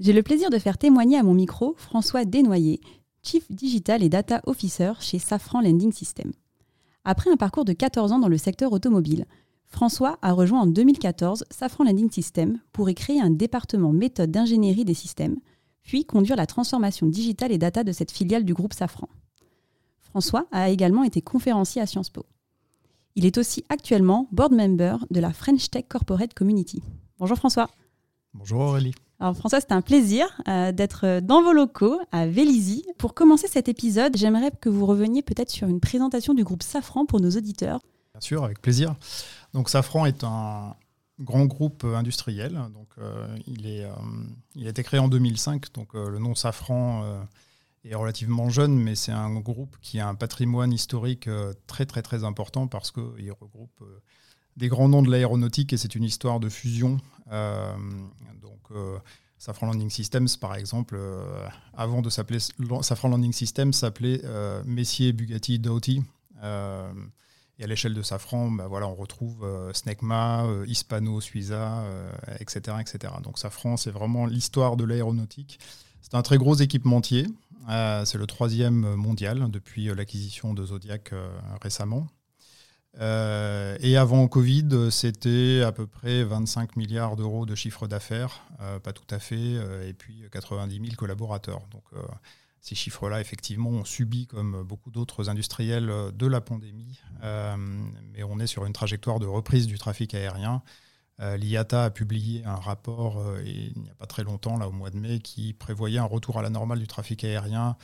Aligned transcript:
j'ai 0.00 0.12
le 0.12 0.22
plaisir 0.22 0.50
de 0.50 0.58
faire 0.58 0.78
témoigner 0.78 1.18
à 1.18 1.22
mon 1.22 1.34
micro 1.34 1.74
François 1.76 2.24
Desnoyers, 2.24 2.80
Chief 3.22 3.50
Digital 3.50 4.02
et 4.02 4.08
Data 4.08 4.40
Officer 4.46 4.92
chez 5.00 5.18
Safran 5.18 5.60
Lending 5.60 5.92
System. 5.92 6.32
Après 7.04 7.30
un 7.30 7.36
parcours 7.36 7.64
de 7.64 7.72
14 7.72 8.12
ans 8.12 8.18
dans 8.18 8.28
le 8.28 8.38
secteur 8.38 8.72
automobile, 8.72 9.26
François 9.66 10.18
a 10.22 10.32
rejoint 10.32 10.62
en 10.62 10.66
2014 10.66 11.44
Safran 11.50 11.84
Lending 11.84 12.10
System 12.10 12.58
pour 12.72 12.90
y 12.90 12.94
créer 12.94 13.20
un 13.20 13.30
département 13.30 13.92
méthode 13.92 14.30
d'ingénierie 14.30 14.84
des 14.84 14.94
systèmes, 14.94 15.36
puis 15.82 16.04
conduire 16.04 16.36
la 16.36 16.46
transformation 16.46 17.06
digitale 17.06 17.52
et 17.52 17.58
data 17.58 17.84
de 17.84 17.92
cette 17.92 18.10
filiale 18.10 18.44
du 18.44 18.54
groupe 18.54 18.72
Safran. 18.72 19.08
François 20.00 20.46
a 20.52 20.70
également 20.70 21.04
été 21.04 21.22
conférencier 21.22 21.82
à 21.82 21.86
Sciences 21.86 22.10
Po. 22.10 22.24
Il 23.16 23.26
est 23.26 23.38
aussi 23.38 23.64
actuellement 23.68 24.28
board 24.32 24.52
member 24.52 24.96
de 25.10 25.20
la 25.20 25.32
French 25.32 25.70
Tech 25.70 25.84
Corporate 25.88 26.34
Community. 26.34 26.82
Bonjour 27.18 27.36
François. 27.36 27.70
Bonjour 28.32 28.60
Aurélie. 28.60 28.94
Alors 29.20 29.36
François, 29.36 29.60
c'est 29.60 29.72
un 29.72 29.80
plaisir 29.80 30.26
euh, 30.48 30.72
d'être 30.72 31.20
dans 31.20 31.42
vos 31.42 31.52
locaux 31.52 32.00
à 32.10 32.26
Vélizy. 32.26 32.84
Pour 32.98 33.14
commencer 33.14 33.46
cet 33.46 33.68
épisode, 33.68 34.16
j'aimerais 34.16 34.50
que 34.50 34.68
vous 34.68 34.86
reveniez 34.86 35.22
peut-être 35.22 35.50
sur 35.50 35.68
une 35.68 35.80
présentation 35.80 36.34
du 36.34 36.42
groupe 36.42 36.62
Safran 36.62 37.06
pour 37.06 37.20
nos 37.20 37.30
auditeurs. 37.30 37.80
Bien 38.12 38.20
sûr, 38.20 38.44
avec 38.44 38.60
plaisir. 38.60 38.94
Donc 39.52 39.68
Safran 39.68 40.06
est 40.06 40.24
un 40.24 40.74
grand 41.20 41.46
groupe 41.46 41.84
industriel. 41.84 42.60
Donc 42.74 42.88
euh, 42.98 43.36
il, 43.46 43.66
est, 43.66 43.84
euh, 43.84 43.92
il 44.56 44.66
a 44.66 44.70
été 44.70 44.82
créé 44.82 44.98
en 44.98 45.08
2005. 45.08 45.72
Donc 45.74 45.94
le 45.94 46.18
nom 46.18 46.34
Safran 46.34 47.04
est 47.84 47.94
relativement 47.94 48.48
jeune, 48.50 48.76
mais 48.76 48.96
c'est 48.96 49.12
un 49.12 49.38
groupe 49.38 49.76
qui 49.80 50.00
a 50.00 50.08
un 50.08 50.16
patrimoine 50.16 50.72
historique 50.72 51.28
très 51.68 51.86
très 51.86 52.02
très 52.02 52.24
important 52.24 52.66
parce 52.66 52.90
qu'il 52.90 53.32
regroupe 53.40 53.84
des 54.56 54.68
grands 54.68 54.88
noms 54.88 55.02
de 55.02 55.10
l'aéronautique 55.10 55.72
et 55.72 55.76
c'est 55.76 55.94
une 55.94 56.04
histoire 56.04 56.40
de 56.40 56.48
fusion. 56.48 57.00
Euh, 57.32 57.74
donc, 58.40 58.60
euh, 58.70 58.98
Safran 59.38 59.66
Landing 59.66 59.90
Systems, 59.90 60.28
par 60.40 60.54
exemple, 60.54 60.94
euh, 60.96 61.46
avant 61.74 62.02
de 62.02 62.10
s'appeler 62.10 62.38
Safran 62.82 63.08
Landing 63.08 63.32
Systems, 63.32 63.72
s'appelait 63.72 64.22
Messier 64.64 65.12
Bugatti 65.12 65.58
Doughty. 65.58 66.02
et 66.42 67.64
à 67.64 67.66
l'échelle 67.66 67.94
de 67.94 68.02
Safran, 68.02 68.50
bah, 68.50 68.66
voilà, 68.68 68.88
on 68.88 68.94
retrouve 68.94 69.46
Snecma, 69.72 70.46
Hispano, 70.66 71.20
Suiza, 71.20 71.84
etc., 72.40 72.76
etc. 72.80 73.14
Donc 73.22 73.38
Safran, 73.38 73.76
c'est 73.76 73.90
vraiment 73.90 74.26
l'histoire 74.26 74.76
de 74.76 74.84
l'aéronautique. 74.84 75.58
C'est 76.00 76.14
un 76.14 76.22
très 76.22 76.38
gros 76.38 76.54
équipementier. 76.54 77.26
c'est 77.68 78.18
le 78.18 78.26
troisième 78.26 78.94
mondial 78.94 79.50
depuis 79.50 79.86
l'acquisition 79.86 80.54
de 80.54 80.64
Zodiac 80.64 81.12
récemment. 81.60 82.06
Euh, 83.00 83.76
et 83.80 83.96
avant 83.96 84.26
Covid, 84.28 84.90
c'était 84.90 85.62
à 85.66 85.72
peu 85.72 85.86
près 85.86 86.22
25 86.22 86.76
milliards 86.76 87.16
d'euros 87.16 87.46
de 87.46 87.54
chiffre 87.54 87.88
d'affaires, 87.88 88.42
euh, 88.60 88.78
pas 88.78 88.92
tout 88.92 89.06
à 89.10 89.18
fait, 89.18 89.36
euh, 89.36 89.88
et 89.88 89.92
puis 89.92 90.22
90 90.30 90.74
000 90.74 90.94
collaborateurs. 90.96 91.62
Donc 91.70 91.84
ces 92.60 92.74
chiffres-là, 92.74 93.20
effectivement, 93.20 93.70
ont 93.70 93.84
subi, 93.84 94.26
comme 94.26 94.62
beaucoup 94.62 94.90
d'autres 94.90 95.28
industriels, 95.28 95.92
de 96.14 96.26
la 96.26 96.40
pandémie, 96.40 96.98
mais 97.22 98.22
on 98.22 98.38
est 98.38 98.46
sur 98.46 98.64
une 98.64 98.72
trajectoire 98.72 99.18
de 99.18 99.26
reprise 99.26 99.66
du 99.66 99.78
trafic 99.78 100.14
aérien. 100.14 100.62
L'IATA 101.18 101.84
a 101.84 101.90
publié 101.90 102.42
un 102.46 102.56
rapport 102.56 103.22
il 103.44 103.74
n'y 103.76 103.90
a 103.90 103.94
pas 103.94 104.06
très 104.06 104.24
longtemps, 104.24 104.56
là 104.56 104.66
au 104.66 104.72
mois 104.72 104.88
de 104.88 104.96
mai, 104.96 105.18
qui 105.18 105.52
prévoyait 105.52 105.98
un 105.98 106.04
retour 106.04 106.38
à 106.38 106.42
la 106.42 106.48
normale 106.48 106.78
du 106.78 106.86
trafic 106.86 107.22
aérien 107.24 107.76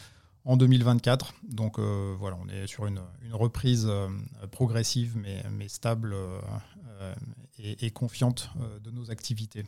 en 0.45 0.57
2024. 0.57 1.35
Donc 1.49 1.79
euh, 1.79 2.15
voilà, 2.19 2.37
on 2.43 2.49
est 2.49 2.67
sur 2.67 2.87
une, 2.87 3.01
reprise 3.33 3.87
euh, 3.89 4.09
progressive 4.51 5.17
mais, 5.17 5.69
stable 5.69 6.15
euh, 6.15 7.15
et, 7.59 7.91
confiante 7.91 8.51
de 8.83 8.91
nos 8.91 9.11
activités. 9.11 9.65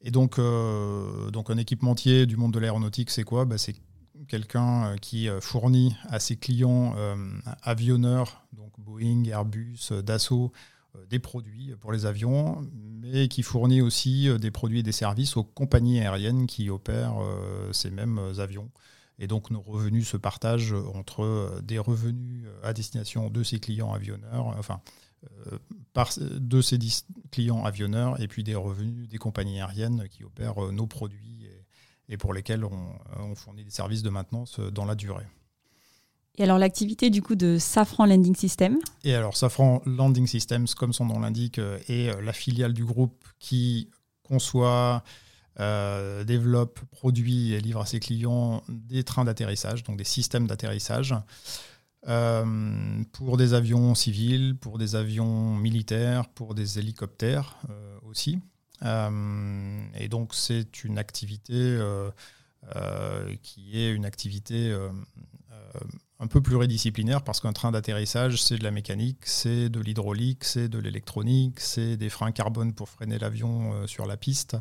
Et 0.00 0.10
donc, 0.10 0.38
donc 1.32 1.50
un 1.50 1.56
équipementier 1.56 2.26
du 2.26 2.36
monde 2.36 2.52
de 2.52 2.58
l'aéronautique, 2.60 3.10
c'est 3.10 3.24
quoi? 3.24 3.44
Bah, 3.44 3.58
C'est 3.58 3.74
quelqu'un 4.28 4.96
qui 5.00 5.28
fournit 5.40 5.96
à 6.08 6.20
ses 6.20 6.36
clients 6.36 6.94
avionneurs, 7.62 8.44
donc 8.52 8.72
Boeing, 8.78 9.24
Airbus, 9.24 9.92
Dassault, 10.04 10.52
des 11.10 11.18
produits 11.18 11.74
pour 11.80 11.90
les 11.90 12.06
avions, 12.06 12.64
mais 12.72 13.26
qui 13.26 13.42
fournit 13.42 13.80
aussi 13.80 14.28
des 14.38 14.52
produits 14.52 14.80
et 14.80 14.84
des 14.84 14.92
services 14.92 15.36
aux 15.36 15.44
compagnies 15.44 16.00
aériennes 16.00 16.46
qui 16.46 16.70
opèrent 16.70 17.18
ces 17.72 17.90
mêmes 17.90 18.20
avions. 18.38 18.70
Et 19.18 19.26
donc 19.26 19.50
nos 19.50 19.60
revenus 19.60 20.08
se 20.08 20.16
partagent 20.16 20.74
entre 20.94 21.24
euh, 21.24 21.60
des 21.62 21.78
revenus 21.78 22.44
euh, 22.46 22.68
à 22.68 22.72
destination 22.72 23.30
de 23.30 23.42
ces 23.42 23.58
clients 23.58 23.92
avionneurs, 23.92 24.46
enfin 24.58 24.80
euh, 25.24 25.58
par, 25.92 26.10
de 26.18 26.60
ces 26.62 26.78
clients 27.32 27.64
avionneurs, 27.64 28.20
et 28.20 28.28
puis 28.28 28.44
des 28.44 28.54
revenus 28.54 29.08
des 29.08 29.18
compagnies 29.18 29.60
aériennes 29.60 30.08
qui 30.08 30.24
opèrent 30.24 30.72
nos 30.72 30.86
produits 30.86 31.48
et, 32.08 32.16
pour 32.16 32.32
lesquels 32.32 32.64
on, 32.64 33.34
fournit 33.34 33.64
des 33.64 33.70
services 33.70 34.02
de 34.02 34.10
maintenance 34.10 34.60
dans 34.60 34.84
la 34.84 34.94
durée. 34.94 35.26
Et 36.36 36.44
alors 36.44 36.58
l'activité 36.58 37.10
du 37.10 37.20
coup 37.20 37.34
de 37.34 37.58
Safran 37.58 38.06
Landing 38.06 38.36
System? 38.36 38.78
Et 39.02 39.14
alors 39.14 39.36
Safran 39.36 39.82
Landing 39.84 40.28
Systems, 40.28 40.68
comme 40.76 40.92
son 40.92 41.06
nom 41.06 41.18
l'indique, 41.18 41.58
est 41.58 42.18
la 42.22 42.32
filiale 42.32 42.72
du 42.72 42.84
groupe 42.84 43.26
qui 43.40 43.90
conçoit, 44.22 45.02
euh, 45.60 46.24
développe, 46.24 46.80
produit 46.90 47.52
et 47.52 47.60
livre 47.60 47.80
à 47.80 47.86
ses 47.86 47.98
clients 47.98 48.62
des 48.68 49.02
trains 49.02 49.24
d'atterrissage, 49.24 49.82
donc 49.82 49.96
des 49.96 50.04
systèmes 50.04 50.46
d'atterrissage. 50.46 51.14
Euh, 52.06 53.02
pour 53.12 53.36
des 53.36 53.54
avions 53.54 53.94
civils, 53.96 54.56
pour 54.56 54.78
des 54.78 54.94
avions 54.94 55.56
militaires, 55.56 56.28
pour 56.28 56.54
des 56.54 56.78
hélicoptères 56.78 57.56
euh, 57.70 57.98
aussi. 58.02 58.38
et 58.84 60.08
donc 60.08 60.34
c'est 60.34 60.84
une 60.84 60.98
activité 60.98 61.78
qui 63.42 63.80
est 63.80 63.90
une 63.90 64.04
activité 64.04 64.72
un 66.20 66.26
peu 66.26 66.40
pluridisciplinaire 66.40 67.22
parce 67.22 67.40
qu'un 67.40 67.52
train 67.52 67.70
d'atterrissage, 67.70 68.42
c'est 68.42 68.58
de 68.58 68.64
la 68.64 68.72
mécanique, 68.72 69.18
c'est 69.22 69.68
de 69.68 69.78
l'hydraulique, 69.78 70.42
c'est 70.42 70.68
de 70.68 70.78
l'électronique, 70.78 71.60
c'est 71.60 71.96
des 71.96 72.08
freins 72.08 72.32
carbone 72.32 72.72
pour 72.72 72.88
freiner 72.88 73.18
l'avion 73.18 73.72
euh, 73.72 73.86
sur 73.86 74.04
la 74.04 74.16
piste. 74.16 74.56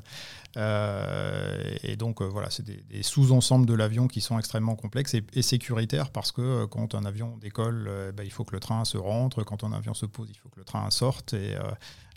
Euh, 0.56 1.76
et 1.82 1.96
donc 1.96 2.22
euh, 2.22 2.26
voilà, 2.26 2.52
c'est 2.52 2.64
des, 2.64 3.02
sous-ensembles 3.02 3.66
de 3.66 3.74
l'avion 3.74 4.08
qui 4.08 4.22
sont 4.22 4.38
extrêmement 4.38 4.76
complexes 4.76 5.16
et, 5.16 5.42
sécuritaires 5.42 6.12
parce 6.12 6.32
que 6.32 6.66
quand 6.66 6.94
un 6.94 7.06
avion 7.06 7.38
décolle, 7.38 8.14
bah, 8.16 8.24
il 8.24 8.32
faut 8.32 8.44
que 8.44 8.54
le 8.54 8.60
train 8.60 8.86
se 8.86 8.98
rentre, 8.98 9.44
quand 9.44 9.64
un 9.64 9.72
avion 9.72 9.96
se 9.96 10.06
pose, 10.06 10.30
il 10.30 10.38
faut 10.38 10.50
que 10.50 10.60
le 10.60 10.66
train 10.66 10.90
sorte. 10.92 11.34
Et 11.34 11.56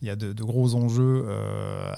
il 0.02 0.08
y 0.08 0.10
a 0.10 0.16
de, 0.16 0.32
gros 0.42 0.74
enjeux 0.74 1.26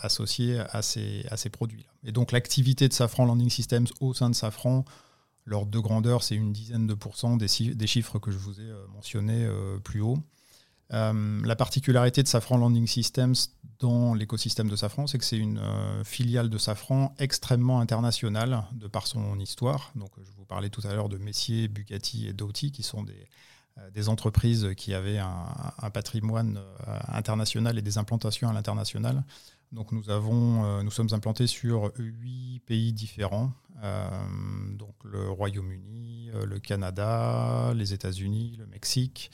associés 0.02 0.58
à 0.70 0.82
ces, 0.82 1.24
à 1.30 1.36
ces 1.36 1.48
produits-là. 1.48 1.88
Et 2.04 2.12
donc 2.12 2.32
l'activité 2.32 2.86
de 2.88 2.92
Safran 2.92 3.24
Landing 3.24 3.50
Systems 3.50 3.86
au 4.00 4.12
sein 4.14 4.28
de 4.28 4.34
Safran, 4.34 4.84
L'ordre 5.44 5.70
de 5.70 5.78
grandeur, 5.78 6.22
c'est 6.22 6.36
une 6.36 6.52
dizaine 6.52 6.86
de 6.86 6.94
pourcents 6.94 7.36
des, 7.36 7.48
chiffres 7.48 8.18
que 8.18 8.30
je 8.30 8.38
vous 8.38 8.60
ai 8.60 8.64
euh, 8.64 8.86
mentionnés 8.94 9.44
euh, 9.44 9.78
plus 9.78 10.00
haut. 10.00 10.18
Euh, 10.92 11.40
la 11.44 11.56
particularité 11.56 12.22
de 12.22 12.28
Safran 12.28 12.58
Landing 12.58 12.86
Systems 12.86 13.34
dans 13.80 14.14
l'écosystème 14.14 14.68
de 14.68 14.76
Safran, 14.76 15.06
c'est 15.06 15.18
que 15.18 15.24
c'est 15.24 15.38
une 15.38 15.60
filiale 16.04 16.50
de 16.50 16.58
Safran 16.58 17.14
extrêmement 17.18 17.80
internationale 17.80 18.64
de 18.72 18.86
par 18.86 19.06
son 19.06 19.40
histoire. 19.40 19.90
Donc, 19.96 20.10
je 20.22 20.30
vous 20.36 20.44
parlais 20.44 20.68
tout 20.68 20.82
à 20.84 20.94
l'heure 20.94 21.08
de 21.08 21.16
Messier, 21.16 21.66
Bugatti 21.66 22.28
et 22.28 22.32
Doughty, 22.32 22.70
qui 22.70 22.82
sont 22.82 23.02
des, 23.02 24.08
entreprises 24.08 24.68
qui 24.76 24.92
avaient 24.92 25.18
un 25.18 25.90
patrimoine 25.90 26.60
international 27.08 27.78
et 27.78 27.82
des 27.82 27.96
implantations 27.96 28.50
à 28.50 28.52
l'international. 28.52 29.24
Donc 29.72 29.90
nous, 29.92 30.10
avons, 30.10 30.64
euh, 30.64 30.82
nous 30.82 30.90
sommes 30.90 31.08
implantés 31.12 31.46
sur 31.46 31.92
huit 31.96 32.60
pays 32.66 32.92
différents, 32.92 33.52
euh, 33.82 34.08
donc 34.74 34.94
le 35.04 35.30
Royaume-Uni, 35.30 36.30
euh, 36.34 36.44
le 36.44 36.58
Canada, 36.58 37.72
les 37.74 37.94
États-Unis, 37.94 38.56
le 38.58 38.66
Mexique, 38.66 39.30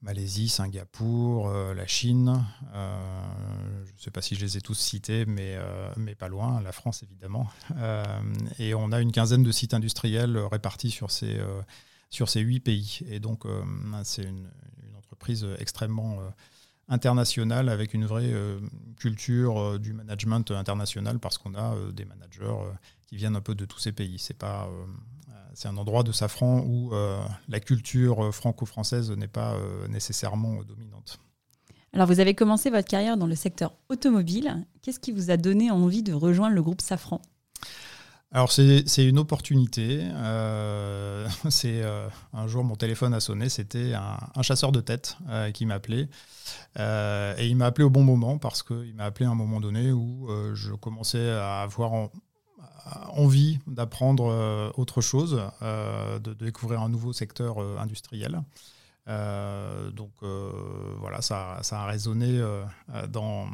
Malaisie, 0.00 0.48
Singapour, 0.48 1.50
la 1.50 1.86
Chine. 1.86 2.44
je 2.74 3.92
ne 3.92 3.98
sais 3.98 4.10
pas 4.10 4.20
si 4.20 4.34
je 4.34 4.44
les 4.44 4.58
ai 4.58 4.60
tous 4.60 4.74
cités, 4.74 5.24
mais, 5.24 5.56
mais 5.96 6.14
pas 6.14 6.28
loin, 6.28 6.60
la 6.60 6.72
France 6.72 7.02
évidemment. 7.02 7.48
et 8.58 8.74
on 8.74 8.92
a 8.92 9.00
une 9.00 9.12
quinzaine 9.12 9.42
de 9.42 9.50
sites 9.50 9.72
industriels 9.72 10.36
répartis 10.36 10.90
sur 10.90 11.10
ces, 11.10 11.40
sur 12.10 12.28
ces 12.28 12.40
huit 12.40 12.60
pays. 12.60 13.00
Et 13.08 13.18
donc 13.18 13.44
c'est 14.02 14.24
une, 14.24 14.50
une, 14.86 14.94
entreprise 14.94 15.46
extrêmement 15.58 16.18
international 16.88 17.68
avec 17.68 17.94
une 17.94 18.04
vraie 18.06 18.32
culture 18.96 19.78
du 19.78 19.92
management 19.92 20.50
international 20.50 21.18
parce 21.18 21.38
qu'on 21.38 21.54
a 21.54 21.74
des 21.92 22.04
managers 22.04 22.56
qui 23.06 23.16
viennent 23.16 23.36
un 23.36 23.40
peu 23.40 23.54
de 23.54 23.64
tous 23.64 23.78
ces 23.78 23.92
pays. 23.92 24.18
C'est 24.18 24.34
pas 24.34 24.68
c'est 25.54 25.68
un 25.68 25.76
endroit 25.76 26.02
de 26.02 26.12
Safran 26.12 26.60
où 26.66 26.92
la 27.48 27.60
culture 27.60 28.34
franco-française 28.34 29.10
n'est 29.10 29.28
pas 29.28 29.56
nécessairement 29.88 30.62
dominante. 30.62 31.20
Alors, 31.94 32.08
vous 32.08 32.18
avez 32.18 32.34
commencé 32.34 32.70
votre 32.70 32.88
carrière 32.88 33.16
dans 33.16 33.28
le 33.28 33.36
secteur 33.36 33.72
automobile. 33.88 34.66
Qu'est-ce 34.82 34.98
qui 34.98 35.12
vous 35.12 35.30
a 35.30 35.36
donné 35.36 35.70
envie 35.70 36.02
de 36.02 36.12
rejoindre 36.12 36.56
le 36.56 36.62
groupe 36.62 36.80
Safran? 36.80 37.22
Alors 38.34 38.50
c'est 38.50 38.84
une 38.98 39.20
opportunité. 39.20 40.00
Euh, 40.02 41.28
c'est 41.50 41.82
euh, 41.82 42.08
un 42.32 42.48
jour 42.48 42.64
mon 42.64 42.74
téléphone 42.74 43.14
a 43.14 43.20
sonné, 43.20 43.48
c'était 43.48 43.94
un, 43.94 44.42
chasseur 44.42 44.72
de 44.72 44.80
tête 44.80 45.16
euh, 45.28 45.52
qui 45.52 45.66
m'appelait 45.66 46.08
et 46.76 47.46
il 47.46 47.56
m'a 47.56 47.66
appelé 47.66 47.84
au 47.84 47.90
bon 47.90 48.02
moment 48.02 48.38
parce 48.38 48.64
qu'il 48.64 48.92
m'a 48.96 49.04
appelé 49.04 49.26
à 49.26 49.30
un 49.30 49.36
moment 49.36 49.60
donné 49.60 49.92
où 49.92 50.28
je 50.54 50.72
commençais 50.72 51.30
à 51.30 51.62
avoir 51.62 52.10
envie 53.10 53.60
d'apprendre 53.68 54.72
autre 54.76 55.00
chose, 55.00 55.40
de, 55.62 56.34
découvrir 56.34 56.82
un 56.82 56.88
nouveau 56.88 57.12
secteur 57.12 57.58
industriel. 57.78 58.42
donc 59.06 60.12
voilà, 60.98 61.22
ça, 61.22 61.60
ça, 61.62 61.82
a 61.82 61.86
résonné 61.86 62.42
dans 63.08 63.46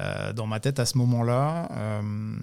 euh, 0.00 0.32
dans 0.32 0.46
ma 0.46 0.60
tête 0.60 0.78
à 0.78 0.86
ce 0.86 0.96
moment-là. 0.98 1.68
Euh, 1.72 2.36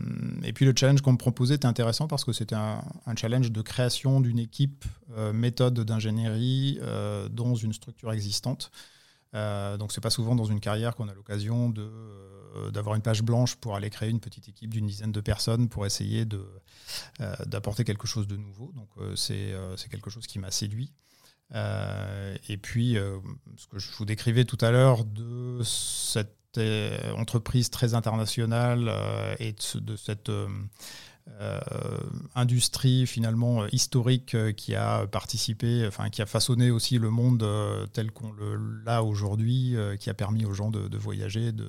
et 0.43 0.53
puis 0.53 0.63
le 0.63 0.73
challenge 0.75 1.01
qu'on 1.01 1.13
me 1.13 1.17
proposait 1.17 1.55
était 1.55 1.65
intéressant 1.65 2.07
parce 2.07 2.23
que 2.23 2.33
c'était 2.33 2.55
un, 2.55 2.81
challenge 3.15 3.51
de 3.51 3.61
création 3.61 4.21
d'une 4.21 4.37
équipe 4.37 4.85
euh, 5.17 5.33
méthode 5.33 5.79
d'ingénierie 5.79 6.79
dans 7.31 7.55
une 7.55 7.73
structure 7.73 8.11
existante. 8.13 8.71
donc 9.33 9.91
c'est 9.91 10.01
pas 10.01 10.11
souvent 10.11 10.35
dans 10.35 10.45
une 10.45 10.59
carrière 10.59 10.95
qu'on 10.95 11.07
a 11.07 11.13
l'occasion 11.13 11.73
d'avoir 12.71 12.95
une 12.95 13.01
page 13.01 13.23
blanche 13.23 13.55
pour 13.55 13.75
aller 13.75 13.89
créer 13.89 14.09
une 14.09 14.19
petite 14.19 14.47
équipe 14.47 14.71
d'une 14.71 14.85
dizaine 14.85 15.11
de 15.11 15.21
personnes 15.21 15.67
pour 15.67 15.85
essayer 15.85 16.25
d'apporter 17.45 17.83
quelque 17.83 18.07
chose 18.07 18.27
de 18.27 18.37
nouveau. 18.37 18.71
Donc 18.75 18.89
c'est 19.15 19.89
quelque 19.89 20.11
chose 20.11 20.27
qui 20.27 20.37
m'a 20.37 20.51
séduit. 20.51 20.93
Et 21.53 22.57
puis, 22.57 22.97
ce 23.57 23.67
que 23.67 23.79
je 23.79 23.91
vous 23.97 24.05
décrivais 24.05 24.45
tout 24.45 24.57
à 24.61 24.71
l'heure 24.71 25.05
de 25.05 25.61
cette 25.63 26.35
entreprise 27.17 27.69
très 27.69 27.93
internationale 27.93 28.87
euh, 28.89 29.35
et 29.39 29.53
de, 29.53 29.95
cette 29.95 30.29
euh, 30.29 30.47
euh, 30.47 30.49
industrie 32.35 33.07
finalement 33.07 33.65
historique 33.67 34.35
qui 34.55 34.75
a 34.75 35.07
participé, 35.07 35.85
enfin 35.87 36.09
qui 36.09 36.21
a 36.21 36.25
façonné 36.25 36.71
aussi 36.71 36.97
le 36.97 37.09
monde 37.09 37.47
tel 37.93 38.11
qu'on 38.11 38.33
l'a 38.85 39.03
aujourd'hui, 39.03 39.75
qui 39.99 40.09
a 40.09 40.13
permis 40.13 40.45
aux 40.45 40.53
gens 40.53 40.69
de, 40.69 40.97
voyager, 40.97 41.51
de, 41.51 41.67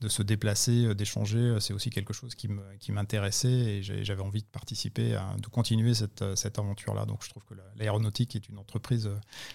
de, 0.00 0.08
se 0.08 0.22
déplacer, 0.22 0.94
d'échanger. 0.94 1.56
C'est 1.60 1.74
aussi 1.74 1.90
quelque 1.90 2.12
chose 2.12 2.34
qui 2.34 2.92
m'intéressait 2.92 3.48
et 3.48 3.82
j'avais 3.82 4.22
envie 4.22 4.42
de 4.42 4.46
participer, 4.46 5.18
de 5.40 5.46
continuer 5.48 5.94
cette, 5.94 6.24
cette 6.34 6.58
aventure-là. 6.58 7.04
Donc 7.04 7.24
je 7.24 7.30
trouve 7.30 7.44
que 7.44 7.54
l'aéronautique 7.76 8.36
est 8.36 8.48
une 8.48 8.58
entreprise, 8.58 9.10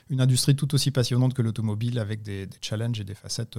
une 0.09 0.21
industrie 0.21 0.55
tout 0.55 0.73
aussi 0.75 0.91
passionnante 0.91 1.33
que 1.33 1.41
l'automobile 1.41 1.99
avec 1.99 2.21
des, 2.21 2.45
des, 2.45 2.57
challenges 2.61 2.99
et 2.99 3.03
des 3.03 3.15
facettes 3.15 3.57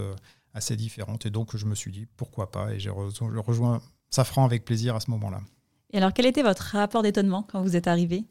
assez 0.55 0.77
différentes. 0.77 1.27
Et 1.27 1.31
donc, 1.31 1.57
je 1.57 1.67
me 1.67 1.75
suis 1.75 1.91
dit, 1.91 2.07
pourquoi 2.17 2.51
pas 2.51 2.75
Et 2.75 2.81
j'ai 2.81 2.91
rejoint 2.91 3.81
Safran 4.11 4.45
avec 4.45 4.65
plaisir 4.65 4.95
à 4.95 5.01
ce 5.01 5.11
moment-là. 5.11 5.41
Et 5.93 5.99
alors, 5.99 6.13
quel 6.13 6.27
était 6.27 6.43
votre 6.43 6.63
rapport 6.63 7.03
d'étonnement 7.03 7.47
quand 7.51 7.63
vous 7.63 7.77
êtes 7.77 7.87
arrivé 7.87 8.25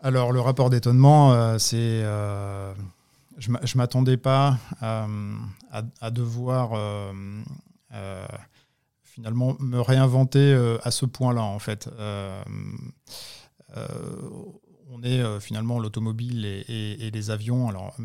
Alors, 0.00 0.32
le 0.32 0.40
rapport 0.40 0.70
d'étonnement, 0.70 1.32
euh, 1.32 1.58
c'est. 1.58 1.76
Euh, 2.02 2.74
je 3.38 3.50
ne 3.50 3.76
m'attendais 3.76 4.16
pas 4.16 4.58
à, 4.80 6.10
devoir 6.12 6.70
euh, 6.74 7.12
finalement 9.02 9.56
me 9.58 9.80
réinventer 9.80 10.54
à 10.84 10.92
ce 10.92 11.04
point-là, 11.04 11.42
en 11.42 11.58
fait. 11.58 11.88
on 13.76 15.02
est 15.02 15.40
finalement 15.40 15.80
l'automobile 15.80 16.44
et, 16.44 17.06
et, 17.06 17.10
les 17.10 17.30
avions. 17.30 17.68
Alors, 17.68 17.96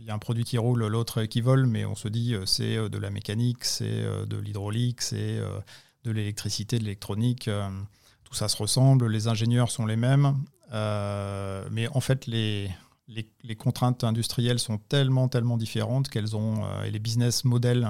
il 0.00 0.06
y 0.06 0.10
a 0.10 0.14
un 0.14 0.18
produit 0.18 0.44
qui 0.44 0.58
roule, 0.58 0.86
l'autre 0.86 1.24
qui 1.24 1.40
vole, 1.40 1.66
mais 1.66 1.84
on 1.84 1.94
se 1.94 2.08
dit 2.08 2.34
euh, 2.34 2.46
c'est 2.46 2.76
euh, 2.76 2.88
de 2.88 2.98
la 2.98 3.10
mécanique, 3.10 3.64
c'est 3.64 3.84
euh, 3.86 4.26
de 4.26 4.36
l'hydraulique, 4.36 5.02
c'est 5.02 5.38
de 6.04 6.10
l'électricité, 6.10 6.78
de 6.78 6.84
l'électronique. 6.84 7.50
Ça 8.32 8.48
se 8.48 8.56
ressemble, 8.56 9.08
les 9.08 9.28
ingénieurs 9.28 9.70
sont 9.70 9.86
les 9.86 9.96
mêmes, 9.96 10.36
mais 10.72 11.88
en 11.88 12.00
fait 12.00 12.26
les, 12.26 12.70
les, 13.08 13.56
contraintes 13.56 14.04
industrielles 14.04 14.58
sont 14.58 14.78
tellement, 14.78 15.28
tellement 15.28 15.56
différentes 15.56 16.08
qu'elles 16.08 16.36
ont, 16.36 16.62
et 16.84 16.90
les 16.90 17.00
business 17.00 17.44
models 17.44 17.88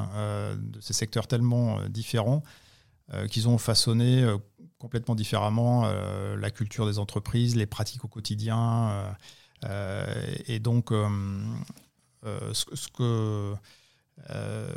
de 0.56 0.80
ces 0.80 0.94
secteurs 0.94 1.26
tellement 1.26 1.78
différents 1.88 2.42
qu'ils 3.30 3.48
ont 3.48 3.58
façonné 3.58 4.26
complètement 4.78 5.14
différemment 5.14 5.84
la 6.36 6.50
culture 6.50 6.86
des 6.86 6.98
entreprises, 6.98 7.54
les 7.54 7.66
pratiques 7.66 8.04
au 8.04 8.08
quotidien. 8.08 9.14
et 10.46 10.58
donc, 10.58 10.90
euh, 12.26 12.52
ce, 12.52 12.88
que 12.88 13.54
euh, 14.28 14.68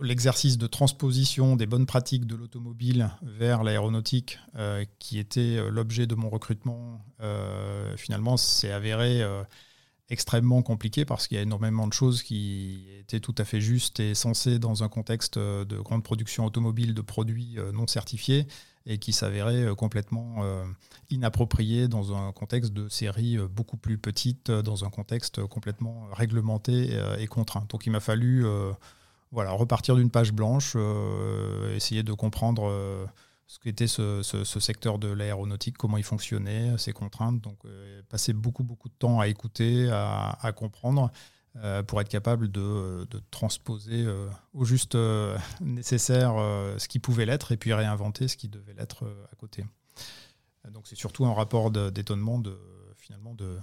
l'exercice 0.00 0.58
de 0.58 0.66
transposition 0.66 1.56
des 1.56 1.66
bonnes 1.66 1.86
pratiques 1.86 2.26
de 2.26 2.36
l'automobile 2.36 3.10
vers 3.22 3.62
l'aéronautique, 3.62 4.38
euh, 4.56 4.84
qui 4.98 5.18
était 5.18 5.58
l'objet 5.70 6.06
de 6.06 6.14
mon 6.14 6.30
recrutement, 6.30 7.04
finalement 7.96 8.36
s'est 8.36 8.70
avéré 8.70 9.22
extrêmement 10.08 10.62
compliqué 10.62 11.04
parce 11.04 11.26
qu'il 11.26 11.36
y 11.36 11.40
a 11.40 11.42
énormément 11.42 11.86
de 11.86 11.92
choses 11.92 12.22
qui 12.22 12.86
étaient 13.00 13.20
tout 13.20 13.34
à 13.38 13.44
fait 13.44 13.60
justes 13.60 13.98
et 14.00 14.14
sensées 14.14 14.58
dans 14.58 14.84
un 14.84 14.88
contexte 14.88 15.38
de 15.38 15.78
grande 15.80 16.04
production 16.04 16.44
automobile 16.44 16.94
de 16.94 17.02
produits 17.02 17.56
non 17.72 17.86
certifiés 17.86 18.46
et 18.88 18.98
qui 18.98 19.12
s'avérait 19.12 19.64
euh, 19.64 19.74
complètement 19.74 20.36
euh, 20.38 20.64
inapproprié 21.10 21.86
dans 21.86 22.16
un 22.16 22.32
contexte 22.32 22.72
de 22.72 22.88
série 22.88 23.36
euh, 23.36 23.46
beaucoup 23.46 23.76
plus 23.76 23.98
petite, 23.98 24.50
dans 24.50 24.84
un 24.84 24.90
contexte 24.90 25.44
complètement 25.44 26.08
réglementé 26.12 26.98
et 27.18 27.26
contraint. 27.26 27.66
Donc 27.68 27.86
il 27.86 27.90
m'a 27.90 28.00
fallu 28.00 28.46
voilà, 29.32 29.52
repartir 29.52 29.96
d'une 29.96 30.10
page 30.10 30.32
blanche, 30.32 30.76
essayer 31.74 32.02
de 32.02 32.12
comprendre 32.12 32.72
ce 33.46 33.58
qu'était 33.58 33.86
ce, 33.86 34.22
secteur 34.44 34.98
de 34.98 35.08
l'aéronautique, 35.08 35.76
comment 35.76 35.96
il 35.96 36.04
fonctionnait, 36.04 36.76
ses 36.78 36.92
contraintes. 36.92 37.40
Donc, 37.40 37.58
passer 38.08 38.32
beaucoup, 38.32 38.64
beaucoup 38.64 38.88
de 38.88 38.94
temps 38.98 39.20
à 39.20 39.28
écouter, 39.28 39.90
à, 39.90 40.52
comprendre. 40.56 41.10
Euh, 41.56 41.82
pour 41.82 42.00
être 42.00 42.08
capable 42.08 42.50
de, 42.50 43.06
transposer 43.30 44.04
euh, 44.04 44.28
au 44.52 44.64
juste 44.64 44.94
euh, 44.94 45.36
nécessaire 45.60 46.34
ce 46.78 46.86
qui 46.86 46.98
pouvait 46.98 47.26
l'être 47.26 47.50
et 47.52 47.56
puis 47.56 47.72
réinventer 47.72 48.28
ce 48.28 48.36
qui 48.36 48.48
devait 48.48 48.74
l'être 48.74 49.04
à 49.32 49.34
côté. 49.36 49.64
Donc 50.70 50.86
c'est 50.86 50.96
surtout 50.96 51.24
un 51.26 51.32
rapport 51.32 51.70
d'étonnement 51.70 52.38
de, 52.38 52.56
finalement 52.96 53.34
de, 53.34 53.58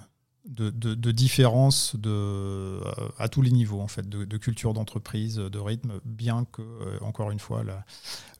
de, 0.45 1.11
différence 1.11 1.95
de, 1.95 2.79
à 3.17 3.27
tous 3.29 3.41
les 3.41 3.51
niveaux 3.51 3.81
en 3.81 3.87
fait, 3.87 4.07
de, 4.07 4.37
culture 4.37 4.73
d'entreprise, 4.73 5.37
de 5.37 5.59
rythme, 5.59 5.99
bien 6.05 6.45
que, 6.51 6.61
encore 7.01 7.31
une 7.31 7.39
fois, 7.39 7.63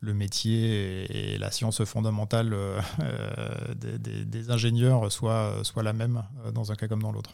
le 0.01 0.13
métier 0.13 1.33
et, 1.33 1.37
la 1.37 1.51
science 1.51 1.83
fondamentale 1.83 2.55
des, 3.75 4.25
des, 4.25 4.51
ingénieurs 4.51 5.11
soient, 5.11 5.59
soient 5.63 5.83
la 5.83 5.93
même 5.93 6.23
dans 6.53 6.71
un 6.71 6.75
cas 6.75 6.87
comme 6.87 7.01
dans 7.01 7.11
l'autre. 7.11 7.33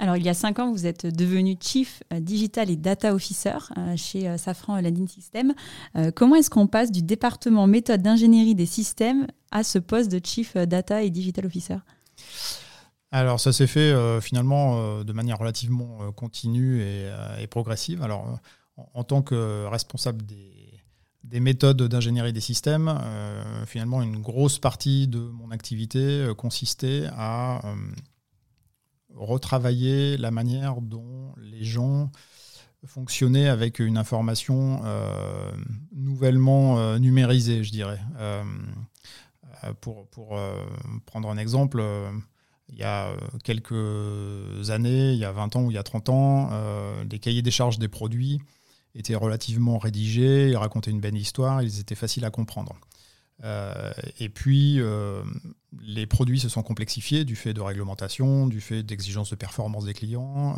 Alors, 0.00 0.16
il 0.16 0.24
y 0.24 0.28
a 0.28 0.34
cinq 0.34 0.60
ans, 0.60 0.70
vous 0.70 0.86
êtes 0.86 1.06
devenu 1.06 1.56
Chief 1.60 2.04
euh, 2.12 2.20
Digital 2.20 2.70
et 2.70 2.76
Data 2.76 3.12
Officer 3.12 3.56
euh, 3.76 3.96
chez 3.96 4.28
euh, 4.28 4.38
Safran 4.38 4.80
Landing 4.80 5.08
System. 5.08 5.52
Comment 6.14 6.36
est-ce 6.36 6.50
qu'on 6.50 6.68
passe 6.68 6.92
du 6.92 7.02
département 7.02 7.66
méthode 7.66 8.02
d'ingénierie 8.02 8.54
des 8.54 8.66
systèmes 8.66 9.26
à 9.50 9.64
ce 9.64 9.78
poste 9.78 10.10
de 10.10 10.20
Chief 10.24 10.56
Data 10.56 11.02
et 11.02 11.10
Digital 11.10 11.46
Officer? 11.46 11.78
Alors 13.10 13.40
ça 13.40 13.52
s'est 13.52 13.66
fait 13.66 14.20
finalement 14.20 15.02
de 15.02 15.12
manière 15.12 15.38
relativement 15.38 16.12
continue 16.12 16.82
et, 16.82 17.46
progressive. 17.48 18.02
Alors 18.02 18.38
en, 18.76 19.04
tant 19.04 19.22
que 19.22 19.64
responsable 19.66 20.24
des, 20.26 21.40
méthodes 21.40 21.82
d'ingénierie 21.82 22.32
des 22.32 22.40
systèmes, 22.40 23.00
finalement 23.66 24.02
une 24.02 24.20
grosse 24.20 24.58
partie 24.58 25.08
de 25.08 25.20
mon 25.20 25.50
activité 25.50 26.28
consistait 26.36 27.06
à 27.16 27.62
retravailler 29.14 30.16
la 30.16 30.30
manière 30.30 30.80
dont 30.80 31.34
les 31.38 31.64
gens 31.64 32.10
fonctionnaient 32.86 33.48
avec 33.48 33.80
une 33.80 33.98
information 33.98 34.80
euh, 34.84 35.50
nouvellement 35.92 36.78
euh, 36.78 36.98
numérisée, 36.98 37.64
je 37.64 37.70
dirais. 37.72 38.00
Euh, 38.18 38.44
pour, 39.80 40.06
pour 40.08 40.38
prendre 41.04 41.28
un 41.28 41.36
exemple, 41.36 41.82
il 42.70 42.76
y 42.76 42.82
a 42.82 43.16
quelques 43.44 44.70
années, 44.70 45.12
il 45.12 45.18
y 45.18 45.24
a 45.24 45.32
20 45.32 45.56
ans 45.56 45.62
ou 45.64 45.70
il 45.70 45.74
y 45.74 45.78
a 45.78 45.82
30 45.82 46.08
ans, 46.10 46.50
les 47.10 47.18
cahiers 47.18 47.42
des 47.42 47.50
charges 47.50 47.78
des 47.78 47.88
produits 47.88 48.40
étaient 48.94 49.14
relativement 49.14 49.78
rédigés, 49.78 50.48
ils 50.50 50.56
racontaient 50.56 50.90
une 50.90 51.00
belle 51.00 51.16
histoire, 51.16 51.62
ils 51.62 51.80
étaient 51.80 51.94
faciles 51.94 52.24
à 52.24 52.30
comprendre. 52.30 52.76
et 54.18 54.28
puis, 54.28 54.80
les 55.80 56.06
produits 56.06 56.40
se 56.40 56.48
sont 56.48 56.62
complexifiés 56.62 57.24
du 57.24 57.36
fait 57.36 57.54
de 57.54 57.60
réglementation, 57.60 58.46
du 58.46 58.60
fait 58.60 58.82
d'exigences 58.82 59.30
de 59.30 59.36
performance 59.36 59.84
des 59.84 59.94
clients. 59.94 60.56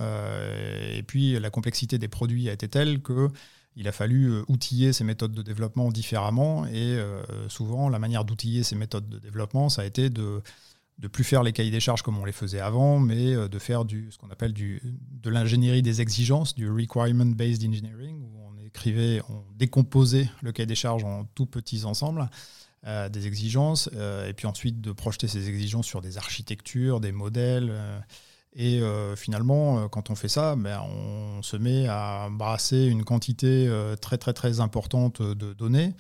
et 0.93 1.03
puis, 1.05 1.39
la 1.39 1.51
complexité 1.51 1.99
des 1.99 2.09
produits 2.09 2.49
a 2.49 2.53
été 2.53 2.69
telle 2.69 3.01
que 3.03 3.29
il 3.77 3.87
a 3.87 3.93
fallu 3.93 4.43
outiller 4.49 4.93
ces 4.93 5.05
méthodes 5.05 5.33
de 5.33 5.43
développement 5.43 5.91
différemment. 5.93 6.67
Et 6.67 6.99
souvent, 7.49 7.89
la 7.89 8.01
manière 8.01 8.25
d'outiller 8.25 8.65
ces 8.65 8.75
méthodes 8.75 9.09
de 9.09 9.19
développement, 9.19 9.69
ça 9.69 9.83
a 9.83 9.85
été 9.85 10.11
de 10.11 10.43
de 11.01 11.09
plus 11.09 11.25
faire 11.25 11.43
les 11.43 11.53
cahiers 11.53 11.71
des 11.71 11.81
charges 11.81 12.03
comme 12.03 12.19
on 12.19 12.25
les 12.25 12.33
faisait 12.33 12.61
avant, 12.61 12.99
mais 12.99 13.35
euh, 13.35 13.49
de 13.49 13.59
faire 13.59 13.85
du, 13.85 14.09
ce 14.13 14.19
qu'on 14.19 14.31
appelle 14.31 14.53
du, 14.53 14.83
de 15.11 15.31
l'ingénierie 15.31 15.83
des 15.83 16.01
exigences, 16.03 16.55
du 16.55 16.71
requirement-based 16.71 17.65
engineering, 17.67 18.23
où 18.23 18.39
on 18.47 18.65
écrivait, 18.65 19.23
on 19.31 19.43
décomposait 19.57 20.29
le 20.43 20.53
cahier 20.53 20.67
des 20.67 20.75
charges 20.75 21.05
en 21.05 21.25
tout 21.35 21.47
petits 21.47 21.85
ensembles. 21.85 22.29
Euh, 22.87 23.11
des 23.11 23.27
exigences, 23.27 23.91
euh, 23.95 24.27
et 24.27 24.33
puis 24.33 24.47
ensuite 24.47 24.81
de 24.81 24.93
projeter 24.93 25.29
ces 25.29 25.51
exigences 25.51 25.85
sur 25.85 26.01
des 26.01 26.17
architectures, 26.17 27.01
des 27.01 27.13
modèles. 27.13 27.71
et 28.55 28.81
finalement, 29.17 29.87
quand 29.89 30.09
on 30.09 30.15
fait 30.15 30.31
ça, 30.31 30.57
ben, 30.57 30.81
on 30.81 31.43
se 31.43 31.59
met 31.59 31.89
à 31.89 32.29
brasser 32.31 32.87
une 32.87 33.05
quantité 33.05 33.71
très 34.01 34.17
très 34.17 34.33
très 34.33 34.61
importante 34.61 35.21
de 35.21 35.53
données 35.53 35.93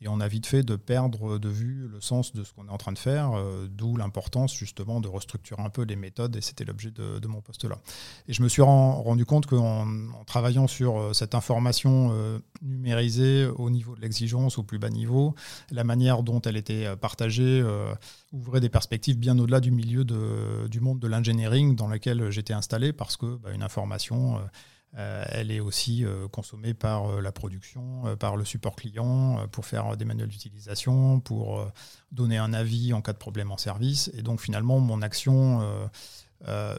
et 0.00 0.08
on 0.08 0.20
a 0.20 0.28
vite 0.28 0.46
fait 0.46 0.62
de 0.62 0.76
perdre 0.76 1.38
de 1.38 1.48
vue 1.48 1.88
le 1.88 2.00
sens 2.00 2.32
de 2.32 2.44
ce 2.44 2.52
qu'on 2.52 2.66
est 2.66 2.70
en 2.70 2.78
train 2.78 2.92
de 2.92 2.98
faire, 2.98 3.32
euh, 3.34 3.66
d'où 3.68 3.96
l'importance 3.96 4.54
justement 4.54 5.00
de 5.00 5.08
restructurer 5.08 5.62
un 5.62 5.70
peu 5.70 5.82
les 5.82 5.96
méthodes, 5.96 6.36
et 6.36 6.40
c'était 6.40 6.64
l'objet 6.64 6.90
de, 6.90 7.26
mon 7.26 7.40
poste 7.40 7.64
là. 7.64 7.78
Et 8.28 8.32
je 8.32 8.42
me 8.42 8.48
suis 8.48 8.62
rendu 8.62 9.26
compte 9.26 9.46
qu'en 9.46 9.86
en 9.86 10.24
travaillant 10.24 10.66
sur 10.66 10.98
euh, 10.98 11.12
cette 11.12 11.34
information 11.34 12.10
euh, 12.12 12.38
numérisée 12.62 13.46
au 13.46 13.70
niveau 13.70 13.94
de 13.96 14.00
l'exigence, 14.00 14.58
au 14.58 14.62
plus 14.62 14.78
bas 14.78 14.90
niveau, 14.90 15.34
la 15.70 15.84
manière 15.84 16.22
dont 16.22 16.40
elle 16.42 16.56
était 16.56 16.96
partagée 16.96 17.64
ouvrait 18.32 18.60
des 18.60 18.68
perspectives 18.68 19.18
bien 19.18 19.38
au-delà 19.38 19.60
du 19.60 19.70
milieu 19.70 20.04
du 20.04 20.80
monde 20.80 20.98
de 20.98 21.06
l'engineering 21.06 21.76
dans 21.76 21.88
lequel 21.88 22.30
j'étais 22.30 22.54
installé, 22.54 22.92
parce 22.92 23.16
que 23.16 23.36
bah, 23.36 23.50
une 23.52 23.62
information 23.62 24.40
elle 24.94 25.50
est 25.50 25.60
aussi 25.60 26.04
euh, 26.04 26.28
consommée 26.28 26.74
par 26.74 27.06
euh, 27.06 27.20
la 27.20 27.32
production, 27.32 28.16
par 28.16 28.36
le 28.36 28.44
support 28.44 28.76
client, 28.76 29.46
pour 29.52 29.66
faire 29.66 29.96
des 29.96 30.04
manuels 30.04 30.28
d'utilisation, 30.28 31.20
pour 31.20 31.70
donner 32.12 32.38
un 32.38 32.52
avis 32.52 32.92
en 32.92 33.02
cas 33.02 33.12
de 33.12 33.18
problème 33.18 33.50
en 33.50 33.56
service. 33.56 34.10
Et 34.14 34.22
donc 34.22 34.40
finalement, 34.40 34.80
mon 34.80 35.02
action 35.02 35.90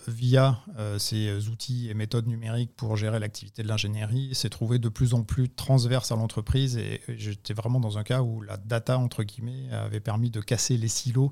via 0.08 0.60
ces 0.98 1.50
outils 1.50 1.90
et 1.90 1.94
méthodes 1.94 2.28
numériques 2.28 2.76
pour 2.76 2.96
gérer 2.96 3.20
l'activité 3.20 3.62
de 3.62 3.68
l'ingénierie 3.68 4.34
s'est 4.34 4.50
trouvée 4.50 4.80
de 4.80 4.90
plus 4.90 5.14
en 5.14 5.24
plus 5.24 5.50
transverse 5.50 6.12
à 6.12 6.16
l'entreprise. 6.16 6.78
Et 6.78 7.02
j'étais 7.10 7.54
vraiment 7.54 7.80
dans 7.80 7.98
un 7.98 8.04
cas 8.04 8.22
où 8.22 8.42
la 8.42 8.58
data, 8.58 8.98
entre 8.98 9.24
guillemets, 9.24 9.70
avait 9.72 10.00
permis 10.00 10.30
de 10.32 10.42
casser 10.42 10.78
les 10.78 10.88
silos 10.88 11.32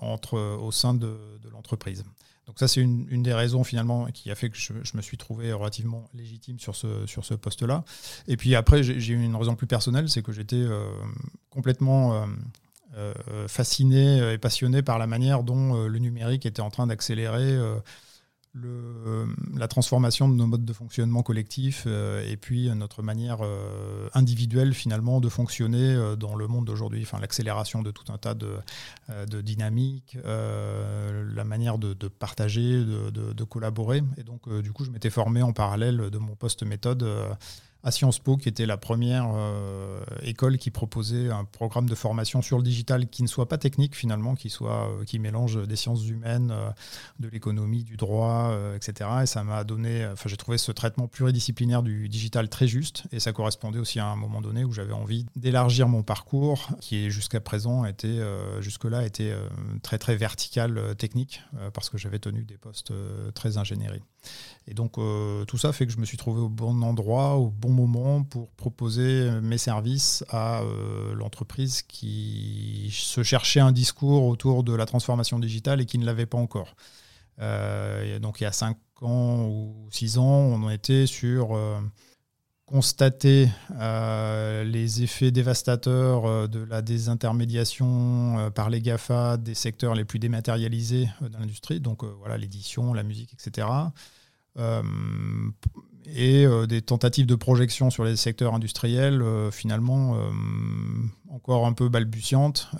au 0.00 0.70
sein 0.72 0.94
de 0.94 1.18
l'entreprise. 1.52 2.04
Donc 2.46 2.60
ça, 2.60 2.68
c'est 2.68 2.80
une, 2.80 3.22
des 3.22 3.34
raisons 3.34 3.64
finalement 3.64 4.06
qui 4.06 4.30
a 4.30 4.36
fait 4.36 4.50
que 4.50 4.56
je, 4.56 4.72
me 4.96 5.02
suis 5.02 5.16
trouvé 5.16 5.52
relativement 5.52 6.08
légitime 6.14 6.60
sur 6.60 6.76
ce, 6.76 7.34
poste-là. 7.34 7.84
Et 8.28 8.36
puis 8.36 8.54
après, 8.54 8.84
j'ai 8.84 9.12
eu 9.14 9.20
une 9.20 9.34
raison 9.34 9.56
plus 9.56 9.66
personnelle, 9.66 10.08
c'est 10.08 10.22
que 10.22 10.30
j'étais 10.32 10.56
euh, 10.56 10.88
complètement 11.50 12.14
euh, 12.14 12.26
euh, 12.96 13.48
fasciné 13.48 14.32
et 14.32 14.38
passionné 14.38 14.82
par 14.82 14.98
la 14.98 15.08
manière 15.08 15.42
dont 15.42 15.86
le 15.86 15.98
numérique 15.98 16.46
était 16.46 16.62
en 16.62 16.70
train 16.70 16.86
d'accélérer 16.86 17.58
le, 18.56 19.26
la 19.56 19.68
transformation 19.68 20.28
de 20.28 20.34
nos 20.34 20.46
modes 20.46 20.64
de 20.64 20.72
fonctionnement 20.72 21.22
collectifs 21.22 21.84
euh, 21.86 22.26
et 22.28 22.36
puis 22.36 22.70
notre 22.74 23.02
manière 23.02 23.38
euh, 23.42 24.08
individuelle 24.14 24.72
finalement 24.74 25.20
de 25.20 25.28
fonctionner 25.28 25.94
euh, 25.94 26.16
dans 26.16 26.34
le 26.34 26.46
monde 26.46 26.64
d'aujourd'hui, 26.64 27.02
enfin, 27.02 27.18
l'accélération 27.20 27.82
de 27.82 27.90
tout 27.90 28.10
un 28.12 28.18
tas 28.18 28.34
de, 28.34 28.56
de 29.28 29.40
dynamiques, 29.40 30.16
la 30.24 31.44
manière 31.44 31.78
de, 31.78 32.08
partager, 32.08 32.84
de, 32.84 33.10
de, 33.10 33.44
collaborer. 33.44 34.02
Et 34.16 34.22
donc 34.22 34.48
du 34.62 34.72
coup 34.72 34.84
je 34.84 34.90
m'étais 34.90 35.10
formé 35.10 35.42
en 35.42 35.52
parallèle 35.52 36.10
de 36.10 36.18
mon 36.18 36.34
poste 36.34 36.62
méthode 36.62 37.06
à 37.86 37.92
Sciences 37.92 38.18
Po, 38.18 38.36
qui 38.36 38.48
était 38.48 38.66
la 38.66 38.76
première 38.76 39.30
euh, 39.32 40.00
école 40.22 40.58
qui 40.58 40.72
proposait 40.72 41.30
un 41.30 41.44
programme 41.44 41.88
de 41.88 41.94
formation 41.94 42.42
sur 42.42 42.56
le 42.56 42.64
digital 42.64 43.06
qui 43.06 43.22
ne 43.22 43.28
soit 43.28 43.46
pas 43.46 43.58
technique 43.58 43.94
finalement, 43.94 44.34
qui, 44.34 44.50
soit, 44.50 44.90
euh, 44.90 45.04
qui 45.04 45.20
mélange 45.20 45.64
des 45.68 45.76
sciences 45.76 46.04
humaines, 46.08 46.50
euh, 46.50 46.68
de 47.20 47.28
l'économie, 47.28 47.84
du 47.84 47.96
droit, 47.96 48.52
etc. 48.74 49.08
Et 49.22 49.26
ça 49.26 49.44
m'a 49.44 49.62
donné, 49.62 50.04
enfin 50.04 50.28
j'ai 50.28 50.36
trouvé 50.36 50.58
ce 50.58 50.72
traitement 50.72 51.06
pluridisciplinaire 51.06 51.84
du 51.84 52.08
digital 52.08 52.48
très 52.48 52.66
juste, 52.66 53.04
et 53.12 53.20
ça 53.20 53.32
correspondait 53.32 53.78
aussi 53.78 54.00
à 54.00 54.06
un 54.06 54.16
moment 54.16 54.40
donné 54.40 54.64
où 54.64 54.72
j'avais 54.72 54.92
envie 54.92 55.24
d'élargir 55.36 55.86
mon 55.86 56.02
parcours, 56.02 56.68
qui 56.80 57.12
jusqu'à 57.12 57.40
présent 57.40 57.84
était, 57.84 58.20
jusque-là 58.60 59.06
était 59.06 59.32
très 59.82 59.98
très 59.98 60.16
vertical 60.16 60.96
technique, 60.96 61.40
parce 61.72 61.88
que 61.88 61.98
j'avais 61.98 62.18
tenu 62.18 62.42
des 62.42 62.58
postes 62.58 62.92
très 63.34 63.58
ingénierie. 63.58 64.02
Et 64.68 64.74
donc 64.74 64.94
tout 65.46 65.58
ça 65.58 65.72
fait 65.72 65.86
que 65.86 65.92
je 65.92 65.98
me 65.98 66.04
suis 66.04 66.16
trouvé 66.16 66.40
au 66.40 66.48
bon 66.48 66.82
endroit, 66.82 67.36
au 67.36 67.50
bon 67.50 67.70
moment 67.70 68.24
pour 68.24 68.50
proposer 68.50 69.30
mes 69.40 69.58
services 69.58 70.24
à 70.28 70.60
euh, 70.62 71.14
l'entreprise 71.14 71.82
qui 71.82 72.90
se 72.92 73.22
cherchait 73.22 73.60
un 73.60 73.72
discours 73.72 74.24
autour 74.24 74.64
de 74.64 74.74
la 74.74 74.86
transformation 74.86 75.38
digitale 75.38 75.80
et 75.80 75.86
qui 75.86 75.98
ne 75.98 76.04
l'avait 76.04 76.26
pas 76.26 76.38
encore. 76.38 76.74
Euh, 77.40 78.18
donc 78.18 78.40
il 78.40 78.44
y 78.44 78.46
a 78.46 78.52
5 78.52 78.76
ans 79.02 79.46
ou 79.46 79.88
6 79.90 80.18
ans, 80.18 80.24
on 80.24 80.68
était 80.70 81.06
sur 81.06 81.54
euh, 81.54 81.78
constater 82.64 83.48
les 83.78 85.02
effets 85.04 85.30
dévastateurs 85.30 86.48
de 86.48 86.58
la 86.64 86.82
désintermédiation 86.82 88.50
par 88.52 88.70
les 88.70 88.80
GAFA 88.80 89.36
des 89.36 89.54
secteurs 89.54 89.94
les 89.94 90.04
plus 90.04 90.18
dématérialisés 90.18 91.08
de 91.20 91.38
l'industrie, 91.38 91.78
donc 91.78 92.02
voilà 92.02 92.36
l'édition, 92.36 92.92
la 92.92 93.04
musique, 93.04 93.32
etc 93.34 93.68
et 96.14 96.46
euh, 96.46 96.66
des 96.66 96.82
tentatives 96.82 97.26
de 97.26 97.34
projection 97.34 97.90
sur 97.90 98.04
les 98.04 98.16
secteurs 98.16 98.54
industriels, 98.54 99.22
euh, 99.22 99.50
finalement, 99.50 100.14
euh, 100.14 100.30
encore 101.30 101.66
un 101.66 101.72
peu 101.72 101.88
balbutiantes. 101.88 102.70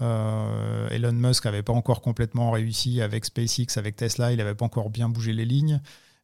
Elon 0.90 1.12
Musk 1.12 1.44
n'avait 1.44 1.62
pas 1.62 1.72
encore 1.72 2.00
complètement 2.00 2.50
réussi 2.50 3.00
avec 3.00 3.24
SpaceX, 3.24 3.76
avec 3.76 3.96
Tesla, 3.96 4.32
il 4.32 4.38
n'avait 4.38 4.54
pas 4.54 4.64
encore 4.64 4.90
bien 4.90 5.08
bougé 5.08 5.32
les 5.32 5.44
lignes. 5.44 5.80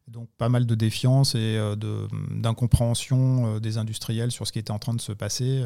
Donc 0.07 0.27
pas 0.37 0.49
mal 0.49 0.65
de 0.65 0.75
défiance 0.75 1.33
et 1.35 1.57
d'incompréhension 2.31 3.59
des 3.59 3.77
industriels 3.77 4.31
sur 4.31 4.45
ce 4.45 4.51
qui 4.51 4.59
était 4.59 4.71
en 4.71 4.79
train 4.79 4.93
de 4.93 4.99
se 4.99 5.13
passer. 5.13 5.63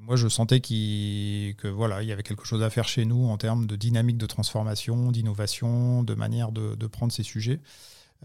moi, 0.00 0.16
je 0.16 0.26
sentais 0.26 0.60
que 0.60 1.68
voilà, 1.68 2.02
il 2.02 2.08
y 2.08 2.12
avait 2.12 2.24
quelque 2.24 2.44
chose 2.44 2.62
à 2.62 2.70
faire 2.70 2.88
chez 2.88 3.04
nous 3.04 3.28
en 3.28 3.36
termes 3.36 3.66
de 3.66 3.76
dynamique 3.76 4.18
de 4.18 4.26
transformation, 4.26 5.12
d'innovation, 5.12 6.02
de 6.02 6.14
manière 6.14 6.50
de, 6.50 6.86
prendre 6.86 7.12
ces 7.12 7.22
sujets. 7.22 7.60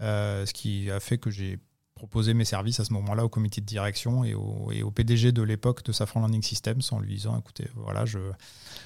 Ce 0.00 0.52
qui 0.52 0.90
a 0.90 1.00
fait 1.00 1.18
que 1.18 1.30
j'ai 1.30 1.58
proposer 1.98 2.32
mes 2.32 2.44
services 2.44 2.78
à 2.78 2.84
ce 2.84 2.92
moment-là 2.92 3.24
au 3.24 3.28
comité 3.28 3.60
de 3.60 3.66
direction 3.66 4.22
et 4.24 4.32
au, 4.34 4.90
PDG 4.94 5.32
de 5.32 5.42
l'époque 5.42 5.82
de 5.84 5.92
Safran 5.92 6.20
Landing 6.20 6.42
Systems 6.42 6.80
en 6.92 7.00
lui 7.00 7.14
disant 7.14 7.36
écoutez, 7.36 7.68
voilà, 7.74 8.06
je, 8.06 8.20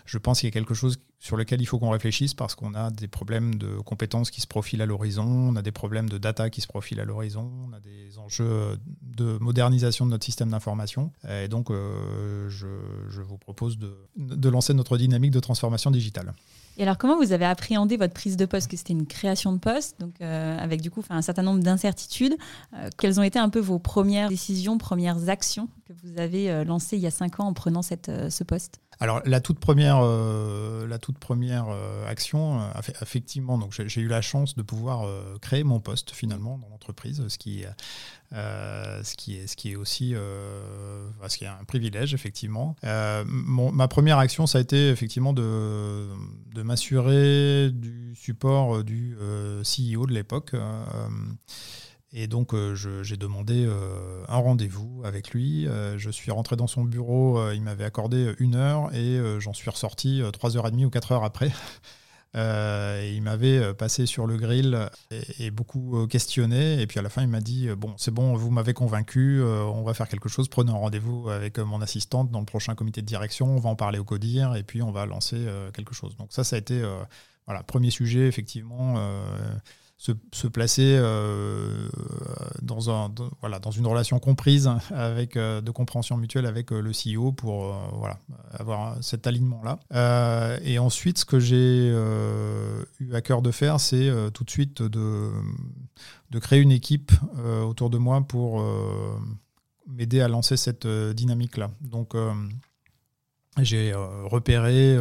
je 0.07 0.19
pense 0.19 0.40
qu'il 0.40 0.47
y 0.47 0.52
a 0.52 0.52
quelque 0.52 0.75
chose 0.75 0.99
sur 1.23 1.37
lequel 1.37 1.61
il 1.62 1.67
faut 1.67 1.79
qu'on 1.79 1.91
réfléchisse 1.91 2.35
parce 2.35 2.57
qu'on 2.57 2.75
a 2.75 2.91
des 2.91 3.07
problèmes 3.07 3.55
de 3.55 3.76
compétences 3.76 4.33
qui 4.33 4.41
se 4.41 4.49
profilent 4.49 4.83
à 4.83 4.87
l'horizon, 4.87 5.25
on 5.25 5.55
a 5.55 5.62
des 5.62 5.71
problèmes 5.71 6.11
de 6.11 6.19
data 6.19 6.50
qui 6.50 6.61
se 6.61 6.67
profilent 6.67 6.99
à 6.99 7.05
l'horizon, 7.05 7.49
on 7.64 7.73
a 7.73 7.79
des 7.79 8.19
enjeux 8.19 8.76
de 9.02 9.38
modernisation 9.41 10.05
de 10.05 10.11
notre 10.11 10.25
système 10.25 10.50
d'information. 10.50 11.12
Et 11.31 11.47
donc, 11.47 11.71
euh, 11.71 12.49
je, 12.50 12.67
vous 13.21 13.38
propose 13.38 13.79
de, 13.79 14.49
lancer 14.49 14.75
notre 14.75 14.99
dynamique 14.99 15.31
de 15.31 15.38
transformation 15.38 15.93
digitale. 15.93 16.35
Et 16.76 16.83
alors, 16.83 16.99
comment 16.99 17.17
vous 17.17 17.33
avez 17.33 17.45
appréhendé 17.45 17.97
votre 17.97 18.14
prise 18.14 18.37
de 18.37 18.45
poste? 18.45 18.69
Que 18.69 18.76
c'était 18.76 18.95
une 18.95 19.07
création 19.07 19.52
de 19.52 19.59
poste, 19.59 20.00
donc 20.00 20.14
euh, 20.23 20.59
avec 20.59 20.81
du 20.81 20.91
coup 20.91 21.05
un 21.09 21.23
certain 21.23 21.43
nombre 21.43 21.62
d'incertitudes. 21.62 22.35
Euh, 22.75 22.88
quelles 22.99 23.21
ont 23.21 23.23
été 23.23 23.38
un 23.38 23.49
peu 23.49 23.61
vos 23.61 23.79
premières 23.79 24.29
décisions, 24.29 24.76
premières 24.76 25.29
actions 25.29 25.69
que 25.87 25.93
vous 26.02 26.19
avez 26.19 26.64
lancées 26.64 26.97
il 26.97 27.02
y 27.02 27.07
a 27.07 27.12
cinq 27.12 27.38
ans 27.38 27.45
en 27.45 27.52
prenant 27.52 27.83
ce 27.83 28.43
poste? 28.43 28.81
Alors 29.02 29.21
la 29.25 29.40
toute 29.40 29.59
première, 29.59 30.00
la 30.00 30.99
toute 30.99 31.18
première 31.18 31.66
action, 32.06 32.61
effectivement, 33.00 33.59
donc 33.59 33.73
j'ai 33.73 34.00
eu 34.00 34.09
la 34.09 34.23
chance 34.23 34.54
de 34.54 34.62
pouvoir 34.62 35.06
créer 35.40 35.64
mon 35.64 35.80
poste 35.80 36.12
finalement 36.12 36.59
dans 36.59 36.68
l'entreprise, 36.68 37.26
ce 37.26 37.38
qui 37.38 37.64
euh, 38.35 39.02
ce, 39.02 39.14
qui 39.14 39.37
est, 39.37 39.47
ce 39.47 39.56
qui 39.56 39.73
est 39.73 39.76
aussi 39.76 40.14
euh, 40.14 41.06
ce 41.28 41.37
qui 41.37 41.44
est 41.44 41.49
un 41.49 41.64
privilège, 41.66 42.14
effectivement. 42.14 42.76
Euh, 42.82 43.25
ma 43.26 43.88
première 43.88 44.18
action, 44.18 44.47
ça 44.47 44.56
a 44.56 44.61
été 44.62 44.88
effectivement 44.88 45.35
de, 45.35 46.09
de 46.54 46.62
m'assurer 46.62 47.71
du 47.71 48.14
support 48.16 48.85
du 48.85 49.16
CEO 49.62 50.06
de 50.06 50.12
l'époque. 50.12 50.54
Et 52.14 52.26
donc, 52.26 52.54
j'ai 52.75 53.16
demandé 53.16 53.66
un 54.28 54.37
rendez-vous 54.37 55.00
avec 55.04 55.31
lui. 55.31 55.66
je 55.97 56.11
suis 56.11 56.31
rentré 56.31 56.57
dans 56.57 56.66
son 56.66 56.85
bureau, 56.85 57.50
il 57.52 57.62
m'avait 57.62 57.85
accordé 57.85 58.35
une 58.38 58.54
heure 58.54 58.95
et 58.95 59.19
j'en 59.38 59.54
suis 59.54 59.71
ressorti 59.71 60.23
trois 60.33 60.57
heures 60.57 60.66
et 60.66 60.71
demie 60.71 60.85
ou 60.85 60.90
quatre 60.90 61.12
heures 61.12 61.25
après. 61.25 61.50
il 62.35 63.21
m'avait 63.23 63.73
passé 63.73 64.04
sur 64.04 64.26
le 64.26 64.37
grill 64.37 64.90
et, 65.38 65.50
beaucoup 65.50 66.07
questionné. 66.07 66.83
Et 66.83 66.87
puis 66.87 66.99
à 66.99 67.02
la 67.02 67.09
fin, 67.09 67.23
il 67.23 67.28
m'a 67.28 67.40
dit 67.40 67.71
Bon, 67.78 67.95
c'est 67.97 68.11
bon, 68.11 68.35
vous 68.35 68.50
m'avez 68.50 68.75
convaincu, 68.75 69.42
on 69.42 69.83
va 69.83 69.95
faire 69.95 70.09
quelque 70.09 70.28
chose. 70.28 70.49
Prenez 70.49 70.71
un 70.71 70.76
rendez-vous 70.76 71.31
avec 71.31 71.59
mon 71.61 71.81
assistante 71.81 72.31
dans 72.31 72.40
le 72.40 72.47
prochain 72.47 72.75
comité 72.75 73.00
de 73.00 73.07
direction. 73.07 73.47
On 73.47 73.59
va 73.59 73.71
en 73.71 73.76
parler 73.76 73.99
au 73.99 74.04
CODIR 74.04 74.57
et 74.57 74.64
puis 74.64 74.83
on 74.83 74.92
va 74.92 75.07
lancer 75.07 75.47
quelque 75.73 75.95
chose. 75.95 76.14
Donc, 76.19 76.28
ça, 76.31 76.45
ça 76.45 76.57
a 76.57 76.59
été 76.59 76.83
voilà, 77.47 77.62
premier 77.62 77.90
sujet, 77.90 78.28
effectivement 78.28 78.97
se, 80.32 80.49
placer 80.49 80.97
euh, 80.99 81.88
dans, 82.61 82.90
un, 82.90 83.14
voilà, 83.40 83.61
dans 83.61 83.71
une 83.71 83.87
relation 83.87 84.18
comprise 84.18 84.68
avec, 84.90 85.37
euh, 85.37 85.61
de 85.61 85.71
compréhension 85.71 86.16
mutuelle 86.16 86.47
avec 86.47 86.73
euh, 86.73 86.80
le 86.80 86.90
CEO 86.90 87.30
pour 87.30 87.73
voilà, 87.92 88.18
avoir 88.52 89.02
cet 89.02 89.26
alignement-là. 89.26 90.59
et 90.64 90.78
ensuite, 90.78 91.18
ce 91.18 91.25
que 91.25 91.38
j'ai 91.38 91.88
eu 93.00 93.14
à 93.14 93.21
cœur 93.21 93.42
de 93.42 93.50
faire, 93.50 93.78
c'est 93.78 94.11
tout 94.35 94.44
de 94.44 94.50
suite 94.50 94.82
de, 94.82 95.30
de 96.30 96.38
créer 96.38 96.61
une 96.61 96.73
équipe 96.73 97.12
autour 97.64 97.90
de 97.90 97.99
moi 97.99 98.23
pour 98.23 98.64
m'aider 99.87 100.21
à 100.21 100.28
lancer 100.28 100.56
cette 100.56 100.87
dynamique-là. 100.87 101.71
Donc, 101.80 102.14
j'ai 103.59 103.92
repéré 103.94 104.97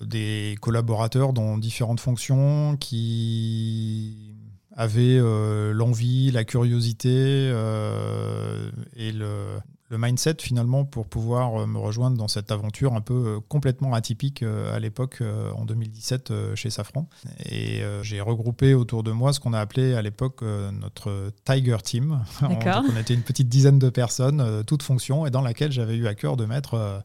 des 0.00 0.56
collaborateurs 0.60 1.32
dans 1.32 1.58
différentes 1.58 2.00
fonctions 2.00 2.76
qui 2.76 4.36
avaient 4.76 5.18
euh, 5.18 5.72
l'envie, 5.72 6.30
la 6.30 6.44
curiosité 6.44 7.08
euh, 7.10 8.70
et 8.96 9.12
le, 9.12 9.58
le 9.90 9.98
mindset 9.98 10.36
finalement 10.40 10.84
pour 10.84 11.06
pouvoir 11.06 11.62
euh, 11.62 11.66
me 11.66 11.78
rejoindre 11.78 12.16
dans 12.16 12.28
cette 12.28 12.52
aventure 12.52 12.94
un 12.94 13.00
peu 13.00 13.14
euh, 13.14 13.40
complètement 13.48 13.92
atypique 13.92 14.42
euh, 14.42 14.74
à 14.74 14.78
l'époque 14.78 15.22
en 15.56 15.64
2017 15.64 16.32
chez 16.54 16.70
Safran. 16.70 17.08
Et 17.44 17.82
j'ai 18.02 18.20
regroupé 18.20 18.74
autour 18.74 19.02
de 19.02 19.10
moi 19.10 19.32
ce 19.32 19.40
qu'on 19.40 19.52
a 19.52 19.58
appelé 19.58 19.94
à 19.94 20.02
l'époque 20.02 20.42
notre 20.42 21.32
Tiger 21.44 21.76
Team. 21.82 22.22
on 22.42 22.96
était 22.96 23.14
une 23.14 23.22
petite 23.22 23.48
dizaine 23.48 23.78
de 23.78 23.90
personnes, 23.90 24.62
toutes 24.66 24.82
fonctions, 24.82 25.26
et 25.26 25.30
dans 25.30 25.42
laquelle 25.42 25.72
j'avais 25.72 25.96
eu 25.96 26.06
à 26.06 26.14
cœur 26.14 26.36
de 26.36 26.44
mettre... 26.44 27.02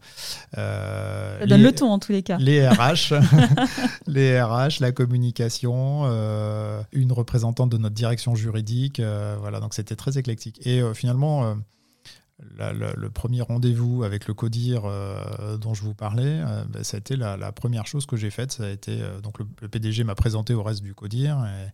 Euh, 0.58 1.46
donne 1.46 1.64
le 1.64 1.72
ton 1.72 1.90
en 1.90 2.00
tous 2.00 2.12
les 2.12 2.24
cas. 2.24 2.38
Les 2.38 2.68
RH, 2.68 3.14
les 4.08 4.42
RH, 4.42 4.80
la 4.80 4.92
communication, 4.92 6.04
une 6.92 7.12
représentante 7.12 7.72
de 7.72 7.78
notre 7.78 7.96
direction 7.96 8.36
juridique. 8.36 9.02
voilà, 9.40 9.60
donc 9.60 9.74
c'était 9.74 9.96
très 9.96 10.18
éclectique. 10.18 10.66
Et 10.66 10.82
finalement 10.94 11.56
le 12.40 13.08
premier 13.10 13.42
rendez-vous 13.42 14.04
avec 14.04 14.28
le 14.28 14.34
CODIR 14.34 14.86
euh, 14.86 15.58
dont 15.58 15.74
je 15.74 15.84
vous 15.84 15.94
parlais, 15.94 16.42
euh, 16.46 16.66
ben, 16.66 16.84
ça 16.84 16.98
a 16.98 17.00
été 17.00 17.16
la, 17.16 17.52
première 17.52 17.88
chose 17.88 18.06
que 18.06 18.18
j'ai 18.18 18.30
faite. 18.30 18.52
Ça 18.52 18.66
a 18.66 18.70
été 18.70 19.02
euh, 19.02 19.22
donc 19.22 19.40
le, 19.40 19.68
PDG 19.68 20.04
m'a 20.04 20.16
présenté 20.16 20.54
au 20.54 20.64
reste 20.64 20.82
du 20.82 20.94
CODIR 20.94 21.38
et, 21.46 21.72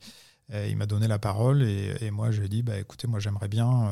il 0.69 0.75
m'a 0.75 0.85
donné 0.85 1.07
la 1.07 1.17
parole 1.17 1.63
et, 1.63 2.11
moi 2.11 2.29
j'ai 2.29 2.49
dit 2.49 2.61
bah, 2.61 2.77
écoutez 2.77 3.07
moi 3.07 3.19
j'aimerais 3.21 3.47
bien 3.47 3.89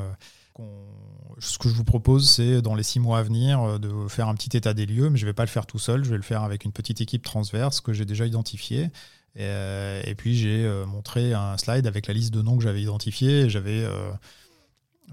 ce 1.38 1.57
que 1.57 1.69
je 1.69 1.73
vous 1.73 1.85
propose 1.85 2.29
c'est 2.29 2.61
dans 2.61 2.75
les 2.75 2.83
six 2.83 2.99
mois 2.99 3.19
à 3.19 3.23
venir 3.23 3.79
de 3.79 4.09
faire 4.09 4.27
un 4.27 4.35
petit 4.35 4.57
état 4.57 4.73
des 4.73 4.85
lieux 4.85 5.09
mais 5.09 5.17
je 5.17 5.23
ne 5.23 5.29
vais 5.29 5.33
pas 5.33 5.45
le 5.45 5.49
faire 5.49 5.65
tout 5.65 5.79
seul 5.79 6.03
je 6.03 6.09
vais 6.09 6.17
le 6.17 6.21
faire 6.21 6.43
avec 6.43 6.65
une 6.65 6.73
petite 6.73 6.99
équipe 6.99 7.23
transverse 7.23 7.79
que 7.79 7.93
j'ai 7.93 8.03
déjà 8.03 8.25
identifiée 8.25 8.89
et, 9.38 10.15
puis 10.17 10.35
j'ai 10.35 10.69
montré 10.85 11.33
un 11.33 11.57
slide 11.57 11.88
avec 11.88 12.07
la 12.07 12.13
liste 12.13 12.33
de 12.33 12.41
noms 12.41 12.57
que 12.57 12.63
j'avais 12.63 12.81
identifiés 12.81 13.49
j'avais 13.49 13.88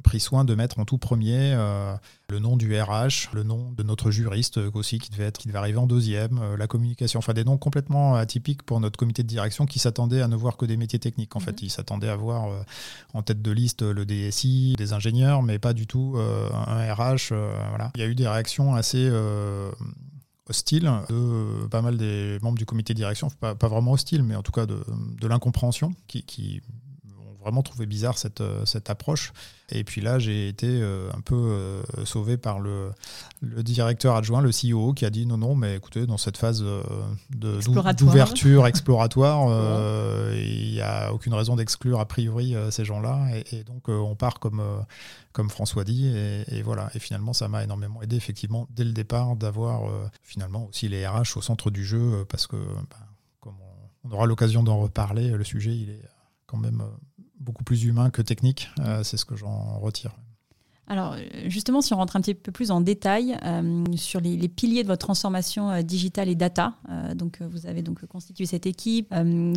pris 0.03 0.21
soin 0.21 0.45
de 0.45 0.55
mettre 0.55 0.79
en 0.79 0.85
tout 0.85 0.99
premier 0.99 1.53
euh, 1.55 1.95
le 2.29 2.39
nom 2.39 2.57
du 2.57 2.79
RH, 2.81 3.31
le 3.33 3.43
nom 3.43 3.73
de 3.73 3.83
notre 3.83 4.11
juriste 4.11 4.59
aussi 4.75 4.99
qui 4.99 5.11
devait 5.11 5.25
être, 5.25 5.39
qui 5.39 5.49
devait 5.49 5.59
arriver 5.59 5.79
en 5.79 5.87
deuxième, 5.87 6.39
euh, 6.39 6.57
la 6.57 6.67
communication, 6.67 7.19
enfin 7.19 7.35
des 7.35 7.45
noms 7.45 7.59
complètement 7.59 8.15
atypiques 8.15 8.63
pour 8.63 8.81
notre 8.81 8.99
comité 8.99 9.23
de 9.23 9.29
direction 9.29 9.67
qui 9.67 9.79
s'attendait 9.79 10.23
à 10.23 10.29
ne 10.29 10.37
voir 10.37 10.57
que 10.57 10.67
des 10.67 10.77
métiers 10.77 10.99
techniques. 10.99 11.37
En 11.37 11.41
fait, 11.41 11.53
mhm. 11.53 11.59
il 11.63 11.71
s'attendait 11.71 12.09
à 12.09 12.17
voir 12.17 12.47
euh, 12.47 12.63
en 13.15 13.23
tête 13.23 13.43
de 13.43 13.51
liste 13.51 13.83
le 13.83 14.05
DSI, 14.05 14.75
des 14.77 14.93
ingénieurs, 14.93 15.43
mais 15.43 15.59
pas 15.59 15.73
du 15.73 15.87
tout 15.87 16.17
un 16.19 16.93
RH. 16.93 17.33
voilà. 17.69 17.91
Il 17.95 18.01
y 18.01 18.05
a 18.05 18.07
eu 18.07 18.15
des 18.15 18.29
réactions 18.29 18.75
assez 18.75 19.11
hostiles 20.49 20.91
de 21.09 21.67
pas 21.69 21.83
mal 21.83 21.97
des 21.97 22.39
membres 22.43 22.59
du 22.59 22.67
comité 22.67 22.95
de 22.95 22.99
direction, 22.99 23.29
pas, 23.41 23.55
pas 23.55 23.69
vraiment 23.69 23.93
hostiles, 23.93 24.23
mais 24.23 24.37
en 24.37 24.43
tout 24.43 24.53
cas 24.53 24.67
de, 24.67 24.79
de 25.21 25.27
l'incompréhension 25.27 25.93
qui, 26.07 26.23
qui 26.23 26.63
vraiment 27.47 27.63
trouvé 27.63 27.87
bizarre 27.87 28.19
cette, 28.19 28.41
euh, 28.41 28.65
cette 28.65 28.91
approche. 28.91 29.33
Et 29.69 29.83
puis 29.83 30.01
là, 30.01 30.21
j'ai 30.21 30.49
été 30.49 30.69
euh, 30.69 31.11
un 31.13 31.21
peu 31.21 31.35
euh, 31.35 31.83
sauvé 32.05 32.37
par 32.37 32.61
le, 32.61 32.93
le, 33.41 33.65
directeur 33.65 34.15
adjoint, 34.15 34.41
le 34.41 34.51
CEO, 34.51 34.93
qui 34.93 35.05
a 35.05 35.11
dit 35.11 35.27
non, 35.27 35.39
non, 35.39 35.57
mais 35.57 35.75
écoutez, 35.75 36.07
dans 36.07 36.19
cette 36.19 36.37
phase 36.37 36.65
d'ouverture 37.31 38.67
exploratoire, 38.67 39.49
il 40.37 40.73
n'y 40.73 40.81
a 40.81 41.13
aucune 41.13 41.35
raison 41.35 41.57
d'exclure 41.57 41.99
a 41.99 42.07
priori 42.07 42.55
ces 42.71 42.85
gens-là. 42.85 43.27
Et, 43.51 43.65
donc, 43.65 43.89
on 43.89 44.15
part 44.15 44.39
comme, 44.39 44.63
comme 45.33 45.51
François 45.51 45.83
dit. 45.83 46.07
Et, 46.49 46.63
voilà. 46.63 46.89
Et 46.95 47.01
finalement, 47.01 47.33
ça 47.33 47.49
m'a 47.49 47.65
énormément 47.65 48.01
aidé, 48.03 48.15
effectivement, 48.15 48.69
dès 48.71 48.85
le 48.85 48.93
départ, 48.93 49.35
d'avoir 49.35 49.91
finalement 50.23 50.67
aussi 50.67 50.89
les 50.89 51.05
RH 51.07 51.37
au 51.37 51.43
centre 51.43 51.71
du 51.73 51.85
jeu, 51.85 52.25
parce 52.29 52.47
que, 52.47 52.57
bah, 52.57 52.97
comme 53.41 53.57
on 54.05 54.13
aura 54.13 54.27
l'occasion 54.27 54.63
d'en 54.63 54.79
reparler, 54.79 55.31
le 55.31 55.45
sujet, 55.45 55.75
il 55.77 55.91
est 55.91 56.03
quand 56.47 56.59
même 56.59 56.85
beaucoup 57.41 57.65
plus 57.65 57.85
humain 57.85 58.11
que 58.11 58.23
technique. 58.23 58.71
Euh, 58.81 59.03
c'est 59.03 59.17
ce 59.17 59.25
que 59.25 59.37
j'en 59.37 59.79
retire. 59.79 60.13
Alors 60.89 61.17
justement, 61.47 61.81
si 61.81 61.93
on 61.95 61.97
rentre 61.97 62.15
un 62.15 62.21
petit 62.21 62.35
peu 62.35 62.53
plus 62.53 62.71
en 62.71 62.81
détail 62.81 63.37
euh, 63.45 63.85
sur 63.97 64.21
les, 64.21 64.49
piliers 64.49 64.85
de 64.85 64.89
votre 64.89 65.05
transformation 65.05 65.69
euh, 65.69 65.83
digitale 65.83 66.29
et 66.29 66.37
data, 66.37 66.75
donc 67.17 67.43
vous 67.43 67.67
avez 67.67 67.83
donc 67.83 68.07
constitué 68.07 68.47
cette 68.47 68.67
équipe. 68.67 69.13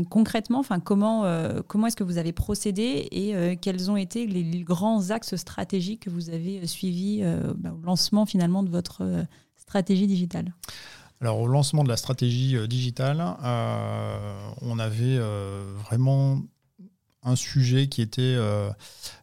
concrètement, 0.09 0.59
enfin 0.59 0.79
comment 0.79 1.25
comment 1.67 1.85
est-ce 1.85 1.95
que 1.95 2.03
vous 2.03 2.17
avez 2.17 2.31
procédé 2.31 3.07
et 3.11 3.57
quels 3.57 3.91
ont 3.91 3.97
été 3.97 4.25
les, 4.25 4.63
grands 4.63 5.11
axes 5.11 5.35
stratégiques 5.35 6.01
que 6.01 6.09
vous 6.09 6.31
avez 6.31 6.65
suivis 6.65 7.21
bah, 7.57 7.73
au 7.79 7.85
lancement 7.85 8.25
finalement 8.25 8.63
de 8.63 8.69
votre 8.71 9.03
stratégie 9.55 10.07
digitale? 10.07 10.55
Alors 11.21 11.39
au 11.39 11.47
lancement 11.47 11.83
de 11.83 11.89
la 11.89 11.97
stratégie 11.97 12.55
digitale, 12.67 13.23
on 14.63 14.79
avait 14.79 15.19
vraiment 15.85 16.41
un 17.23 17.35
sujet 17.35 17.87
qui 17.87 18.01
était 18.01 18.21
euh, 18.21 18.69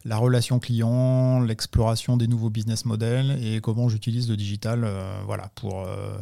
la 0.05 0.19
relation 0.19 0.59
client, 0.59 1.41
l'exploration 1.41 2.17
des 2.17 2.27
nouveaux 2.27 2.51
business 2.51 2.85
models 2.85 3.39
et 3.43 3.61
comment 3.61 3.89
j'utilise 3.89 4.29
le 4.29 4.37
digital 4.37 4.85
euh, 4.85 5.19
voilà, 5.25 5.49
pour, 5.55 5.81
euh, 5.81 6.19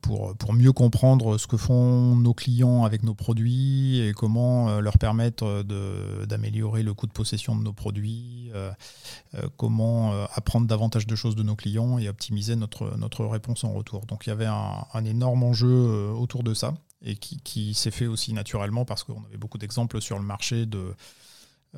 pour, 0.00 0.36
pour, 0.36 0.52
mieux 0.52 0.72
comprendre 0.72 1.38
ce 1.38 1.46
que 1.48 1.56
font 1.56 2.14
nos 2.14 2.34
clients 2.34 2.84
avec 2.84 3.02
nos 3.02 3.14
produits 3.14 4.00
et 4.00 4.12
comment 4.12 4.80
leur 4.80 4.96
permettre 4.96 5.62
d'améliorer 6.24 6.82
le 6.82 6.94
coût 6.94 7.06
de 7.06 7.12
possession 7.12 7.54
de 7.54 7.62
nos 7.62 7.74
produits, 7.74 8.50
comment 9.58 10.24
apprendre 10.34 10.66
davantage 10.66 11.06
de 11.06 11.14
choses 11.14 11.36
de 11.36 11.42
nos 11.42 11.56
clients 11.56 11.98
et 11.98 12.08
optimiser 12.08 12.56
notre, 12.56 12.96
notre 12.96 13.26
réponse 13.26 13.64
en 13.64 13.72
retour. 13.72 14.06
Donc 14.06 14.26
il 14.26 14.30
y 14.30 14.32
avait 14.32 14.46
un, 14.46 14.86
un 14.94 15.04
énorme 15.04 15.42
enjeu 15.42 16.10
autour 16.12 16.42
de 16.42 16.54
ça 16.54 16.72
et 17.04 17.16
qui, 17.16 17.74
s'est 17.74 17.90
fait 17.90 18.06
aussi 18.06 18.32
naturellement 18.32 18.84
parce 18.84 19.04
qu'on 19.04 19.22
avait 19.24 19.36
beaucoup 19.36 19.58
d'exemples 19.58 20.00
sur 20.00 20.18
le 20.18 20.24
marché 20.24 20.64
de, 20.64 20.94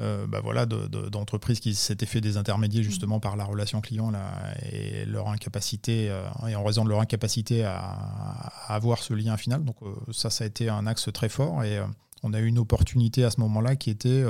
euh, 0.01 0.27
bah 0.27 0.41
voilà, 0.41 0.67
d'entreprises 0.67 1.59
qui 1.59 1.75
s'étaient 1.75 2.07
fait 2.07 2.21
des 2.21 2.37
intermédiaires 2.37 2.85
mmh. 2.85 2.87
justement 2.87 3.19
par 3.19 3.37
la 3.37 3.45
relation 3.45 3.81
client 3.81 4.11
là, 4.11 4.55
et 4.71 5.05
leur 5.05 5.29
incapacité, 5.29 6.09
euh, 6.11 6.29
et 6.49 6.55
en 6.55 6.63
raison 6.63 6.85
de 6.85 6.91
leur 6.91 7.01
incapacité 7.01 7.65
à, 7.65 8.53
avoir 8.69 9.03
ce 9.03 9.15
lien 9.15 9.37
final. 9.37 9.65
Donc 9.65 9.77
euh, 9.83 9.95
ça, 10.13 10.31
ça 10.31 10.45
a 10.45 10.47
été 10.47 10.69
un 10.69 10.87
axe 10.87 11.13
très 11.13 11.29
fort 11.29 11.65
et 11.65 11.81
on 12.23 12.33
a 12.33 12.41
eu 12.41 12.47
une 12.47 12.59
opportunité 12.59 13.25
à 13.25 13.31
ce 13.31 13.41
moment-là 13.41 13.75
qui 13.75 13.91
était 13.91 14.25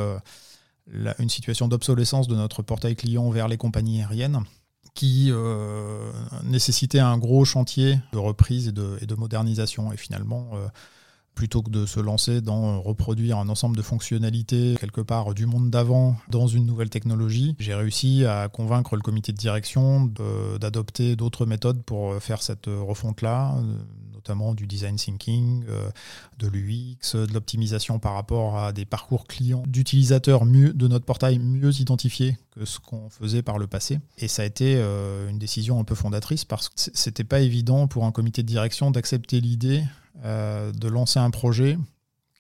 une 1.19 1.29
situation 1.29 1.69
d'obsolescence 1.69 2.27
de 2.27 2.35
notre 2.35 2.63
portail 2.63 2.97
client 2.97 3.29
vers 3.31 3.49
les 3.49 3.57
compagnies 3.57 4.01
aériennes 4.01 4.41
qui 4.97 5.29
euh, 5.31 6.11
nécessitait 6.43 6.99
un 6.99 7.19
gros 7.19 7.45
chantier 7.45 8.01
de 8.13 8.19
reprise 8.19 8.69
et 8.69 8.73
de, 8.73 9.15
modernisation. 9.15 9.93
Et 9.93 9.97
finalement, 9.97 10.51
euh, 10.55 10.67
plutôt 11.35 11.63
que 11.63 11.71
de 11.71 11.85
se 11.85 12.01
lancer 12.01 12.41
dans 12.41 12.81
reproduire 12.81 13.39
un 13.39 13.49
ensemble 13.51 13.77
de 13.77 13.83
fonctionnalités 13.83 14.75
quelque 14.81 15.03
part 15.03 15.35
du 15.35 15.45
monde 15.45 15.71
d'avant 15.71 16.17
dans 16.31 16.47
une 16.47 16.65
nouvelle 16.65 16.89
technologie, 16.89 17.55
j'ai 17.59 17.75
réussi 17.75 18.25
à 18.25 18.49
convaincre 18.49 18.97
le 18.97 19.03
comité 19.03 19.33
de 19.33 19.37
direction 19.37 20.11
d'adopter 20.59 21.15
d'autres 21.15 21.45
méthodes 21.45 21.83
pour 21.83 22.15
faire 22.23 22.43
cette 22.43 22.67
refonte-là, 22.67 23.55
notamment 24.27 24.55
du 24.55 24.67
design 24.67 24.97
thinking, 24.97 25.65
euh, 25.69 25.89
de 26.39 26.49
l'UX, 26.49 27.15
de 27.15 27.33
l'optimisation 27.33 27.99
par 27.99 28.15
rapport 28.15 28.59
à 28.59 28.73
des 28.73 28.85
parcours 28.85 29.27
clients 29.27 29.63
d'utilisateurs 29.67 30.45
de 30.45 30.89
notre 30.89 31.05
portail 31.05 31.39
mieux 31.39 31.81
identifiés 31.81 32.37
que 32.51 32.65
ce 32.65 32.81
qu'on 32.81 33.09
faisait 33.09 33.43
par 33.43 33.59
le 33.59 33.67
passé. 33.67 34.01
Et 34.19 34.27
ça 34.27 34.43
a 34.43 34.45
été 34.45 34.75
euh, 34.77 35.29
une 35.29 35.39
décision 35.39 35.79
un 35.79 35.85
peu 35.85 35.95
fondatrice 35.95 36.45
parce 36.45 36.69
que 36.69 36.75
c'était 36.77 37.25
pas 37.25 37.41
évident 37.41 37.87
pour 37.87 38.05
un 38.05 38.13
comité 38.13 38.43
de 38.43 38.49
direction 38.49 38.91
d'accepter 38.91 39.41
l'idée 39.41 39.85
euh, 40.25 40.73
de 40.73 40.89
lancer 40.89 41.21
un 41.21 41.31
projet 41.31 41.79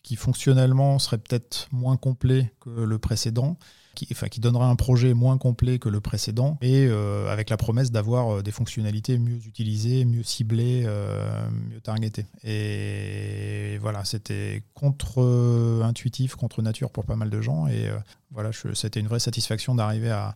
qui 0.02 0.16
fonctionnellement 0.16 0.98
serait 0.98 1.18
peut-être 1.18 1.68
moins 1.72 1.96
complet 1.96 2.52
que 2.60 2.70
le 2.70 2.98
précédent, 2.98 3.58
qui, 3.96 4.06
enfin, 4.12 4.28
qui 4.28 4.38
donnerait 4.38 4.66
un 4.66 4.76
projet 4.76 5.14
moins 5.14 5.38
complet 5.38 5.80
que 5.80 5.88
le 5.88 6.00
précédent, 6.00 6.58
et 6.60 6.86
euh, 6.86 7.32
avec 7.32 7.50
la 7.50 7.56
promesse 7.56 7.90
d'avoir 7.90 8.36
euh, 8.36 8.42
des 8.42 8.52
fonctionnalités 8.52 9.18
mieux 9.18 9.44
utilisées, 9.46 10.04
mieux 10.04 10.22
ciblées, 10.22 10.84
euh, 10.86 11.48
mieux 11.50 11.80
targetées. 11.80 12.26
Et 12.44 13.78
voilà, 13.78 14.04
c'était 14.04 14.62
contre-intuitif, 14.74 16.36
contre 16.36 16.62
nature 16.62 16.90
pour 16.90 17.04
pas 17.04 17.16
mal 17.16 17.30
de 17.30 17.40
gens, 17.40 17.66
et 17.66 17.90
voilà, 18.30 18.50
c'était 18.74 19.00
une 19.00 19.08
vraie 19.08 19.18
satisfaction 19.18 19.74
d'arriver 19.74 20.10
à, 20.10 20.34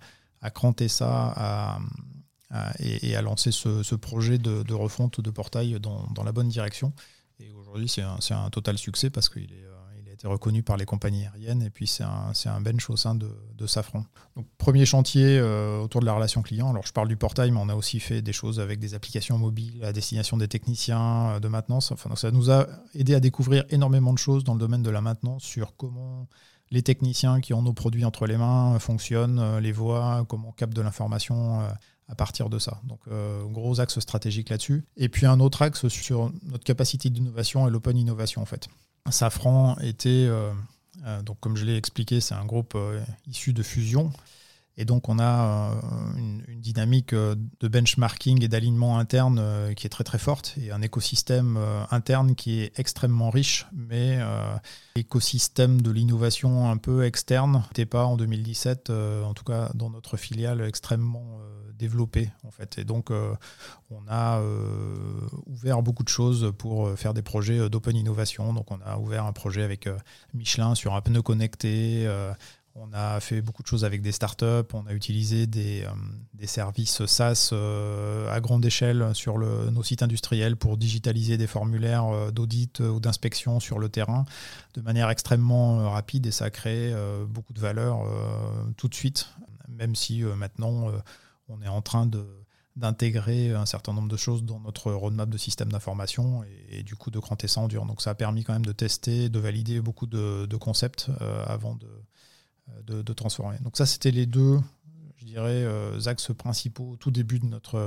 cranter 0.50 0.88
ça, 0.88 1.32
à, 1.36 1.78
et, 2.80 3.14
à 3.14 3.22
lancer 3.22 3.52
ce, 3.52 3.94
projet 3.94 4.38
de, 4.38 4.72
refonte 4.72 5.20
de 5.20 5.30
portail 5.30 5.78
dans, 5.80 6.24
la 6.24 6.32
bonne 6.32 6.48
direction. 6.48 6.92
Et 7.38 7.50
aujourd'hui, 7.52 7.88
c'est 7.88 8.02
un, 8.32 8.50
total 8.50 8.78
succès 8.78 9.10
parce 9.10 9.28
qu'il 9.28 9.52
est 9.52 9.66
reconnu 10.28 10.62
par 10.62 10.76
les 10.76 10.84
compagnies 10.84 11.26
aériennes 11.26 11.62
et 11.62 11.70
puis 11.70 11.86
c'est 11.86 12.04
un, 12.04 12.32
un, 12.44 12.60
bench 12.60 12.90
au 12.90 12.96
sein 12.96 13.14
de, 13.14 13.66
Safran. 13.66 14.04
Donc, 14.36 14.46
premier 14.58 14.86
chantier 14.86 15.38
euh, 15.38 15.80
autour 15.80 16.00
de 16.00 16.06
la 16.06 16.12
relation 16.12 16.42
client. 16.42 16.70
Alors 16.70 16.86
je 16.86 16.92
parle 16.92 17.08
du 17.08 17.16
portail, 17.16 17.50
mais 17.50 17.60
on 17.60 17.68
a 17.68 17.74
aussi 17.74 18.00
fait 18.00 18.22
des 18.22 18.32
choses 18.32 18.58
avec 18.58 18.78
des 18.78 18.94
applications 18.94 19.38
mobiles 19.38 19.84
à 19.84 19.92
destination 19.92 20.36
des 20.36 20.48
techniciens 20.48 21.30
euh, 21.30 21.40
de 21.40 21.48
maintenance. 21.48 21.92
Enfin, 21.92 22.14
ça 22.16 22.30
nous 22.30 22.50
a 22.50 22.66
aidé 22.94 23.14
à 23.14 23.20
découvrir 23.20 23.64
énormément 23.70 24.12
de 24.12 24.18
choses 24.18 24.44
dans 24.44 24.54
le 24.54 24.60
domaine 24.60 24.82
de 24.82 24.90
la 24.90 25.00
maintenance 25.00 25.42
sur 25.42 25.76
comment 25.76 26.26
les 26.70 26.82
techniciens 26.82 27.40
qui 27.40 27.52
ont 27.52 27.62
nos 27.62 27.72
produits 27.72 28.04
entre 28.04 28.26
les 28.26 28.36
mains 28.36 28.78
fonctionnent, 28.78 29.38
euh, 29.38 29.60
les 29.60 29.72
voient, 29.72 30.24
comment 30.28 30.48
on 30.48 30.52
capte 30.52 30.74
de 30.74 30.82
l'information 30.82 31.60
à 32.08 32.14
partir 32.14 32.48
de 32.50 32.58
ça. 32.58 32.80
Donc, 32.84 33.00
gros 33.52 33.80
axe 33.80 34.00
stratégique 34.00 34.48
là-dessus. 34.48 34.84
Et 34.96 35.08
puis, 35.08 35.26
un 35.26 35.38
autre 35.38 35.62
axe 35.62 35.86
sur 35.86 36.32
notre 36.42 36.64
capacité 36.64 37.08
d'innovation 37.08 37.68
et 37.68 37.70
l'open 37.70 37.96
innovation, 37.96 38.42
en 38.42 38.46
fait. 38.46 38.68
Safran 39.08 39.76
était, 39.80 40.26
euh, 40.28 40.52
euh, 41.04 41.22
donc 41.22 41.38
comme 41.40 41.56
je 41.56 41.64
l'ai 41.64 41.76
expliqué, 41.76 42.20
c'est 42.20 42.34
un 42.34 42.44
groupe 42.44 42.74
euh, 42.74 43.00
issu 43.26 43.52
de 43.52 43.62
fusion. 43.62 44.12
Et 44.80 44.86
donc 44.86 45.08
on 45.08 45.18
a 45.18 45.72
une, 46.16 46.42
dynamique 46.60 47.14
de 47.14 47.68
benchmarking 47.68 48.44
et 48.44 48.48
d'alignement 48.48 48.98
interne 48.98 49.74
qui 49.76 49.86
est 49.86 49.90
très 49.90 50.04
très 50.04 50.18
forte 50.18 50.54
et 50.60 50.70
un 50.70 50.82
écosystème 50.82 51.58
interne 51.90 52.34
qui 52.34 52.60
est 52.60 52.78
extrêmement 52.78 53.30
riche, 53.30 53.66
mais 53.72 54.18
l'écosystème 54.94 55.80
de 55.80 55.90
l'innovation 55.90 56.70
un 56.70 56.76
peu 56.76 57.04
externe 57.04 57.64
n'était 57.68 57.86
pas 57.86 58.04
en 58.04 58.16
2017, 58.16 58.90
en 58.90 59.32
tout 59.34 59.44
cas 59.44 59.70
dans 59.74 59.88
notre 59.90 60.16
filiale, 60.16 60.60
extrêmement 60.60 61.40
développé 61.80 62.30
en 62.44 62.50
fait. 62.50 62.78
Et 62.78 62.84
donc 62.84 63.10
euh, 63.10 63.34
on 63.90 64.02
a 64.08 64.38
euh, 64.40 65.28
ouvert 65.46 65.82
beaucoup 65.82 66.04
de 66.04 66.08
choses 66.08 66.52
pour 66.56 66.86
euh, 66.86 66.96
faire 66.96 67.14
des 67.14 67.22
projets 67.22 67.68
d'open 67.68 67.96
innovation. 67.96 68.52
Donc 68.52 68.70
on 68.70 68.78
a 68.84 68.98
ouvert 68.98 69.24
un 69.24 69.32
projet 69.32 69.62
avec 69.62 69.88
Michelin 70.34 70.74
sur 70.74 70.94
un 70.94 71.00
pneu 71.00 71.22
connecté. 71.22 72.06
On 72.74 72.92
a 72.92 73.18
fait 73.20 73.42
beaucoup 73.42 73.62
de 73.62 73.66
choses 73.66 73.84
avec 73.84 74.00
des 74.00 74.12
startups, 74.12 74.72
on 74.72 74.86
a 74.86 74.92
utilisé 74.92 75.46
des, 75.46 75.84
des 76.34 76.46
services 76.46 77.04
SaaS 77.04 77.52
à 77.52 78.40
grande 78.40 78.64
échelle 78.64 79.10
sur 79.14 79.38
nos 79.38 79.82
sites 79.82 80.02
industriels 80.02 80.56
pour 80.56 80.76
digitaliser 80.76 81.36
des 81.36 81.48
formulaires 81.48 82.32
d'audit 82.32 82.80
ou 82.80 83.00
d'inspection 83.00 83.58
sur 83.58 83.80
le 83.80 83.88
terrain 83.88 84.24
de 84.74 84.80
manière 84.82 85.10
extrêmement 85.10 85.90
rapide 85.90 86.26
et 86.26 86.30
ça 86.30 86.46
a 86.46 86.50
créé 86.50 86.94
beaucoup 87.28 87.52
de 87.52 87.60
valeur 87.60 88.04
tout 88.76 88.88
de 88.88 88.94
suite, 88.94 89.28
même 89.68 89.96
si 89.96 90.22
maintenant 90.22 90.92
on 91.48 91.60
est 91.62 91.68
en 91.68 91.82
train 91.82 92.08
d'intégrer 92.76 93.52
un 93.52 93.66
certain 93.66 93.92
nombre 93.92 94.08
de 94.08 94.16
choses 94.16 94.44
dans 94.44 94.60
notre 94.60 94.92
roadmap 94.92 95.28
de 95.28 95.38
système 95.38 95.70
d'information 95.70 96.44
et, 96.70 96.82
du 96.82 96.96
coup 96.96 97.10
de 97.10 97.20
en 97.56 97.68
dur. 97.68 97.84
Donc 97.84 98.00
ça 98.00 98.10
a 98.10 98.14
permis 98.14 98.44
quand 98.44 98.52
même 98.52 98.64
de 98.64 98.72
tester, 98.72 99.28
de 99.28 99.38
valider 99.38 99.80
beaucoup 99.80 100.06
de, 100.06 100.56
concepts 100.56 101.10
euh, 101.20 101.44
avant 101.46 101.74
de, 101.74 101.88
de, 102.86 103.12
transformer. 103.12 103.58
Donc 103.60 103.76
ça 103.76 103.86
c'était 103.86 104.10
les 104.10 104.26
deux, 104.26 104.58
je 105.16 105.24
dirais, 105.24 105.64
euh, 105.64 106.00
axes 106.06 106.32
principaux 106.36 106.92
au 106.92 106.96
tout 106.96 107.10
début 107.10 107.38
de 107.38 107.46
notre, 107.46 107.78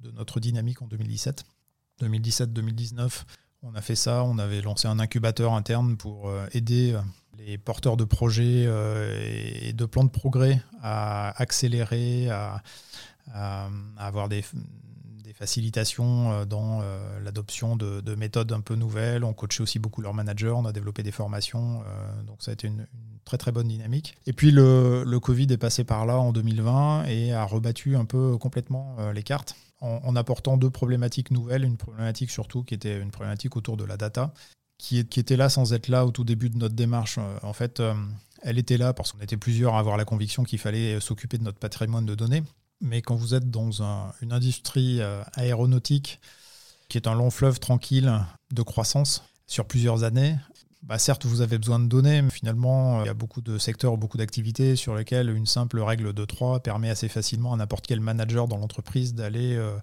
de 0.00 0.10
notre 0.12 0.40
dynamique 0.40 0.82
en 0.82 0.86
2017. 0.86 1.44
2017-2019, 2.00 3.24
on 3.62 3.74
a 3.74 3.82
fait 3.82 3.96
ça, 3.96 4.24
on 4.24 4.38
avait 4.38 4.62
lancé 4.62 4.88
un 4.88 4.98
incubateur 4.98 5.52
interne 5.52 5.96
pour 5.96 6.28
euh, 6.28 6.46
aider 6.52 6.98
les 7.36 7.58
porteurs 7.58 7.96
de 7.96 8.04
projets 8.04 8.68
et 9.64 9.72
de 9.72 9.84
plans 9.86 10.04
de 10.04 10.10
progrès 10.10 10.62
à 10.82 11.30
accélérer, 11.40 12.28
à, 12.30 12.62
avoir 13.96 14.28
des, 14.28 14.44
facilitations 15.40 16.32
euh, 16.32 16.44
dans 16.44 16.80
euh, 16.82 17.18
l'adoption 17.20 17.74
de, 17.74 18.14
méthodes 18.14 18.52
un 18.52 18.60
peu 18.60 18.74
nouvelles. 18.74 19.24
On 19.24 19.32
coachait 19.32 19.62
aussi 19.62 19.78
beaucoup 19.78 20.02
leurs 20.02 20.12
managers, 20.12 20.50
on 20.50 20.66
a 20.66 20.72
développé 20.72 21.02
des 21.02 21.12
formations, 21.12 21.82
euh, 21.86 22.22
donc 22.24 22.42
ça 22.42 22.50
a 22.50 22.54
été 22.54 22.68
une, 22.68 22.86
très 23.24 23.38
très 23.38 23.52
bonne 23.52 23.68
dynamique. 23.68 24.16
Et 24.26 24.32
puis 24.32 24.50
le, 24.50 25.18
Covid 25.20 25.46
est 25.50 25.58
passé 25.58 25.84
par 25.84 26.06
là 26.06 26.18
en 26.18 26.32
2020 26.32 27.04
et 27.04 27.32
a 27.32 27.44
rebattu 27.44 27.96
un 27.96 28.04
peu 28.04 28.36
complètement 28.38 28.96
les 29.12 29.22
cartes 29.22 29.54
en, 29.80 30.14
apportant 30.16 30.56
deux 30.56 30.70
problématiques 30.70 31.30
nouvelles, 31.30 31.64
une 31.64 31.76
problématique 31.76 32.30
surtout 32.30 32.62
qui 32.62 32.74
était 32.74 33.00
une 33.00 33.10
problématique 33.10 33.56
autour 33.56 33.76
de 33.76 33.84
la 33.84 33.96
data, 33.96 34.32
qui, 34.78 35.06
qui 35.06 35.20
était 35.20 35.36
là 35.36 35.48
sans 35.48 35.72
être 35.72 35.88
là 35.88 36.04
au 36.04 36.10
tout 36.10 36.24
début 36.24 36.50
de 36.50 36.58
notre 36.58 36.74
démarche. 36.74 37.18
En 37.42 37.52
fait, 37.52 37.82
elle 38.42 38.58
était 38.58 38.76
là 38.76 38.92
parce 38.92 39.12
qu'on 39.12 39.20
était 39.20 39.36
plusieurs 39.36 39.74
à 39.74 39.78
avoir 39.78 39.96
la 39.96 40.04
conviction 40.04 40.44
qu'il 40.44 40.58
fallait 40.58 41.00
s'occuper 41.00 41.38
de 41.38 41.44
notre 41.44 41.58
patrimoine 41.58 42.06
de 42.06 42.14
données. 42.14 42.42
Mais 42.80 43.02
quand 43.02 43.14
vous 43.14 43.34
êtes 43.34 43.50
dans 43.50 43.82
une 44.22 44.32
industrie 44.32 45.00
euh, 45.00 45.22
aéronautique 45.34 46.20
qui 46.88 46.96
est 46.96 47.06
un 47.06 47.14
long 47.14 47.30
fleuve 47.30 47.60
tranquille 47.60 48.12
de 48.52 48.62
croissance 48.62 49.22
sur 49.46 49.66
plusieurs 49.66 50.02
années, 50.02 50.36
bah 50.82 50.98
certes, 50.98 51.26
vous 51.26 51.42
avez 51.42 51.58
besoin 51.58 51.78
de 51.78 51.86
données, 51.86 52.22
mais 52.22 52.30
finalement, 52.30 53.02
il 53.02 53.06
y 53.06 53.10
a 53.10 53.14
beaucoup 53.14 53.42
de 53.42 53.58
secteurs, 53.58 53.98
beaucoup 53.98 54.16
d'activités 54.16 54.76
sur 54.76 54.94
lesquelles 54.94 55.28
une 55.28 55.46
simple 55.46 55.78
règle 55.80 56.14
de 56.14 56.24
3 56.24 56.60
permet 56.60 56.88
assez 56.88 57.08
facilement 57.08 57.52
à 57.52 57.56
n'importe 57.56 57.86
quel 57.86 58.00
manager 58.00 58.48
dans 58.48 58.56
l'entreprise 58.56 59.14
d'aller 59.14 59.56
euh, 59.56 59.76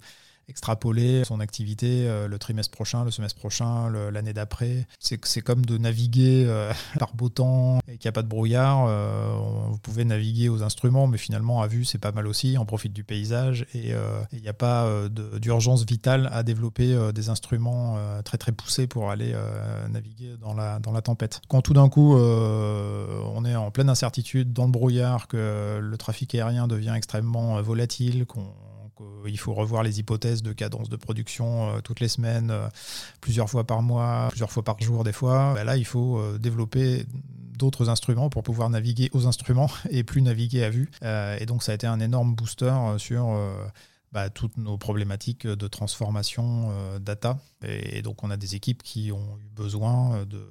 extrapoler 0.50 1.24
son 1.26 1.40
activité 1.40 2.08
euh, 2.08 2.28
le 2.28 2.40
trimestre 2.40 2.72
prochain, 2.72 3.04
le 3.04 3.12
semestre 3.12 3.40
prochain, 3.40 3.90
l'année 3.90 4.34
d'après. 4.34 4.88
C'est 5.00 5.42
comme 5.42 5.66
de 5.66 5.78
naviguer 5.78 6.46
euh, 6.48 6.72
par 7.00 7.14
beau 7.16 7.30
temps 7.30 7.80
et 7.88 7.98
qu'il 7.98 8.08
n'y 8.08 8.10
a 8.10 8.14
pas 8.14 8.24
de 8.24 8.28
brouillard. 8.28 8.86
Euh, 8.88 9.38
vous 9.70 9.78
pouvez 9.80 10.06
naviguer 10.06 10.50
aux 10.50 10.64
instruments, 10.64 11.08
mais 11.08 11.18
finalement, 11.18 11.62
à 11.62 11.68
vue, 11.68 11.86
c'est 11.86 11.98
pas 11.98 12.12
mal 12.12 12.28
aussi. 12.28 12.56
On 12.60 12.66
profite 12.66 12.94
du 12.94 13.04
paysage 13.04 13.66
et 13.74 13.94
il 14.32 14.42
n'y 14.42 14.48
a 14.48 14.54
pas 14.54 14.90
d'urgence 15.40 15.86
vitale 15.86 16.30
à 16.32 16.44
développer 16.44 17.12
des 17.14 17.30
instruments 17.30 17.98
très 18.24 18.38
très 18.38 18.52
poussés 18.52 18.88
pour 18.88 19.10
aller 19.10 19.36
naviguer 19.90 20.36
dans 20.40 20.54
la, 20.54 20.80
dans 20.80 20.92
la 20.92 21.02
tempête. 21.02 21.42
Quand 21.48 21.62
tout 21.62 21.74
d'un 21.74 21.90
coup, 21.90 22.16
on 22.16 23.46
est 23.46 23.56
en 23.56 23.72
pleine 23.72 23.90
incertitude, 23.90 24.54
dans 24.54 24.66
le 24.66 24.72
brouillard, 24.72 25.28
que 25.28 25.80
le 25.82 25.98
trafic 25.98 26.36
aérien 26.36 26.68
devient 26.68 26.94
extrêmement 26.96 27.62
volatile, 27.62 28.26
qu'on 28.26 28.42
euh, 28.42 28.77
il 29.26 29.38
faut 29.38 29.54
revoir 29.54 29.84
les 29.84 30.00
hypothèses 30.00 30.42
de 30.42 30.54
cadence 30.54 30.90
de 30.90 30.96
production 30.96 31.70
euh, 31.70 31.82
toutes 31.82 32.00
les 32.00 32.08
semaines, 32.08 32.52
euh, 32.52 32.68
plusieurs 33.22 33.50
fois 33.50 33.66
par 33.66 33.82
mois, 33.82 34.28
plusieurs 34.30 34.52
fois 34.52 34.64
par 34.64 34.80
jour 34.80 35.04
des 35.04 35.14
fois. 35.14 35.54
Bah 35.56 35.64
là, 35.64 35.78
il 35.78 35.86
faut 35.86 36.38
développer 36.38 37.06
d'autres 37.58 37.90
instruments 37.90 38.30
pour 38.30 38.44
pouvoir 38.44 38.70
naviguer 38.70 39.10
aux 39.14 39.28
instruments 39.28 39.70
et 39.90 40.04
plus 40.04 40.22
naviguer 40.22 40.64
à 40.64 40.70
vue. 40.70 40.90
et 41.02 41.46
donc 41.46 41.64
ça 41.64 41.72
a 41.72 41.76
été 41.76 41.88
un 41.88 42.00
énorme 42.00 42.36
booster 42.36 42.74
sur 42.98 43.36
bah, 44.12 44.30
toutes 44.30 44.58
nos 44.58 44.78
problématiques 44.78 45.48
de 45.48 45.68
transformation 45.68 46.72
data. 47.00 47.40
Et, 47.64 48.02
donc 48.02 48.24
on 48.24 48.30
a 48.30 48.38
des 48.38 48.56
équipes 48.56 48.84
qui 48.84 49.12
ont 49.12 49.38
eu 49.40 49.50
besoin 49.50 50.26
de 50.26 50.48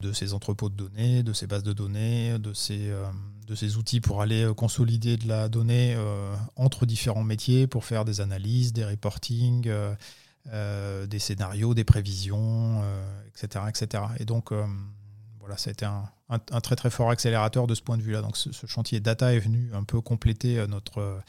de 0.00 0.12
ces 0.12 0.32
entrepôts 0.32 0.68
de 0.68 0.76
données, 0.76 1.22
de 1.22 1.32
ces 1.32 1.46
bases 1.46 1.62
de 1.62 1.72
données, 1.72 2.38
de 2.38 2.52
ces, 2.52 2.90
euh, 2.90 3.04
de 3.46 3.76
outils 3.76 4.00
pour 4.00 4.22
aller 4.22 4.44
euh, 4.44 4.54
consolider 4.54 5.16
de 5.16 5.26
la 5.26 5.48
donnée 5.48 5.94
euh, 5.96 6.34
entre 6.56 6.86
différents 6.86 7.24
métiers 7.24 7.66
pour 7.66 7.84
faire 7.84 8.04
des 8.04 8.20
analyses, 8.20 8.72
des 8.72 8.84
reporting, 8.84 9.70
des 10.46 11.18
scénarios, 11.18 11.74
des 11.74 11.84
prévisions, 11.84 12.82
etc., 13.28 13.64
etc. 13.68 14.04
Et 14.18 14.24
donc, 14.24 14.50
voilà, 15.40 15.58
ça 15.58 15.68
a 15.68 15.72
été 15.72 15.84
un, 15.84 16.08
un, 16.30 16.60
très 16.60 16.74
très 16.74 16.88
fort 16.88 17.10
accélérateur 17.10 17.66
de 17.66 17.74
ce 17.74 17.82
point 17.82 17.98
de 17.98 18.02
vue-là. 18.02 18.22
Donc 18.22 18.36
ce, 18.36 18.50
chantier 18.66 19.00
data 19.00 19.34
est 19.34 19.40
venu 19.40 19.70
un 19.74 19.84
peu 19.84 20.00
compléter 20.00 20.66
notre, 20.66 21.20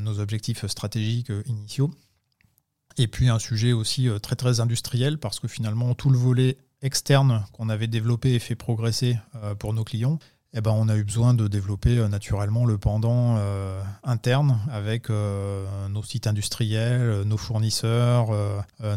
nos 0.00 0.18
objectifs 0.18 0.66
stratégiques 0.66 1.30
initiaux. 1.46 1.92
Et 2.96 3.06
puis 3.06 3.28
un 3.28 3.38
sujet 3.38 3.72
aussi 3.72 4.08
très 4.20 4.34
très 4.34 4.58
industriel 4.58 5.18
parce 5.18 5.38
que 5.38 5.46
finalement 5.46 5.94
tout 5.94 6.10
le 6.10 6.18
volet 6.18 6.58
externe 6.84 7.44
qu'on 7.52 7.68
avait 7.70 7.88
développé 7.88 8.34
et 8.34 8.38
fait 8.38 8.54
progresser 8.54 9.18
euh, 9.42 9.54
pour 9.54 9.72
nos 9.72 9.84
clients, 9.84 10.18
eh 10.56 10.60
ben, 10.60 10.70
on 10.70 10.88
a 10.88 10.96
eu 10.96 11.02
besoin 11.02 11.34
de 11.34 11.48
développer 11.48 11.98
euh, 11.98 12.06
naturellement 12.06 12.64
le 12.64 12.78
pendant 12.78 13.34
euh, 13.38 13.82
interne 14.04 14.60
avec 14.70 15.08
nos 15.08 16.02
sites 16.04 16.28
industriels, 16.28 17.22
nos 17.22 17.36
fournisseurs, 17.36 18.28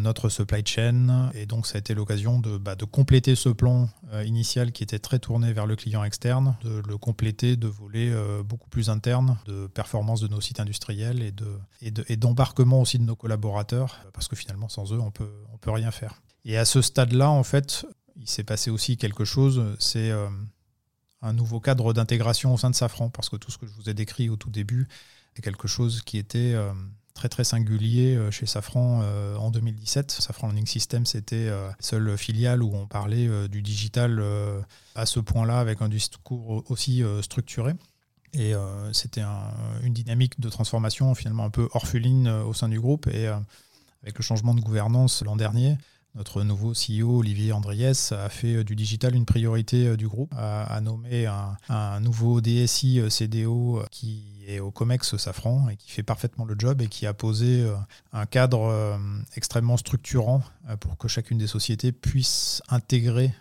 notre 0.02 0.30
supply 0.30 0.64
chain. 0.66 1.32
Et 1.34 1.46
donc, 1.46 1.66
ça 1.66 1.78
a 1.78 1.80
été 1.80 1.94
l'occasion 1.94 2.40
de, 2.40 2.58
bah, 2.58 2.76
compléter 2.92 3.36
ce 3.36 3.50
plan 3.50 3.90
initial 4.26 4.72
qui 4.72 4.84
était 4.84 5.00
très 5.00 5.20
tourné 5.20 5.54
vers 5.54 5.66
le 5.66 5.76
client 5.76 6.04
externe, 6.04 6.56
de 6.64 6.82
le 6.86 6.98
compléter 6.98 7.56
de 7.56 7.68
volets 7.68 8.12
beaucoup 8.44 8.70
plus 8.70 8.90
internes 8.90 9.38
de 9.46 9.68
performance 9.68 10.22
de 10.22 10.28
nos 10.28 10.42
sites 10.42 10.60
industriels 10.60 11.22
et, 11.22 11.32
de, 11.32 12.04
et 12.10 12.18
d'embarquement 12.18 12.82
aussi 12.82 13.00
de 13.00 13.04
nos 13.04 13.16
collaborateurs, 13.16 14.00
parce 14.14 14.28
que 14.28 14.36
finalement, 14.36 14.70
sans 14.70 14.94
eux, 14.94 15.00
on 15.00 15.12
peut, 15.12 15.32
on 15.54 15.58
peut 15.58 15.72
rien 15.72 15.92
faire. 15.92 16.14
Et 16.46 16.58
à 16.58 16.66
ce 16.66 16.82
stade-là, 16.82 17.30
en 17.30 17.44
fait, 17.44 17.86
il 18.16 18.30
s'est 18.30 18.44
passé 18.44 18.70
aussi 18.70 18.98
quelque 18.98 19.26
chose. 19.26 19.64
C'est 19.80 20.12
euh, 20.12 20.28
un 21.22 21.34
nouveau 21.34 21.60
cadre 21.60 21.94
d'intégration 21.94 22.54
au 22.54 22.58
sein 22.58 22.70
de 22.70 22.76
Safran, 22.76 23.10
parce 23.10 23.30
que 23.30 23.36
tout 23.36 23.52
ce 23.52 23.58
que 23.58 23.68
je 23.68 23.74
vous 23.74 23.90
ai 23.90 23.94
décrit 23.94 24.30
au 24.30 24.36
tout 24.36 24.50
début 24.50 24.88
est 25.36 25.42
quelque 25.42 25.68
chose 25.68 26.02
qui 26.02 26.18
était 26.18 26.56
très 27.14 27.30
très 27.30 27.44
singulier 27.44 28.20
chez 28.32 28.46
Safran 28.46 29.02
en 29.38 29.52
2017. 29.52 30.12
Safran 30.12 30.48
Learning 30.48 30.66
System, 30.66 31.06
c'était 31.06 31.50
la 31.50 31.76
seule 31.80 32.18
filiale 32.18 32.64
où 32.64 32.74
on 32.76 32.88
parlait 32.88 33.48
du 33.48 33.62
digital 33.62 34.24
à 34.96 35.06
ce 35.06 35.20
point-là 35.20 35.60
avec 35.60 35.82
un 35.82 35.90
discours 35.90 36.64
aussi 36.72 37.04
structuré. 37.22 37.74
Et 38.34 38.54
c'était 38.94 39.24
une 39.84 39.94
dynamique 39.94 40.40
de 40.40 40.50
transformation 40.50 41.14
finalement 41.16 41.46
un 41.46 41.50
peu 41.50 41.70
orpheline 41.74 42.28
au 42.28 42.54
sein 42.54 42.70
du 42.70 42.80
groupe. 42.80 43.08
Et 43.08 43.28
avec 43.28 44.18
le 44.18 44.24
changement 44.24 44.54
de 44.54 44.62
gouvernance 44.62 45.24
l'an 45.24 45.36
dernier, 45.36 45.78
notre 46.18 46.42
nouveau 46.44 46.74
CEO, 46.74 47.20
Olivier 47.20 47.54
Andriès, 47.54 48.12
a 48.12 48.28
fait 48.30 48.56
euh, 48.56 48.64
du 48.64 48.76
digital 48.76 49.16
une 49.16 49.26
priorité 49.26 49.88
euh, 49.88 49.98
du 49.98 50.08
groupe, 50.08 50.34
a, 50.36 50.82
nommé 50.82 51.28
un, 51.28 52.00
nouveau 52.00 52.42
DSI 52.42 53.00
euh, 53.00 53.10
CDO 53.10 53.84
qui 53.92 54.24
est 54.48 54.60
au 54.60 54.72
COMEX 54.72 55.18
Safran 55.18 55.70
et 55.70 55.76
qui 55.76 55.92
fait 55.92 56.04
parfaitement 56.04 56.46
le 56.46 56.56
job 56.58 56.82
et 56.82 56.88
qui 56.88 57.06
a 57.06 57.14
posé 57.14 57.70
un 58.14 58.26
cadre 58.26 58.98
extrêmement 59.36 59.76
structurant 59.76 60.42
pour 60.80 60.98
que 60.98 61.10
chacune 61.10 61.38
des 61.38 61.48
sociétés 61.48 61.92
puisse 61.92 62.62
intégrer 62.70 63.34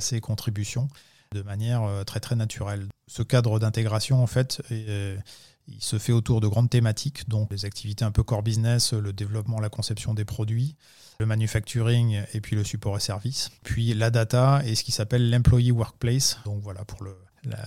ses 0.00 0.22
contributions 0.22 0.88
de 1.32 1.42
manière 1.42 1.82
très 2.06 2.20
très 2.20 2.36
naturelle. 2.36 2.88
Ce 3.06 3.22
cadre 3.22 3.58
d'intégration, 3.58 4.22
en 4.22 4.26
fait, 4.26 4.62
est, 4.70 5.18
il 5.68 5.82
se 5.82 5.98
fait 5.98 6.12
autour 6.12 6.40
de 6.40 6.48
grandes 6.48 6.70
thématiques, 6.70 7.28
donc 7.28 7.50
les 7.50 7.64
activités 7.64 8.04
un 8.04 8.10
peu 8.10 8.22
core 8.22 8.42
business, 8.42 8.92
le 8.92 9.12
développement, 9.12 9.60
la 9.60 9.68
conception 9.68 10.14
des 10.14 10.24
produits, 10.24 10.76
le 11.18 11.26
manufacturing 11.26 12.22
et 12.34 12.40
puis 12.40 12.56
le 12.56 12.64
support 12.64 12.96
et 12.96 13.00
service. 13.00 13.50
Puis 13.64 13.94
la 13.94 14.10
data 14.10 14.62
et 14.64 14.74
ce 14.74 14.84
qui 14.84 14.92
s'appelle 14.92 15.30
l'employee 15.30 15.72
workplace. 15.72 16.38
Donc 16.44 16.62
voilà 16.62 16.84
pour 16.84 17.02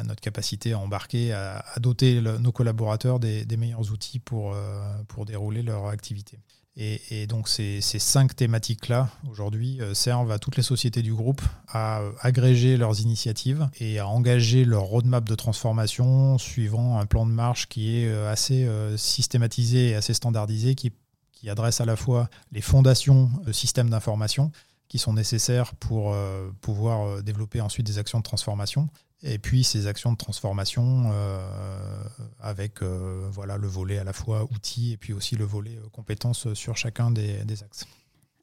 notre 0.03 0.21
capacité 0.21 0.73
à 0.73 0.79
embarquer, 0.79 1.33
à, 1.33 1.63
doter 1.79 2.21
nos 2.21 2.51
collaborateurs 2.51 3.19
des, 3.19 3.45
meilleurs 3.57 3.91
outils 3.91 4.19
pour, 4.19 4.53
euh, 4.53 4.81
pour 5.07 5.25
dérouler 5.25 5.61
leur 5.61 5.87
activité. 5.87 6.39
Et, 6.81 7.27
donc 7.27 7.49
ces, 7.49 7.81
cinq 7.81 8.37
thématiques-là, 8.37 9.09
aujourd'hui, 9.29 9.81
euh, 9.81 9.93
servent 9.93 10.31
à 10.31 10.39
toutes 10.39 10.55
les 10.55 10.63
sociétés 10.63 11.01
du 11.01 11.13
groupe 11.13 11.41
à 11.67 11.99
euh, 11.99 12.11
agréger 12.21 12.77
leurs 12.77 13.01
initiatives 13.01 13.67
et 13.81 13.99
à 13.99 14.07
engager 14.07 14.63
leur 14.63 14.83
roadmap 14.83 15.27
de 15.27 15.35
transformation 15.35 16.37
suivant 16.37 16.97
un 16.97 17.05
plan 17.05 17.25
de 17.25 17.31
marche 17.31 17.67
qui 17.67 17.97
est 17.97 18.07
euh, 18.07 18.31
assez 18.31 18.65
systématisé 18.95 19.89
et 19.89 19.95
assez 19.95 20.13
standardisé, 20.13 20.75
qui, 20.75 20.93
qui 21.33 21.49
adresse 21.49 21.81
à 21.81 21.85
la 21.85 21.97
fois 21.97 22.29
les 22.53 22.61
fondations 22.61 23.29
de 23.45 23.51
systèmes 23.51 23.89
d'information 23.89 24.51
qui 24.89 24.99
sont 24.99 25.13
nécessaires 25.13 25.75
pour 25.75 26.15
pouvoir 26.61 27.23
développer 27.23 27.61
ensuite 27.61 27.85
des 27.85 27.99
actions 27.99 28.17
de 28.17 28.23
transformation, 28.23 28.89
et 29.21 29.37
puis 29.37 29.63
ces 29.63 29.87
actions 29.87 30.11
de 30.13 30.17
transformation 30.17 31.11
euh, 31.11 32.03
avec 32.39 32.81
euh, 32.81 33.27
voilà, 33.31 33.57
le 33.57 33.67
volet 33.67 33.97
à 33.97 34.03
la 34.03 34.13
fois 34.13 34.43
outils 34.45 34.93
et 34.93 34.97
puis 34.97 35.13
aussi 35.13 35.35
le 35.35 35.43
volet 35.43 35.77
euh, 35.77 35.89
compétences 35.91 36.53
sur 36.53 36.77
chacun 36.77 37.11
des, 37.11 37.63
axes. 37.63 37.85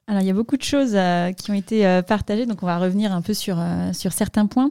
Alors, 0.09 0.23
il 0.23 0.27
y 0.27 0.31
a 0.31 0.35
beaucoup 0.35 0.57
de 0.57 0.63
choses 0.63 0.97
qui 1.37 1.51
ont 1.51 1.55
été 1.55 2.01
partagées, 2.07 2.47
donc 2.47 2.63
on 2.63 2.67
va 2.67 2.79
revenir 2.79 3.13
un 3.13 3.23
peu 3.23 3.35
sur, 3.35 3.59
sur 3.93 4.13
certains 4.13 4.47
points. 4.47 4.71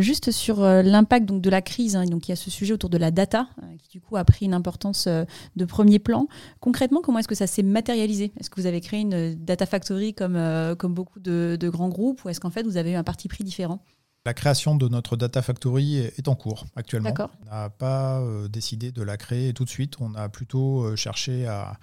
juste 0.00 0.32
sur 0.32 0.60
l'impact 0.60 1.26
donc, 1.26 1.40
de 1.40 1.50
la 1.50 1.62
crise, 1.62 1.94
hein, 1.94 2.04
donc 2.04 2.26
il 2.26 2.32
y 2.32 2.34
a 2.34 2.36
ce 2.36 2.50
sujet 2.50 2.74
autour 2.74 2.90
de 2.90 2.98
la 2.98 3.12
data, 3.12 3.46
qui 3.78 3.88
du 3.90 4.00
coup 4.00 4.16
a 4.16 4.24
pris 4.24 4.46
une 4.46 4.54
importance 4.54 5.06
de 5.06 5.64
premier 5.64 6.00
plan. 6.00 6.26
Concrètement, 6.58 7.00
comment 7.00 7.20
est-ce 7.20 7.28
que 7.28 7.36
ça 7.36 7.46
s'est 7.46 7.62
matérialisé? 7.62 8.32
Est-ce 8.40 8.50
que 8.50 8.60
vous 8.60 8.66
avez 8.66 8.80
créé 8.80 9.00
une 9.00 9.36
data 9.36 9.66
factory 9.66 10.14
comme, 10.14 10.36
comme 10.78 10.94
beaucoup 10.94 11.20
de, 11.20 11.56
de 11.60 11.68
grands 11.68 11.88
groupes, 11.88 12.24
ou 12.24 12.28
est-ce 12.28 12.40
qu'en 12.40 12.50
fait 12.50 12.64
vous 12.64 12.76
avez 12.76 12.90
eu 12.90 12.96
un 12.96 13.04
parti 13.04 13.28
pris 13.28 13.44
différent? 13.44 13.84
La 14.26 14.34
création 14.34 14.74
de 14.74 14.88
notre 14.88 15.16
Data 15.16 15.40
Factory 15.40 15.98
est 15.98 16.26
en 16.26 16.34
cours 16.34 16.66
actuellement. 16.74 17.14
On 17.42 17.44
n'a 17.44 17.70
pas 17.70 18.18
euh, 18.18 18.48
décidé 18.48 18.90
de 18.90 19.02
la 19.02 19.16
créer 19.16 19.54
tout 19.54 19.64
de 19.64 19.70
suite. 19.70 20.00
On 20.00 20.16
a 20.16 20.28
plutôt 20.28 20.82
euh, 20.82 20.96
cherché 20.96 21.46
à, 21.46 21.78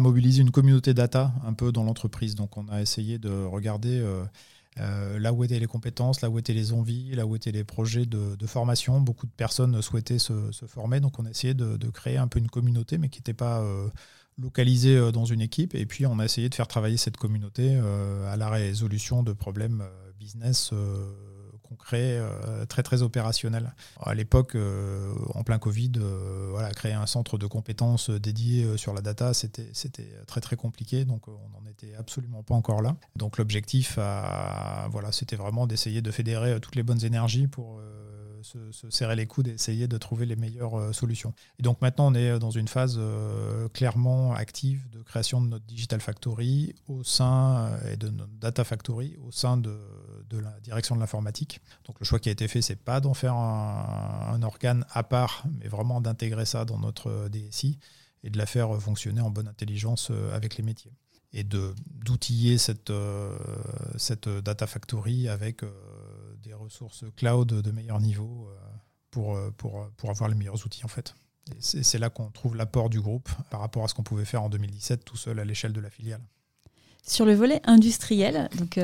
mobiliser 0.00 0.42
une 0.42 0.50
communauté 0.50 0.94
data 0.94 1.32
un 1.44 1.52
peu 1.52 1.72
dans 1.72 1.84
l'entreprise. 1.84 2.34
Donc 2.34 2.56
on 2.56 2.68
a 2.68 2.80
essayé 2.80 3.18
de 3.18 3.30
regarder 3.44 4.02
euh, 4.80 5.18
là 5.18 5.32
où 5.32 5.44
étaient 5.44 5.58
les 5.58 5.66
compétences, 5.66 6.20
là 6.22 6.30
où 6.30 6.38
étaient 6.38 6.54
les 6.54 6.72
envies, 6.72 7.14
là 7.14 7.26
où 7.26 7.36
étaient 7.36 7.52
les 7.52 7.64
projets 7.64 8.06
de, 8.06 8.46
formation. 8.46 9.00
Beaucoup 9.00 9.26
de 9.26 9.32
personnes 9.32 9.80
souhaitaient 9.82 10.18
se, 10.18 10.50
former. 10.66 11.00
Donc 11.00 11.18
on 11.18 11.26
a 11.26 11.30
essayé 11.30 11.54
de, 11.54 11.90
créer 11.90 12.16
un 12.16 12.28
peu 12.28 12.38
une 12.38 12.48
communauté, 12.48 12.98
mais 12.98 13.08
qui 13.08 13.20
n'était 13.20 13.34
pas 13.34 13.64
localisée 14.38 15.12
dans 15.12 15.24
une 15.24 15.40
équipe. 15.40 15.74
Et 15.74 15.86
puis 15.86 16.06
on 16.06 16.18
a 16.18 16.24
essayé 16.24 16.48
de 16.48 16.54
faire 16.54 16.68
travailler 16.68 16.96
cette 16.96 17.16
communauté 17.16 17.76
à 17.76 18.36
la 18.36 18.48
résolution 18.48 19.22
de 19.22 19.32
problèmes 19.32 19.84
business 20.18 20.72
concret, 21.72 22.18
euh, 22.18 22.66
très 22.66 22.82
très 22.82 23.02
opérationnel. 23.02 23.74
À 24.00 24.14
l'époque, 24.14 24.54
euh, 24.54 25.14
en 25.34 25.42
plein 25.42 25.58
Covid, 25.58 25.92
euh, 25.96 26.48
voilà, 26.50 26.70
créer 26.70 26.92
un 26.92 27.06
centre 27.06 27.38
de 27.38 27.46
compétences 27.46 28.10
dédié 28.10 28.76
sur 28.76 28.92
la 28.92 29.00
data, 29.00 29.32
c'était 29.34 29.72
très 30.26 30.40
très 30.40 30.56
compliqué, 30.56 31.04
donc 31.04 31.28
on 31.28 31.32
n'en 31.32 31.66
était 31.70 31.94
absolument 31.94 32.42
pas 32.42 32.54
encore 32.54 32.82
là. 32.82 32.96
Donc 33.16 33.38
l'objectif, 33.38 33.96
voilà, 33.96 35.12
c'était 35.12 35.36
vraiment 35.36 35.66
d'essayer 35.66 36.02
de 36.02 36.10
fédérer 36.10 36.60
toutes 36.60 36.76
les 36.76 36.82
bonnes 36.82 37.04
énergies 37.04 37.46
pour 37.46 37.80
se, 38.42 38.58
serrer 38.90 39.16
les 39.16 39.26
coudes 39.26 39.48
et 39.48 39.52
essayer 39.52 39.88
de 39.88 39.98
trouver 39.98 40.26
les 40.26 40.36
meilleures 40.36 40.94
solutions. 40.94 41.32
Et 41.58 41.62
donc 41.62 41.80
maintenant, 41.80 42.08
on 42.12 42.14
est 42.14 42.38
dans 42.38 42.50
une 42.50 42.68
phase 42.68 43.00
clairement 43.72 44.34
active 44.34 44.88
de 44.90 45.02
création 45.02 45.40
de 45.40 45.48
notre 45.48 45.66
Digital 45.66 46.00
Factory 46.00 46.74
au 46.88 47.02
sein 47.04 47.70
et 47.90 47.96
de 47.96 48.08
notre 48.08 48.32
Data 48.40 48.64
Factory 48.64 49.16
au 49.26 49.30
sein 49.30 49.56
de 49.56 49.78
de 50.32 50.38
la 50.38 50.58
direction 50.60 50.94
de 50.94 51.00
l'informatique. 51.00 51.60
Donc 51.84 52.00
le 52.00 52.04
choix 52.04 52.18
qui 52.18 52.28
a 52.28 52.32
été 52.32 52.48
fait, 52.48 52.62
c'est 52.62 52.76
pas 52.76 53.00
d'en 53.00 53.14
faire 53.14 53.34
un, 53.34 54.42
organe 54.42 54.84
à 54.90 55.02
part, 55.02 55.44
mais 55.58 55.68
vraiment 55.68 56.00
d'intégrer 56.00 56.46
ça 56.46 56.64
dans 56.64 56.78
notre 56.78 57.28
DSI 57.28 57.78
et 58.24 58.30
de 58.30 58.38
la 58.38 58.46
faire 58.46 58.80
fonctionner 58.80 59.20
en 59.20 59.30
bonne 59.30 59.48
intelligence 59.48 60.08
euh, 60.10 60.34
avec 60.34 60.56
les 60.56 60.64
métiers. 60.64 60.92
Et 61.34 61.44
d'outiller 61.44 62.58
cette, 62.58 62.90
euh, 62.90 63.38
cette 63.96 64.28
data 64.28 64.66
factory 64.66 65.28
avec 65.28 65.62
euh, 65.62 65.70
des 66.42 66.52
ressources 66.52 67.04
cloud 67.16 67.48
de 67.48 67.70
meilleur 67.70 68.00
niveau 68.00 68.50
pour, 69.10 69.38
pour, 69.56 69.88
pour 69.96 70.10
avoir 70.10 70.28
les 70.28 70.34
meilleurs 70.34 70.66
outils 70.66 70.84
en 70.84 70.88
fait. 70.88 71.14
C'est 71.58 71.98
là 71.98 72.10
qu'on 72.10 72.30
trouve 72.30 72.54
l'apport 72.54 72.90
du 72.90 73.00
groupe 73.00 73.30
par 73.50 73.60
rapport 73.60 73.84
à 73.84 73.88
ce 73.88 73.94
qu'on 73.94 74.02
pouvait 74.02 74.26
faire 74.26 74.42
en 74.42 74.50
2017 74.50 75.04
tout 75.04 75.16
seul 75.16 75.38
à 75.40 75.44
l'échelle 75.44 75.72
de 75.72 75.80
la 75.80 75.90
filiale. 75.90 76.20
Sur 77.02 77.24
le 77.24 77.34
volet 77.34 77.60
industriel, 77.64 78.48
donc 78.58 78.78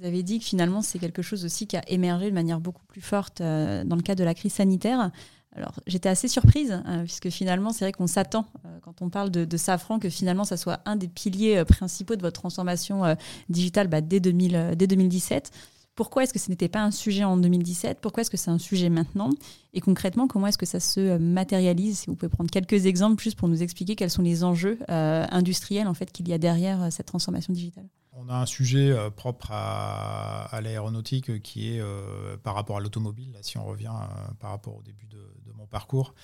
vous 0.00 0.06
avez 0.06 0.22
dit 0.22 0.38
que 0.38 0.44
finalement, 0.44 0.80
c'est 0.80 0.98
quelque 0.98 1.20
chose 1.20 1.44
aussi 1.44 1.66
qui 1.66 1.76
a 1.76 1.82
émergé 1.88 2.30
de 2.30 2.34
manière 2.34 2.58
beaucoup 2.58 2.84
plus 2.86 3.02
forte 3.02 3.40
euh, 3.40 3.84
dans 3.84 3.96
le 3.96 4.02
cadre 4.02 4.18
de 4.18 4.24
la 4.24 4.34
crise 4.34 4.54
sanitaire. 4.54 5.10
Alors, 5.54 5.74
j'étais 5.86 6.08
assez 6.08 6.26
surprise, 6.26 6.72
hein, 6.72 7.00
puisque 7.04 7.28
finalement, 7.28 7.70
c'est 7.70 7.84
vrai 7.84 7.92
qu'on 7.92 8.06
s'attend, 8.06 8.46
euh, 8.64 8.78
quand 8.82 9.02
on 9.02 9.10
parle 9.10 9.30
de, 9.30 9.56
Safran, 9.56 9.98
que 9.98 10.08
finalement, 10.08 10.44
ça 10.44 10.56
soit 10.56 10.80
un 10.86 10.96
des 10.96 11.08
piliers 11.08 11.58
euh, 11.58 11.64
principaux 11.64 12.16
de 12.16 12.22
votre 12.22 12.40
transformation 12.40 13.02
digitale 13.50 13.88
bah, 13.88 14.00
dès, 14.00 14.20
2000, 14.20 14.72
dès 14.74 14.86
2017. 14.86 15.50
Pourquoi 15.96 16.22
est-ce 16.22 16.32
que 16.32 16.38
ce 16.38 16.48
n'était 16.48 16.68
pas 16.68 16.82
un 16.82 16.92
sujet 16.92 17.24
en 17.24 17.36
2017 17.36 17.98
Pourquoi 18.00 18.22
est-ce 18.22 18.30
que 18.30 18.38
c'est 18.38 18.50
un 18.50 18.58
sujet 18.58 18.88
maintenant? 18.88 19.28
Et 19.74 19.82
concrètement, 19.82 20.28
comment 20.28 20.46
est-ce 20.46 20.56
que 20.56 20.64
ça 20.64 20.80
se 20.80 21.18
matérialise? 21.18 21.98
Si 21.98 22.06
vous 22.06 22.16
pouvez 22.16 22.30
prendre 22.30 22.50
quelques 22.50 22.86
exemples 22.86 23.22
juste 23.22 23.36
pour 23.36 23.48
nous 23.48 23.62
expliquer 23.62 23.96
quels 23.96 24.08
sont 24.08 24.22
les 24.22 24.44
enjeux 24.44 24.78
industriels 24.88 25.88
en 25.88 25.94
fait 25.94 26.10
qu'il 26.10 26.28
y 26.28 26.32
a 26.32 26.38
derrière 26.38 26.90
cette 26.90 27.06
transformation 27.06 27.52
digitale. 27.52 27.86
On 28.12 28.28
a 28.28 28.34
un 28.34 28.46
sujet 28.46 28.90
euh, 28.90 29.10
propre 29.10 29.52
à, 29.52 30.60
l'aéronautique 30.62 31.30
euh, 31.30 31.38
qui 31.38 31.74
est 31.74 31.80
euh, 31.80 32.36
par 32.36 32.54
rapport 32.54 32.76
à 32.76 32.80
l'automobile, 32.80 33.36
si 33.42 33.56
on 33.56 33.64
revient 33.64 33.92
par 34.40 34.50
rapport 34.50 34.76
au 34.76 34.82
début 34.82 35.06
de, 35.06 35.18
mon 35.54 35.66
parcours, 35.66 36.14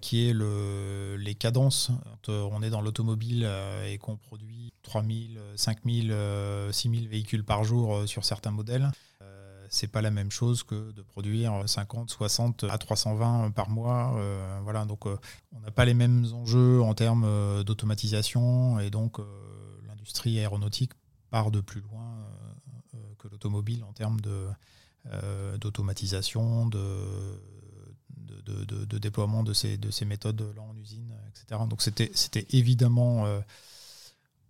qui 0.00 0.28
est 0.28 0.32
le, 0.32 1.16
les 1.16 1.34
cadences. 1.34 1.90
on 2.28 2.62
est 2.62 2.70
dans 2.70 2.80
l'automobile 2.80 3.48
et 3.86 3.98
qu'on 3.98 4.16
produit 4.16 4.72
3000, 4.82 5.38
5000, 5.56 6.14
6000 6.72 7.08
véhicules 7.08 7.44
par 7.44 7.62
jour 7.64 8.08
sur 8.08 8.24
certains 8.24 8.50
modèles, 8.50 8.90
c'est 9.68 9.86
pas 9.86 10.02
la 10.02 10.10
même 10.10 10.30
chose 10.30 10.64
que 10.64 10.90
de 10.90 11.02
produire 11.02 11.68
50, 11.68 12.10
60 12.10 12.64
à 12.64 12.78
320 12.78 13.52
par 13.52 13.70
mois. 13.70 14.18
voilà, 14.64 14.86
donc 14.86 15.06
on 15.06 15.60
n'a 15.60 15.70
pas 15.70 15.84
les 15.84 15.94
mêmes 15.94 16.26
enjeux 16.32 16.82
en 16.82 16.94
termes 16.94 17.62
d'automatisation 17.62 18.80
et 18.80 18.90
donc 18.90 19.18
l'industrie 19.86 20.38
aéronautique 20.38 20.92
part 21.30 21.50
de 21.50 21.60
plus 21.60 21.80
loin 21.80 22.04
euh, 22.04 22.96
euh, 22.96 22.98
que 23.18 23.28
l'automobile 23.28 23.84
en 23.84 23.92
termes 23.92 24.20
euh, 24.26 25.56
d'automatisation, 25.58 26.66
de, 26.66 27.38
déploiement 28.98 29.42
de 29.42 29.54
ces, 29.54 29.78
de 29.78 29.90
ces 29.90 30.04
méthodes-là 30.04 30.60
en 30.60 30.76
usine, 30.76 31.14
etc. 31.28 31.62
Donc 31.68 31.80
c'était 31.80 32.46
évidemment 32.50 33.26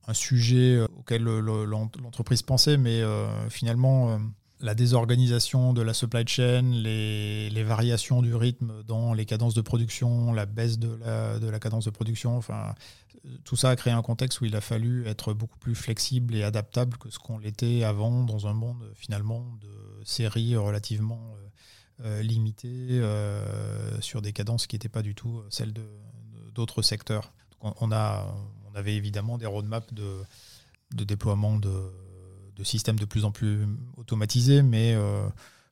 un 0.09 0.15
sujet 0.15 0.81
auquel 0.99 1.23
l'entreprise 1.23 2.43
pensait, 2.43 2.77
mais 2.77 3.03
finalement, 3.49 4.19
la 4.61 4.75
désorganisation 4.75 5.73
de 5.73 5.83
la 5.83 5.95
supply 5.95 6.27
chain, 6.27 6.63
les, 6.63 7.63
variations 7.65 8.23
du 8.23 8.35
rythme 8.35 8.83
dans 8.85 9.15
les 9.15 9.27
cadences 9.27 9.55
de 9.55 9.61
production, 9.61 10.33
la 10.33 10.47
baisse 10.47 10.79
de 10.79 10.97
la, 10.97 11.39
de 11.39 11.49
la 11.49 11.59
cadence 11.59 11.85
de 11.85 11.91
production, 11.91 12.37
enfin, 12.37 12.75
tout 13.45 13.57
ça 13.57 13.71
a 13.71 13.77
créé 13.77 13.93
un 13.93 14.03
contexte 14.03 14.41
où 14.41 14.45
il 14.45 14.57
a 14.57 14.61
fallu 14.61 15.07
être 15.07 15.35
beaucoup 15.35 15.59
plus 15.59 15.75
flexible 15.75 16.35
et 16.35 16.43
adaptable 16.43 16.97
que 16.99 17.11
ce 17.11 17.19
qu'on 17.19 17.39
l'était 17.39 17.85
avant 17.85 18.25
dans 18.25 18.47
un 18.47 18.55
monde 18.55 18.83
finalement 18.95 19.47
de 19.61 20.05
séries 20.05 20.57
relativement 20.57 21.35
limitée 22.23 23.03
sur 24.01 24.23
des 24.23 24.33
cadences 24.33 24.67
qui 24.67 24.75
n'étaient 24.75 24.89
pas 24.89 25.03
du 25.03 25.15
tout 25.15 25.43
celles 25.51 25.75
d'autres 26.55 26.81
secteurs. 26.81 27.33
on 27.61 27.93
avait 27.93 28.95
évidemment 28.95 29.37
des 29.37 29.47
roadmaps 29.47 29.93
de, 29.93 30.23
de 30.95 31.05
déploiement 31.05 31.59
de, 31.59 31.93
de, 32.57 32.65
systèmes 32.65 32.99
de 32.99 33.05
plus 33.05 33.25
en 33.25 33.33
plus 33.33 33.67
automatisés, 33.97 34.63
mais 34.63 34.97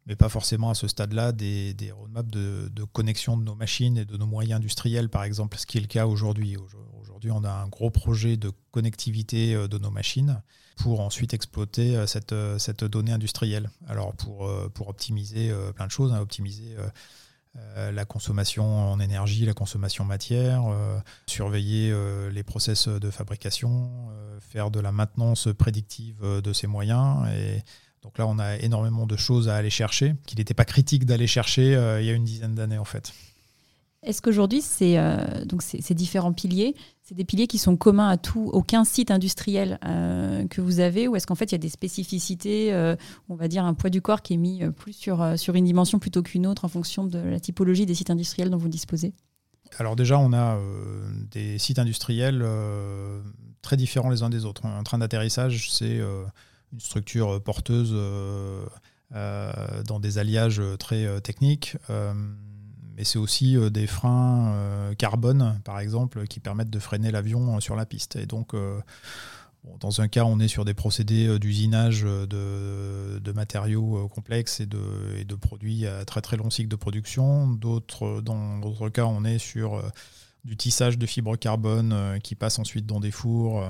mais 0.09 0.17
pas 0.17 0.31
forcément 0.31 0.71
à 0.71 0.75
ce 0.75 0.89
stade-là 0.89 1.33
des, 1.33 1.93
roadmaps 1.93 2.31
de, 2.31 2.85
connexion 2.85 3.37
de 3.37 3.45
nos 3.45 3.55
machines 3.55 3.99
et 3.99 4.07
de 4.07 4.17
nos 4.17 4.27
moyens 4.27 4.57
industriels, 4.57 5.11
par 5.11 5.23
exemple, 5.23 5.59
ce 5.59 5.67
qui 5.67 5.77
est 5.77 5.83
le 5.83 5.87
cas 5.87 6.07
aujourd'hui. 6.07 6.57
Aujourd'hui, 6.99 7.31
on 7.31 7.45
a 7.45 7.51
un 7.51 7.69
gros 7.69 7.91
projet 7.91 8.39
de 8.39 8.51
connectivité 8.71 9.55
euh, 9.55 9.69
de 9.69 9.77
nos 9.77 9.91
machines 9.91 10.41
pour 10.77 11.01
ensuite 11.01 11.35
exploiter 11.35 11.97
euh, 11.97 12.07
cette, 12.07 12.33
euh, 12.33 12.59
cette 12.59 12.85
donnée 12.85 13.13
industrielle. 13.13 13.71
Alors, 13.87 14.15
pour, 14.15 14.51
pour 14.73 14.89
optimiser 14.89 15.53
plein 15.77 15.87
de 15.87 15.91
choses, 15.91 16.13
hein, 16.13 16.21
optimiser 16.21 16.75
la 17.77 18.05
consommation 18.05 18.93
en 18.93 19.01
énergie, 19.01 19.45
la 19.45 19.55
consommation 19.55 20.05
matière, 20.05 20.65
surveiller 21.27 21.95
les 22.31 22.43
process 22.43 22.89
de 22.89 23.11
fabrication, 23.11 23.91
faire 24.41 24.71
de 24.71 24.81
la 24.81 24.93
maintenance 24.93 25.49
prédictive 25.57 26.23
de 26.23 26.53
ces 26.53 26.67
moyens 26.67 27.27
et 27.29 27.63
donc 28.03 28.19
là, 28.19 28.27
on 28.27 28.39
a 28.39 28.57
énormément 28.57 29.07
de 29.07 29.17
choses 29.17 29.49
à 29.49 29.57
aller 29.57 29.71
chercher, 29.71 30.15
qu'il 30.27 30.39
n'était 30.39 30.55
pas 30.55 30.65
critique 30.65 31.05
d'aller 31.05 31.27
chercher 31.27 31.75
euh, 31.75 32.01
il 32.01 32.07
y 32.07 32.11
a 32.11 32.15
une 32.15 32.25
dizaine 32.25 32.55
d'années 32.55 32.79
en 32.79 32.85
fait. 32.85 33.13
Est-ce 34.09 34.23
qu'aujourd'hui, 34.23 34.63
c'est 34.63 34.99
euh, 34.99 35.45
donc 35.45 35.63
ces 35.63 35.95
différents 35.95 36.33
piliers, 36.33 36.75
c'est 37.03 37.15
des 37.15 37.25
piliers 37.25 37.47
qui 37.47 37.59
sont 37.59 37.77
communs 37.77 38.09
à 38.09 38.17
tout, 38.17 38.51
aucun 38.53 38.85
site 38.85 39.11
industriel 39.11 39.79
euh, 39.85 40.47
que 40.49 40.61
vous 40.61 40.81
avez, 40.81 41.07
ou 41.07 41.15
est-ce 41.15 41.27
qu'en 41.27 41.35
fait 41.35 41.47
il 41.47 41.53
y 41.53 41.55
a 41.55 41.59
des 41.59 41.69
spécificités, 41.69 42.75
on 43.29 43.37
va 43.37 43.49
dire 43.49 43.65
un 43.65 43.75
poids 43.75 43.91
du 43.91 44.03
corps 44.03 44.23
qui 44.23 44.35
est 44.35 44.39
mis 44.39 44.63
plus 44.71 44.95
sur, 44.95 45.23
une 45.55 45.65
dimension 45.65 45.99
plutôt 45.99 46.23
qu'une 46.23 46.47
autre 46.47 46.65
en 46.65 46.69
fonction 46.69 47.05
de 47.05 47.19
la 47.19 47.39
typologie 47.39 47.87
des 47.87 47.95
sites 47.95 48.11
industriels 48.11 48.51
dont 48.51 48.57
vous 48.57 48.69
disposez? 48.69 49.13
Alors 49.79 49.95
déjà, 49.95 50.19
on 50.19 50.33
a 50.33 50.59
des 51.31 51.59
sites 51.59 51.79
industriels 51.79 52.45
très 53.63 53.77
différents 53.77 54.11
les 54.11 54.23
uns 54.23 54.31
des 54.31 54.45
autres. 54.47 54.67
Un 54.67 54.83
train 54.83 54.99
d'atterrissage, 54.99 55.71
c'est 55.71 56.01
une 56.73 56.81
structure 56.81 57.43
porteuse 57.43 57.93
euh, 57.95 58.67
euh, 59.15 59.83
dans 59.85 60.01
des 60.01 60.19
alliages 60.19 60.63
très 60.79 61.07
euh, 61.07 61.21
techniques. 61.21 61.77
Mais 62.99 63.05
c'est 63.05 63.19
aussi 63.19 63.57
des 63.71 63.87
freins 63.87 64.93
carbone, 64.99 65.61
par 65.65 65.79
exemple, 65.79 66.27
qui 66.27 66.41
permettent 66.41 66.69
de 66.69 66.79
freiner 66.79 67.11
l'avion 67.11 67.61
sur 67.61 67.77
la 67.77 67.87
piste. 67.87 68.17
Et 68.17 68.27
donc, 68.27 68.55
dans 69.79 70.01
un 70.01 70.09
cas, 70.09 70.25
on 70.25 70.41
est 70.41 70.49
sur 70.49 70.65
des 70.65 70.75
procédés 70.75 71.39
d'usinage 71.39 72.03
de, 72.03 73.33
matériaux 73.33 74.09
complexes 74.09 74.59
et 74.59 74.67
de, 74.67 75.35
produits 75.37 75.87
à 75.87 76.05
très 76.05 76.21
très 76.21 76.37
long 76.37 76.51
cycle 76.51 76.69
de 76.69 76.77
production. 76.77 77.49
D'autres, 77.49 78.21
dans 78.21 78.59
d'autres 78.59 78.89
cas, 78.89 79.05
on 79.05 79.25
est 79.25 79.39
sur 79.39 79.81
du 80.45 80.57
tissage 80.57 80.99
de 80.99 81.07
fibres 81.07 81.37
carbone 81.37 82.19
qui 82.25 82.35
passe 82.35 82.59
ensuite 82.59 82.85
dans 82.85 82.99
des 82.99 83.13
fours 83.13 83.63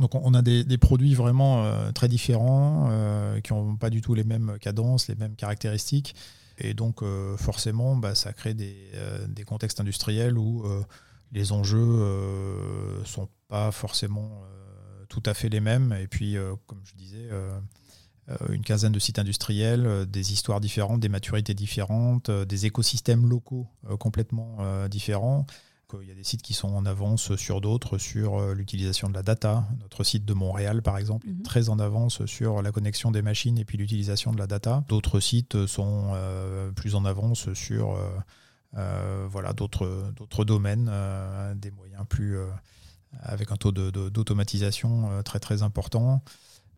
donc 0.00 0.14
on 0.14 0.34
a 0.34 0.42
des, 0.42 0.78
produits 0.78 1.14
vraiment 1.14 1.64
euh, 1.64 1.92
très 1.92 2.08
différents, 2.08 2.88
euh, 2.90 3.40
qui 3.40 3.52
n'ont 3.52 3.76
pas 3.76 3.90
du 3.90 4.00
tout 4.00 4.14
les 4.14 4.24
mêmes 4.24 4.56
cadences, 4.60 5.08
les 5.08 5.14
mêmes 5.14 5.36
caractéristiques. 5.36 6.14
Et 6.58 6.74
donc 6.74 7.02
euh, 7.02 7.36
forcément, 7.36 7.96
bah, 7.96 8.14
ça 8.14 8.32
crée 8.32 8.54
des, 8.54 8.90
contextes 9.46 9.80
industriels 9.80 10.38
où 10.38 10.64
les 11.32 11.52
enjeux 11.52 11.78
ne 11.78 13.04
sont 13.04 13.28
pas 13.48 13.70
forcément 13.72 14.42
tout 15.08 15.22
à 15.26 15.34
fait 15.34 15.48
les 15.48 15.60
mêmes. 15.60 15.92
Et 16.00 16.06
puis, 16.06 16.36
comme 16.66 16.80
je 16.84 16.94
disais, 16.94 17.28
une 18.48 18.62
quinzaine 18.62 18.92
de 18.92 18.98
sites 18.98 19.18
industriels, 19.18 20.06
des 20.06 20.32
histoires 20.32 20.60
différentes, 20.60 21.00
des 21.00 21.08
maturités 21.08 21.54
différentes, 21.54 22.30
des 22.30 22.66
écosystèmes 22.66 23.28
locaux 23.28 23.68
complètement 23.98 24.86
différents. 24.88 25.46
Il 26.00 26.08
y 26.08 26.10
a 26.10 26.14
des 26.14 26.24
sites 26.24 26.42
qui 26.42 26.54
sont 26.54 26.68
en 26.68 26.86
avance 26.86 27.36
sur 27.36 27.60
d'autres, 27.60 27.98
sur 27.98 28.38
euh, 28.38 28.54
l'utilisation 28.54 29.08
de 29.08 29.14
la 29.14 29.22
data. 29.22 29.66
Notre 29.80 30.04
site 30.04 30.24
de 30.24 30.32
Montréal, 30.32 30.82
par 30.82 30.96
exemple, 30.96 31.28
est 31.28 31.32
mhm. 31.32 31.42
très 31.42 31.68
en 31.68 31.78
avance 31.78 32.24
sur 32.26 32.62
la 32.62 32.72
connexion 32.72 33.10
des 33.10 33.22
machines 33.22 33.58
et 33.58 33.64
puis 33.64 33.76
l'utilisation 33.76 34.32
de 34.32 34.38
la 34.38 34.46
data. 34.46 34.84
D'autres 34.88 35.20
sites 35.20 35.66
sont 35.66 36.12
euh, 36.14 36.70
plus 36.72 36.94
en 36.94 37.04
avance 37.04 37.52
sur 37.52 37.98
euh, 38.76 39.26
voilà, 39.28 39.52
d'autres 39.52 40.44
domaines, 40.44 40.90
des 41.56 41.70
moyens 41.70 42.06
plus 42.08 42.38
avec 43.20 43.52
un 43.52 43.56
taux 43.56 43.72
d'automatisation 43.72 45.22
très 45.22 45.40
très 45.40 45.62
important 45.62 46.22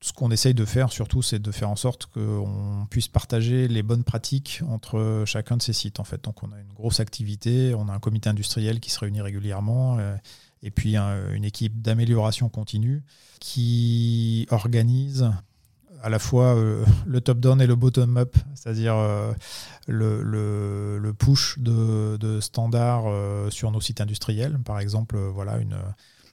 ce 0.05 0.12
qu'on 0.12 0.31
essaye 0.31 0.53
de 0.53 0.67
faire 0.67 0.93
surtout, 0.93 1.23
c'est 1.23 1.38
de 1.38 1.51
faire 1.51 1.71
en 1.71 1.77
sorte 1.77 2.05
qu'on 2.12 2.87
puisse 2.90 3.09
partager 3.09 3.69
les 3.69 3.83
bonnes 3.83 4.05
pratiques 4.05 4.61
entre 4.69 5.25
chacun 5.25 5.57
de 5.57 5.62
ces 5.62 5.73
sites. 5.73 5.99
En 5.99 6.05
fait. 6.05 6.23
Donc 6.23 6.43
on 6.43 6.53
a 6.53 6.61
une 6.61 6.75
grosse 6.75 7.01
activité, 7.01 7.75
on 7.75 7.88
a 7.88 7.93
un 7.95 8.01
comité 8.01 8.29
industriel 8.29 8.81
qui 8.81 8.90
se 8.90 9.01
réunit 9.01 9.23
régulièrement, 9.23 9.99
euh, 9.99 10.14
et 10.62 10.71
puis 10.71 10.95
une 10.97 11.45
équipe 11.45 11.81
d'amélioration 11.81 12.51
continue 12.51 13.03
qui 13.40 14.47
organise 14.51 15.31
à 16.03 16.11
la 16.11 16.19
fois 16.19 16.55
euh, 16.55 16.85
le 17.07 17.23
top-down 17.23 17.62
et 17.62 17.67
le 17.67 17.75
bottom-up, 17.75 18.37
c'est-à-dire 18.55 18.97
euh, 18.97 19.33
le, 19.88 21.12
push 21.19 21.59
de, 21.59 22.19
de 22.19 22.40
standards 22.40 23.07
sur 23.51 23.71
nos 23.71 23.81
sites 23.81 24.03
industriels. 24.03 24.59
Par 24.67 24.81
exemple, 24.81 25.17
voilà 25.17 25.57
une 25.57 25.79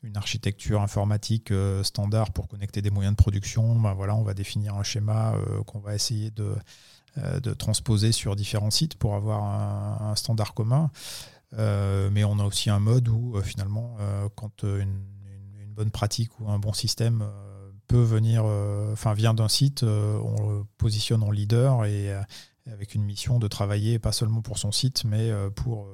une 0.03 0.17
architecture 0.17 0.81
informatique 0.81 1.51
euh, 1.51 1.83
standard 1.83 2.31
pour 2.31 2.47
connecter 2.47 2.81
des 2.81 2.89
moyens 2.89 3.15
de 3.15 3.21
production, 3.21 3.79
ben 3.79 3.93
voilà, 3.93 4.15
on 4.15 4.23
va 4.23 4.33
définir 4.33 4.75
un 4.75 4.83
schéma 4.83 5.35
euh, 5.35 5.63
qu'on 5.63 5.79
va 5.79 5.93
essayer 5.93 6.31
de, 6.31 6.55
euh, 7.17 7.39
de, 7.39 7.53
transposer 7.53 8.11
sur 8.11 8.35
différents 8.35 8.71
sites 8.71 8.95
pour 8.95 9.15
avoir 9.15 9.43
un, 9.43 10.15
standard 10.15 10.53
commun. 10.53 10.89
mais 11.57 12.23
on 12.23 12.39
a 12.39 12.43
aussi 12.43 12.69
un 12.69 12.79
mode 12.79 13.07
où 13.09 13.39
finalement, 13.41 13.97
quand 14.35 14.63
une, 14.63 15.03
bonne 15.73 15.91
pratique 15.91 16.37
ou 16.41 16.49
un 16.49 16.59
bon 16.59 16.73
système 16.73 17.23
peut 17.87 18.01
venir, 18.01 18.43
enfin 18.91 19.13
vient 19.13 19.33
d'un 19.33 19.47
site, 19.47 19.83
on 19.83 20.49
le 20.49 20.63
positionne 20.77 21.23
en 21.23 21.31
leader 21.31 21.85
et 21.85 22.13
avec 22.69 22.93
une 22.93 23.03
mission 23.03 23.39
de 23.39 23.47
travailler 23.47 23.97
pas 23.97 24.11
seulement 24.11 24.41
pour 24.41 24.57
son 24.57 24.73
site, 24.73 25.05
mais 25.05 25.31
pour 25.55 25.87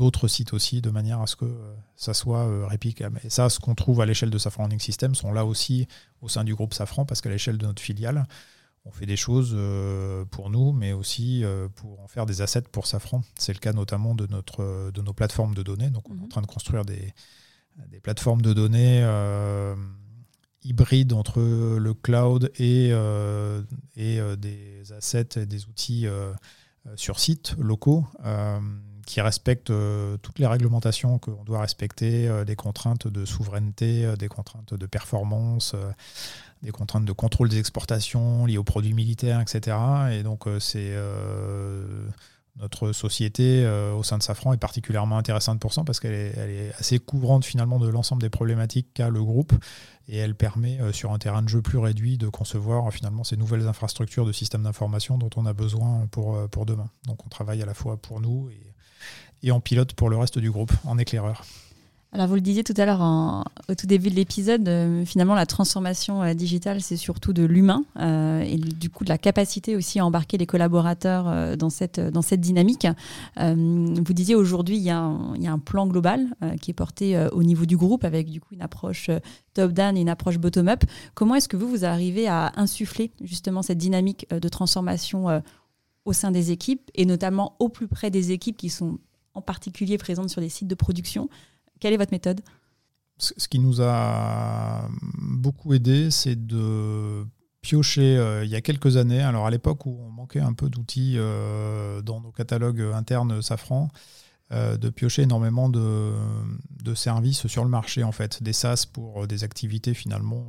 d'autres 0.00 0.28
sites 0.28 0.54
aussi, 0.54 0.80
de 0.80 0.88
manière 0.88 1.20
à 1.20 1.26
ce 1.26 1.36
que 1.36 1.44
euh, 1.44 1.74
ça 1.94 2.14
soit 2.14 2.46
euh, 2.46 2.66
réplicable. 2.66 3.20
Et 3.22 3.28
ça, 3.28 3.50
ce 3.50 3.60
qu'on 3.60 3.74
trouve 3.74 4.00
à 4.00 4.06
l'échelle 4.06 4.30
de 4.30 4.38
Safran 4.38 4.62
Learning 4.62 4.80
System 4.80 5.14
sont 5.14 5.30
là 5.30 5.44
aussi 5.44 5.86
au 6.22 6.28
sein 6.28 6.42
du 6.42 6.54
groupe 6.54 6.72
Safran, 6.72 7.04
parce 7.04 7.20
qu'à 7.20 7.28
l'échelle 7.28 7.58
de 7.58 7.66
notre 7.66 7.82
filiale, 7.82 8.26
on 8.86 8.92
fait 8.92 9.04
des 9.04 9.18
choses 9.18 9.52
euh, 9.54 10.24
pour 10.24 10.48
nous, 10.48 10.72
mais 10.72 10.94
aussi 10.94 11.44
pour 11.74 12.00
en 12.00 12.08
faire 12.08 12.24
des 12.24 12.40
assets 12.40 12.62
pour 12.72 12.86
Safran. 12.86 13.22
C'est 13.34 13.52
le 13.52 13.58
cas 13.58 13.74
notamment 13.74 14.14
de, 14.14 14.26
notre, 14.26 14.90
de 14.90 15.02
nos 15.02 15.12
plateformes 15.12 15.54
de 15.54 15.62
données. 15.62 15.90
Donc, 15.90 16.08
on 16.08 16.14
est 16.14 16.20
en 16.20 16.22
mhm. 16.22 16.28
train 16.30 16.40
de 16.40 16.46
construire 16.46 16.86
des, 16.86 17.12
des 17.90 18.00
plateformes 18.00 18.40
de 18.40 18.54
données 18.54 19.04
hybrides 20.62 21.12
entre 21.12 21.40
le 21.40 21.92
cloud 21.92 22.50
et, 22.58 22.88
et 23.96 24.36
des 24.38 24.92
assets 24.92 25.36
et 25.36 25.44
des 25.44 25.66
outils 25.66 26.06
sur 26.96 27.20
site 27.20 27.54
locaux 27.58 28.06
qui 29.06 29.20
respecte 29.20 29.70
euh, 29.70 30.16
toutes 30.18 30.38
les 30.38 30.46
réglementations 30.46 31.18
qu'on 31.18 31.44
doit 31.44 31.60
respecter, 31.60 32.28
euh, 32.28 32.44
des 32.44 32.56
contraintes 32.56 33.08
de 33.08 33.24
souveraineté, 33.24 34.04
euh, 34.04 34.16
des 34.16 34.28
contraintes 34.28 34.74
de 34.74 34.86
performance, 34.86 35.74
des 36.62 36.70
contraintes 36.70 37.04
de 37.04 37.12
contrôle 37.12 37.48
des 37.48 37.58
exportations 37.58 38.46
liées 38.46 38.58
aux 38.58 38.64
produits 38.64 38.94
militaires, 38.94 39.40
etc. 39.40 39.76
Et 40.12 40.22
donc 40.22 40.44
c'est 40.58 40.94
notre 42.56 42.92
société 42.92 43.66
au 43.96 44.02
sein 44.02 44.18
de 44.18 44.22
Safran 44.22 44.52
est 44.52 44.58
particulièrement 44.58 45.16
intéressante 45.16 45.58
pour 45.58 45.72
ça 45.72 45.84
parce 45.84 46.00
qu'elle 46.00 46.12
est, 46.12 46.34
elle 46.36 46.50
est, 46.50 46.72
assez 46.78 46.98
couvrante 46.98 47.46
finalement 47.46 47.78
de 47.78 47.88
l'ensemble 47.88 48.20
des 48.20 48.28
problématiques 48.28 48.88
qu'a 48.92 49.08
le 49.08 49.24
groupe 49.24 49.54
et 50.08 50.18
elle 50.18 50.34
permet 50.34 50.78
sur 50.92 51.12
un 51.12 51.18
terrain 51.18 51.40
de 51.40 51.48
jeu 51.48 51.62
plus 51.62 51.78
réduit 51.78 52.18
de 52.18 52.28
concevoir 52.28 52.92
finalement 52.92 53.24
ces 53.24 53.38
nouvelles 53.38 53.66
infrastructures 53.66 54.26
de 54.26 54.32
systèmes 54.32 54.64
d'information 54.64 55.16
dont 55.16 55.30
on 55.36 55.46
a 55.46 55.54
besoin 55.54 56.06
pour, 56.10 56.36
pour 56.50 56.66
demain. 56.66 56.90
Donc 57.06 57.24
on 57.24 57.30
travaille 57.30 57.62
à 57.62 57.66
la 57.66 57.74
fois 57.74 57.96
pour 57.96 58.20
nous 58.20 58.50
et 58.50 58.69
et 59.42 59.50
en 59.50 59.60
pilote 59.60 59.94
pour 59.94 60.10
le 60.10 60.16
reste 60.16 60.38
du 60.38 60.50
groupe, 60.50 60.72
en 60.84 60.98
éclaireur. 60.98 61.44
Alors 62.12 62.26
vous 62.26 62.34
le 62.34 62.40
disiez 62.40 62.64
tout 62.64 62.74
à 62.76 62.86
l'heure 62.86 63.44
au 63.68 63.74
tout 63.76 63.86
début 63.86 64.10
de 64.10 64.16
l'épisode, 64.16 64.68
euh, 64.68 65.04
finalement 65.04 65.36
la 65.36 65.46
transformation 65.46 66.24
euh, 66.24 66.34
digitale 66.34 66.80
c'est 66.80 66.96
surtout 66.96 67.32
de 67.32 67.44
l'humain 67.44 67.84
euh, 68.00 68.40
et 68.40 68.56
du 68.56 68.90
coup 68.90 69.04
de 69.04 69.08
la 69.08 69.18
capacité 69.18 69.76
aussi 69.76 70.00
à 70.00 70.04
embarquer 70.04 70.36
les 70.36 70.46
collaborateurs 70.46 71.56
dans, 71.56 71.70
cette, 71.70 72.00
dans 72.00 72.22
cette 72.22 72.40
dynamique. 72.40 72.88
vous 73.36 74.12
disiez 74.12 74.34
aujourd'hui 74.34 74.76
il, 74.76 74.82
y, 74.82 74.90
a 74.90 74.98
un 74.98 75.58
plan 75.60 75.86
global 75.86 76.26
qui 76.60 76.72
est 76.72 76.74
porté 76.74 77.28
au 77.32 77.44
niveau 77.44 77.64
du 77.64 77.76
groupe 77.76 78.04
avec 78.04 78.28
du 78.28 78.40
coup 78.40 78.54
une 78.54 78.62
approche 78.62 79.10
top-down 79.54 79.96
et 79.96 80.00
une 80.00 80.08
approche 80.08 80.38
bottom-up. 80.38 80.82
Comment 81.14 81.36
est-ce 81.36 81.48
que 81.48 81.56
vous, 81.56 81.68
vous 81.68 81.84
arrivez 81.84 82.26
à 82.26 82.52
insuffler 82.56 83.12
justement 83.22 83.62
cette 83.62 83.78
dynamique 83.78 84.26
de 84.30 84.48
transformation 84.48 85.42
au 86.04 86.12
sein 86.12 86.30
des 86.32 86.50
équipes 86.50 86.90
et 86.94 87.04
notamment 87.04 87.54
au 87.60 87.68
plus 87.68 87.86
près 87.86 88.10
des 88.10 88.32
équipes 88.32 88.56
qui 88.56 88.70
sont 88.70 88.98
en 89.34 89.42
particulier 89.42 89.98
présentes 89.98 90.30
sur 90.30 90.40
les 90.40 90.48
sites 90.48 90.68
de 90.68 90.74
production. 90.74 91.28
Quelle 91.78 91.92
est 91.92 91.98
votre 91.98 92.12
méthode? 92.12 92.40
Ce 93.18 93.48
qui 93.48 93.58
nous 93.58 93.82
a 93.82 94.88
beaucoup 95.18 95.74
aidé, 95.74 96.10
c'est 96.10 96.46
de 96.46 97.26
pioché 97.60 98.14
il 98.42 98.48
y 98.48 98.56
a 98.56 98.62
quelques 98.62 98.96
années. 98.96 99.20
Alors 99.20 99.46
à 99.46 99.50
l'époque 99.50 99.84
où 99.84 99.98
on 100.00 100.10
manquait 100.10 100.40
un 100.40 100.54
peu 100.54 100.70
d'outils 100.70 101.16
dans 101.16 102.20
nos 102.22 102.32
catalogues 102.32 102.80
internes 102.94 103.42
Safran, 103.42 103.88
de 104.50 104.88
piocher 104.88 105.22
énormément 105.22 105.68
de, 105.68 106.14
services 106.94 107.46
sur 107.46 107.62
le 107.62 107.68
marché 107.68 108.04
en 108.04 108.12
fait, 108.12 108.42
des 108.42 108.54
SaaS 108.54 108.86
pour 108.90 109.26
des 109.26 109.44
activités 109.44 109.92
finalement 109.92 110.46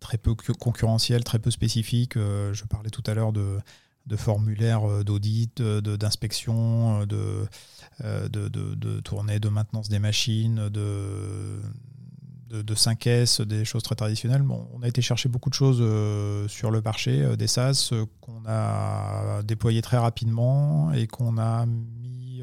très 0.00 0.18
peu 0.18 0.34
concurrentielles, 0.34 1.22
très 1.22 1.38
peu 1.38 1.52
spécifiques. 1.52 2.14
je 2.14 2.64
parlais 2.64 2.90
tout 2.90 3.04
à 3.06 3.14
l'heure 3.14 3.32
de 3.32 3.60
de 4.06 4.16
formulaires 4.16 4.88
euh, 4.88 5.04
d'audit, 5.04 5.60
d'inspection, 5.60 7.04
de, 7.06 7.46
euh, 8.04 8.28
de, 8.28 8.48
de, 8.48 8.74
de, 8.74 9.00
tournée 9.00 9.40
de 9.40 9.48
maintenance 9.48 9.88
des 9.88 9.98
machines, 9.98 10.68
de, 10.68 11.60
de, 12.50 12.74
5S, 12.74 13.42
des 13.42 13.64
choses 13.64 13.82
très 13.82 13.96
traditionnelles. 13.96 14.42
Bon, 14.42 14.68
on 14.72 14.82
a 14.82 14.88
été 14.88 15.02
chercher 15.02 15.28
beaucoup 15.28 15.50
de 15.50 15.54
choses 15.54 15.78
euh, 15.80 16.46
sur 16.48 16.70
le 16.70 16.80
marché, 16.80 17.36
des 17.36 17.46
SaaS 17.46 17.92
qu'on 18.20 18.42
a 18.46 19.42
déployés 19.42 19.82
très 19.82 19.98
rapidement 19.98 20.92
et 20.92 21.06
qu'on 21.06 21.38
a 21.38 21.66
mis 21.66 22.42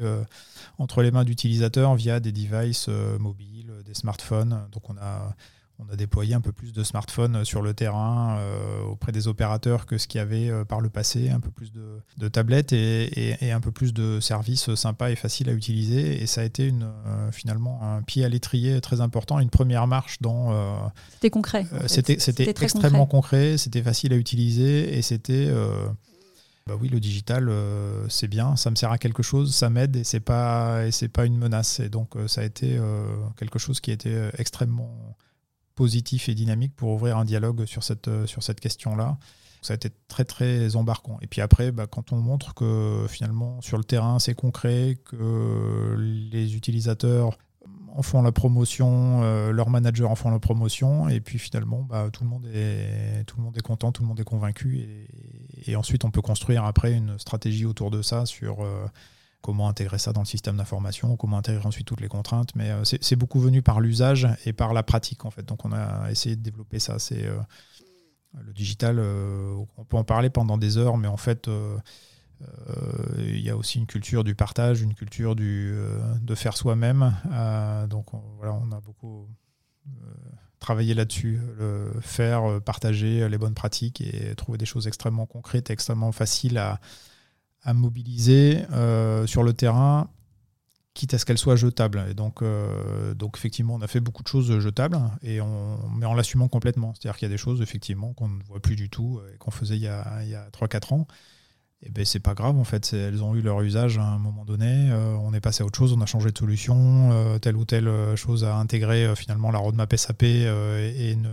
entre 0.78 1.02
les 1.02 1.10
mains 1.10 1.24
d'utilisateurs 1.24 1.94
via 1.94 2.20
des 2.20 2.32
devices 2.32 2.88
mobiles, 3.18 3.72
des 3.86 3.94
smartphones. 3.94 4.68
Donc 4.72 4.90
on 4.90 4.96
a 4.98 5.34
on 5.78 5.92
a 5.92 5.96
déployé 5.96 6.34
un 6.34 6.40
peu 6.40 6.52
plus 6.52 6.72
de 6.72 6.84
smartphones 6.84 7.44
sur 7.44 7.60
le 7.60 7.74
terrain 7.74 8.36
euh, 8.38 8.82
auprès 8.82 9.10
des 9.10 9.26
opérateurs 9.26 9.86
que 9.86 9.98
ce 9.98 10.06
qu'il 10.06 10.18
y 10.18 10.22
avait 10.22 10.48
euh, 10.48 10.64
par 10.64 10.80
le 10.80 10.88
passé, 10.88 11.30
un 11.30 11.40
peu 11.40 11.50
plus 11.50 11.72
de, 11.72 12.28
tablettes 12.28 12.72
et, 12.72 13.36
un 13.50 13.60
peu 13.60 13.72
plus 13.72 13.92
de 13.92 14.20
services 14.20 14.74
sympas 14.74 15.10
et 15.10 15.16
faciles 15.16 15.48
à 15.48 15.52
utiliser. 15.52 16.22
Et 16.22 16.26
ça 16.26 16.42
a 16.42 16.44
été 16.44 16.66
une, 16.66 16.84
euh, 17.06 17.30
finalement 17.32 17.82
un 17.82 18.02
pied 18.02 18.24
à 18.24 18.28
l'étrier 18.28 18.80
très 18.80 19.00
important, 19.00 19.40
une 19.40 19.50
première 19.50 19.86
marche 19.86 20.20
dans... 20.20 20.52
c'était 21.12 21.30
concret. 21.30 21.66
c'était 21.86 22.14
extrêmement 22.62 23.06
concret, 23.06 23.58
c'était 23.58 23.82
facile 23.82 24.12
à 24.12 24.16
utiliser 24.16 24.96
et 24.96 25.02
c'était... 25.02 25.50
Bah 26.66 26.72
oui, 26.80 26.88
le 26.88 26.98
digital, 26.98 27.52
c'est 28.08 28.26
bien, 28.26 28.56
ça 28.56 28.70
me 28.70 28.76
sert 28.76 28.90
à 28.90 28.96
quelque 28.96 29.22
chose, 29.22 29.54
ça 29.54 29.68
m'aide 29.68 29.96
et 29.96 30.04
c'est 30.04 30.20
pas 30.20 30.86
et 30.86 30.92
c'est 30.92 31.08
pas 31.08 31.26
une 31.26 31.36
menace. 31.36 31.78
Et 31.80 31.90
donc 31.90 32.14
ça 32.26 32.40
a 32.40 32.44
été 32.44 32.80
quelque 33.36 33.58
chose 33.58 33.80
qui 33.80 33.90
a 33.90 33.94
été 33.94 34.30
extrêmement 34.38 35.14
positif 35.74 36.28
et 36.28 36.34
dynamique 36.34 36.74
pour 36.76 36.90
ouvrir 36.90 37.18
un 37.18 37.24
dialogue 37.24 37.64
sur 37.66 37.82
cette, 37.82 38.08
euh, 38.08 38.26
sur 38.26 38.42
cette 38.42 38.60
question-là. 38.60 39.18
Ça 39.62 39.72
a 39.72 39.76
été 39.76 39.90
très 40.08 40.24
très 40.24 40.76
embarquant. 40.76 41.18
Et 41.22 41.26
puis 41.26 41.40
après, 41.40 41.72
bah, 41.72 41.86
quand 41.86 42.12
on 42.12 42.16
montre 42.16 42.54
que 42.54 43.06
finalement 43.08 43.60
sur 43.62 43.78
le 43.78 43.84
terrain 43.84 44.18
c'est 44.18 44.34
concret, 44.34 44.98
que 45.04 45.96
les 46.30 46.54
utilisateurs 46.54 47.38
en 47.94 48.02
font 48.02 48.22
la 48.22 48.32
promotion, 48.32 49.22
euh, 49.22 49.52
leurs 49.52 49.70
managers 49.70 50.04
en 50.04 50.16
font 50.16 50.30
la 50.30 50.40
promotion, 50.40 51.08
et 51.08 51.20
puis 51.20 51.38
finalement 51.38 51.86
bah, 51.88 52.08
tout, 52.12 52.24
le 52.24 52.30
monde 52.30 52.46
est, 52.52 53.24
tout 53.24 53.36
le 53.38 53.44
monde 53.44 53.56
est 53.56 53.62
content, 53.62 53.92
tout 53.92 54.02
le 54.02 54.08
monde 54.08 54.18
est 54.18 54.24
convaincu, 54.24 55.08
et, 55.66 55.76
ensuite 55.76 56.04
on 56.04 56.10
peut 56.10 56.20
construire 56.20 56.64
après 56.64 56.92
une 56.92 57.18
stratégie 57.18 57.64
autour 57.64 57.90
de 57.90 58.02
ça 58.02 58.26
sur 58.26 58.64
euh, 58.64 58.86
comment 59.44 59.68
intégrer 59.68 59.98
ça 59.98 60.14
dans 60.14 60.22
le 60.22 60.26
système 60.26 60.56
d'information, 60.56 61.16
comment 61.16 61.36
intégrer 61.36 61.66
ensuite 61.66 61.86
toutes 61.86 62.00
les 62.00 62.08
contraintes. 62.08 62.56
Mais 62.56 62.70
euh, 62.70 62.82
c'est 62.82 63.14
beaucoup 63.14 63.40
venu 63.40 63.60
par 63.60 63.78
l'usage 63.78 64.26
et 64.46 64.54
par 64.54 64.72
la 64.72 64.82
pratique 64.82 65.26
en 65.26 65.30
fait. 65.30 65.44
Donc 65.44 65.66
on 65.66 65.72
a 65.72 66.10
essayé 66.10 66.34
de 66.34 66.40
développer 66.40 66.78
ça. 66.78 66.96
Euh, 67.12 67.38
le 68.40 68.52
digital. 68.54 68.96
Euh, 68.98 69.54
on 69.76 69.84
peut 69.84 69.98
en 69.98 70.02
parler 70.02 70.30
pendant 70.30 70.56
des 70.56 70.78
heures, 70.78 70.96
mais 70.96 71.08
en 71.08 71.18
fait. 71.18 71.48
il 73.18 73.40
y 73.40 73.50
a 73.50 73.56
aussi 73.56 73.78
une 73.78 73.86
culture 73.86 74.24
du 74.24 74.34
partage, 74.34 74.80
une 74.80 74.94
culture 74.94 75.36
de 75.36 76.34
faire 76.34 76.56
soi-même. 76.56 77.14
donc 77.88 78.06
voilà, 78.38 78.54
on 78.54 78.72
a 78.72 78.80
beaucoup 78.80 79.28
travaillé 80.58 80.94
là-dessus, 80.94 81.40
faire, 82.00 82.60
partager 82.62 83.28
les 83.28 83.38
bonnes 83.38 83.54
pratiques 83.54 84.00
et 84.00 84.34
trouver 84.34 84.58
des 84.58 84.66
choses 84.66 84.86
extrêmement 84.86 85.26
concrètes, 85.26 85.70
extrêmement 85.70 86.12
faciles 86.12 86.58
à, 86.58 86.80
à 87.64 87.72
mobiliser 87.74 88.62
euh, 88.72 89.26
sur 89.26 89.42
le 89.42 89.52
terrain, 89.54 90.10
quitte 90.92 91.14
à 91.14 91.18
ce 91.18 91.24
qu'elle 91.24 91.38
soit 91.38 91.56
jetable. 91.56 92.04
Et 92.08 92.14
donc, 92.14 92.42
euh, 92.42 93.14
donc, 93.14 93.36
effectivement, 93.36 93.74
on 93.74 93.80
a 93.80 93.88
fait 93.88 94.00
beaucoup 94.00 94.22
de 94.22 94.28
choses 94.28 94.58
jetables, 94.60 94.98
et 95.22 95.40
on, 95.40 95.78
mais 95.96 96.06
en 96.06 96.14
l'assumant 96.14 96.48
complètement. 96.48 96.94
C'est-à-dire 96.94 97.18
qu'il 97.18 97.26
y 97.26 97.30
a 97.30 97.34
des 97.34 97.38
choses, 97.38 97.62
effectivement, 97.62 98.12
qu'on 98.12 98.28
ne 98.28 98.42
voit 98.44 98.60
plus 98.60 98.76
du 98.76 98.90
tout 98.90 99.20
et 99.32 99.38
qu'on 99.38 99.50
faisait 99.50 99.76
il 99.76 99.82
y 99.82 99.88
a, 99.88 100.02
a 100.02 100.50
3-4 100.50 100.94
ans. 100.94 101.06
Et 101.86 101.90
ben 101.90 102.02
c'est 102.02 102.20
pas 102.20 102.32
grave 102.32 102.56
en 102.56 102.64
fait, 102.64 102.94
elles 102.94 103.22
ont 103.22 103.34
eu 103.34 103.42
leur 103.42 103.60
usage 103.60 103.98
à 103.98 104.04
un 104.04 104.18
moment 104.18 104.46
donné, 104.46 104.90
euh, 104.90 105.16
on 105.16 105.34
est 105.34 105.40
passé 105.40 105.62
à 105.62 105.66
autre 105.66 105.76
chose, 105.76 105.92
on 105.92 106.00
a 106.00 106.06
changé 106.06 106.30
de 106.30 106.38
solution, 106.38 107.38
telle 107.42 107.58
ou 107.58 107.66
telle 107.66 107.90
chose 108.16 108.42
a 108.42 108.56
intégré 108.56 109.14
finalement 109.14 109.50
la 109.50 109.58
roadmap 109.58 109.94
SAP 109.94 110.22
et, 110.22 111.14
ne, 111.14 111.28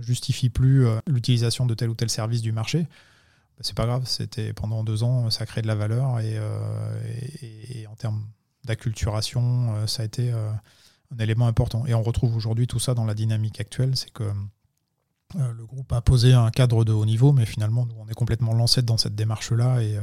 justifie 0.00 0.48
plus 0.48 0.86
l'utilisation 1.06 1.66
de 1.66 1.74
tel 1.74 1.90
ou 1.90 1.94
tel 1.94 2.08
service 2.08 2.40
du 2.40 2.50
marché. 2.50 2.86
Bah, 3.60 3.64
c'est 3.66 3.76
pas 3.76 3.84
grave, 3.84 4.04
c'était 4.06 4.54
pendant 4.54 4.82
deux 4.84 5.02
ans, 5.02 5.28
ça 5.28 5.42
a 5.42 5.46
créé 5.46 5.60
de 5.60 5.66
la 5.66 5.74
valeur 5.74 6.18
et, 6.20 6.38
euh, 6.38 7.86
en 7.90 7.94
termes 7.94 8.24
d'acculturation, 8.64 9.74
euh, 9.74 9.86
ça 9.86 10.02
a 10.02 10.06
été 10.06 10.32
euh, 10.32 10.50
un 11.14 11.18
élément 11.18 11.46
important. 11.46 11.84
Et 11.86 11.92
on 11.92 12.02
retrouve 12.02 12.34
aujourd'hui 12.34 12.66
tout 12.66 12.78
ça 12.78 12.94
dans 12.94 13.04
la 13.04 13.12
dynamique 13.12 13.60
actuelle, 13.60 13.96
c'est 13.96 14.12
que 14.12 14.24
le 15.34 15.64
groupe 15.66 15.92
a 15.92 16.00
posé 16.00 16.32
un 16.32 16.50
cadre 16.50 16.84
de 16.86 16.92
haut 16.92 17.04
niveau, 17.04 17.32
mais 17.32 17.44
finalement, 17.44 17.84
nous, 17.84 17.94
on 17.98 18.08
est 18.08 18.14
complètement 18.14 18.54
lancé 18.54 18.80
dans 18.80 18.96
cette 18.96 19.14
démarche-là 19.14 19.82
et, 19.82 19.98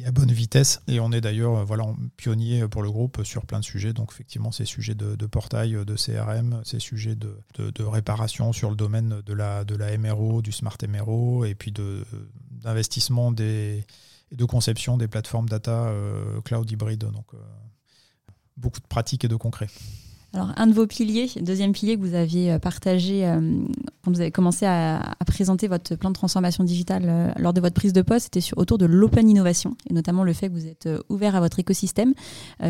et 0.00 0.06
à 0.06 0.12
bonne 0.12 0.32
vitesse. 0.32 0.80
Et 0.88 1.00
on 1.00 1.12
est 1.12 1.20
d'ailleurs 1.20 1.58
euh, 1.58 1.64
voilà, 1.64 1.84
pionnier 2.16 2.66
pour 2.68 2.82
le 2.82 2.90
groupe 2.90 3.22
sur 3.24 3.46
plein 3.46 3.60
de 3.60 3.64
sujets. 3.64 3.92
Donc 3.92 4.12
effectivement, 4.12 4.52
ces 4.52 4.64
sujets 4.64 4.94
de, 4.94 5.26
portail, 5.26 5.72
de 5.72 5.94
CRM, 5.94 6.62
ces 6.64 6.80
sujets 6.80 7.14
de, 7.14 7.42
de, 7.58 7.82
réparation 7.82 8.52
sur 8.52 8.70
le 8.70 8.76
domaine 8.76 9.20
de 9.24 9.32
la, 9.32 9.64
de 9.64 9.74
la 9.74 9.96
MRO, 9.98 10.42
du 10.42 10.52
smart 10.52 10.78
MRO, 10.88 11.44
et 11.44 11.54
puis 11.54 11.72
d'investissement 11.72 13.32
et 13.38 14.36
de 14.36 14.44
conception 14.44 14.96
des 14.96 15.08
plateformes 15.08 15.48
data 15.48 15.86
euh, 15.86 16.40
cloud 16.42 16.70
hybride. 16.70 17.04
Donc 17.04 17.26
euh, 17.34 17.38
beaucoup 18.56 18.80
de 18.80 18.86
pratiques 18.86 19.24
et 19.24 19.28
de 19.28 19.36
concret. 19.36 19.68
Alors, 20.36 20.52
un 20.56 20.66
de 20.66 20.74
vos 20.74 20.86
piliers, 20.86 21.30
deuxième 21.40 21.72
pilier 21.72 21.96
que 21.96 22.02
vous 22.02 22.14
aviez 22.14 22.52
euh, 22.52 22.58
partagé 22.58 23.26
euh, 23.26 23.40
quand 24.04 24.10
vous 24.10 24.20
avez 24.20 24.30
commencé 24.30 24.66
à, 24.66 25.14
présenter 25.26 25.66
votre 25.66 25.96
plan 25.96 26.10
de 26.10 26.14
transformation 26.14 26.62
digitale 26.62 27.04
euh, 27.06 27.32
lors 27.38 27.54
de 27.54 27.60
votre 27.62 27.74
prise 27.74 27.94
de 27.94 28.02
poste, 28.02 28.34
c'était 28.34 28.46
autour 28.56 28.76
de 28.76 28.84
l'open 28.84 29.30
innovation 29.30 29.76
et 29.88 29.94
notamment 29.94 30.24
le 30.24 30.34
fait 30.34 30.48
que 30.48 30.52
vous 30.52 30.66
êtes 30.66 30.88
ouvert 31.08 31.36
à 31.36 31.40
votre 31.40 31.58
écosystème. 31.58 32.12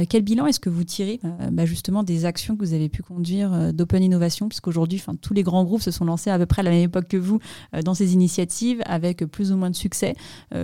quel 0.09 0.23
bilan 0.23 0.47
est-ce 0.47 0.61
que 0.61 0.71
vous 0.71 0.85
tirez 0.85 1.21
bah, 1.53 1.67
justement 1.67 2.03
des 2.03 2.25
actions 2.25 2.57
que 2.57 2.65
vous 2.65 2.73
avez 2.73 2.89
pu 2.89 3.03
conduire 3.03 3.73
d'open 3.73 4.03
innovation? 4.03 4.49
Puisqu'aujourd'hui, 4.49 5.03
tous 5.21 5.35
les 5.35 5.43
grands 5.43 5.65
groupes 5.65 5.83
se 5.83 5.91
sont 5.91 6.05
lancés 6.05 6.31
à 6.31 6.39
peu 6.39 6.47
près 6.47 6.61
à 6.61 6.65
la 6.65 6.71
même 6.71 6.85
époque 6.85 7.09
que 7.09 7.17
vous 7.17 7.39
dans 7.85 7.95
ces 7.95 8.15
initiatives 8.15 8.83
avec 8.87 9.25
plus 9.27 9.53
ou 9.53 9.57
moins 9.57 9.71
de 9.71 9.77
succès. 9.77 10.15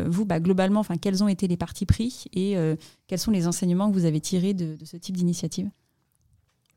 vous, 0.07 0.25
bah, 0.25 0.41
globalement, 0.41 0.83
quels 1.01 1.23
ont 1.23 1.29
été 1.29 1.47
les 1.47 1.57
partis 1.57 1.87
pris 1.87 2.25
et 2.33 2.57
quels 3.07 3.19
sont 3.19 3.31
les 3.31 3.47
enseignements 3.47 3.91
que 3.91 3.95
vous 3.95 4.07
avez 4.07 4.21
tirés 4.21 4.55
de 4.55 4.77
ce 4.85 4.97
type 4.97 5.17
d'initiative? 5.17 5.69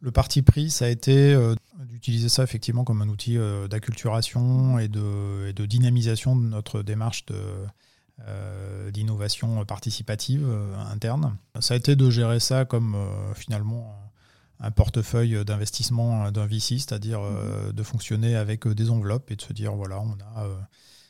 Le 0.05 0.11
parti 0.11 0.43
pris, 0.43 0.69
ça 0.69 0.85
a 0.85 0.89
été 0.89 1.33
euh, 1.33 1.55
d'utiliser 1.79 2.29
ça 2.29 2.43
effectivement 2.43 2.83
comme 2.83 3.01
un 3.01 3.09
outil 3.09 3.39
euh, 3.39 3.67
d'acculturation 3.67 4.77
et 4.77 4.87
de, 4.87 5.65
dynamisation 5.65 6.35
de 6.35 6.43
notre 6.43 6.83
démarche 6.83 7.25
euh, 7.31 8.91
d'innovation 8.91 9.65
participative 9.65 10.47
interne. 10.91 11.35
Ça 11.59 11.73
a 11.73 11.77
été 11.77 11.95
de 11.95 12.09
gérer 12.11 12.39
ça 12.39 12.65
comme 12.65 12.95
finalement 13.33 13.95
un 14.59 14.69
portefeuille 14.69 15.43
d'investissement 15.43 16.31
d'un 16.31 16.45
VC, 16.45 16.77
c'est-à-dire 16.77 17.21
de 17.73 17.83
fonctionner 17.83 18.35
avec 18.35 18.67
des 18.67 18.91
enveloppes 18.91 19.31
et 19.31 19.35
de 19.35 19.41
se 19.41 19.53
dire 19.53 19.73
voilà, 19.73 19.99
on 19.99 20.13
a 20.37 20.47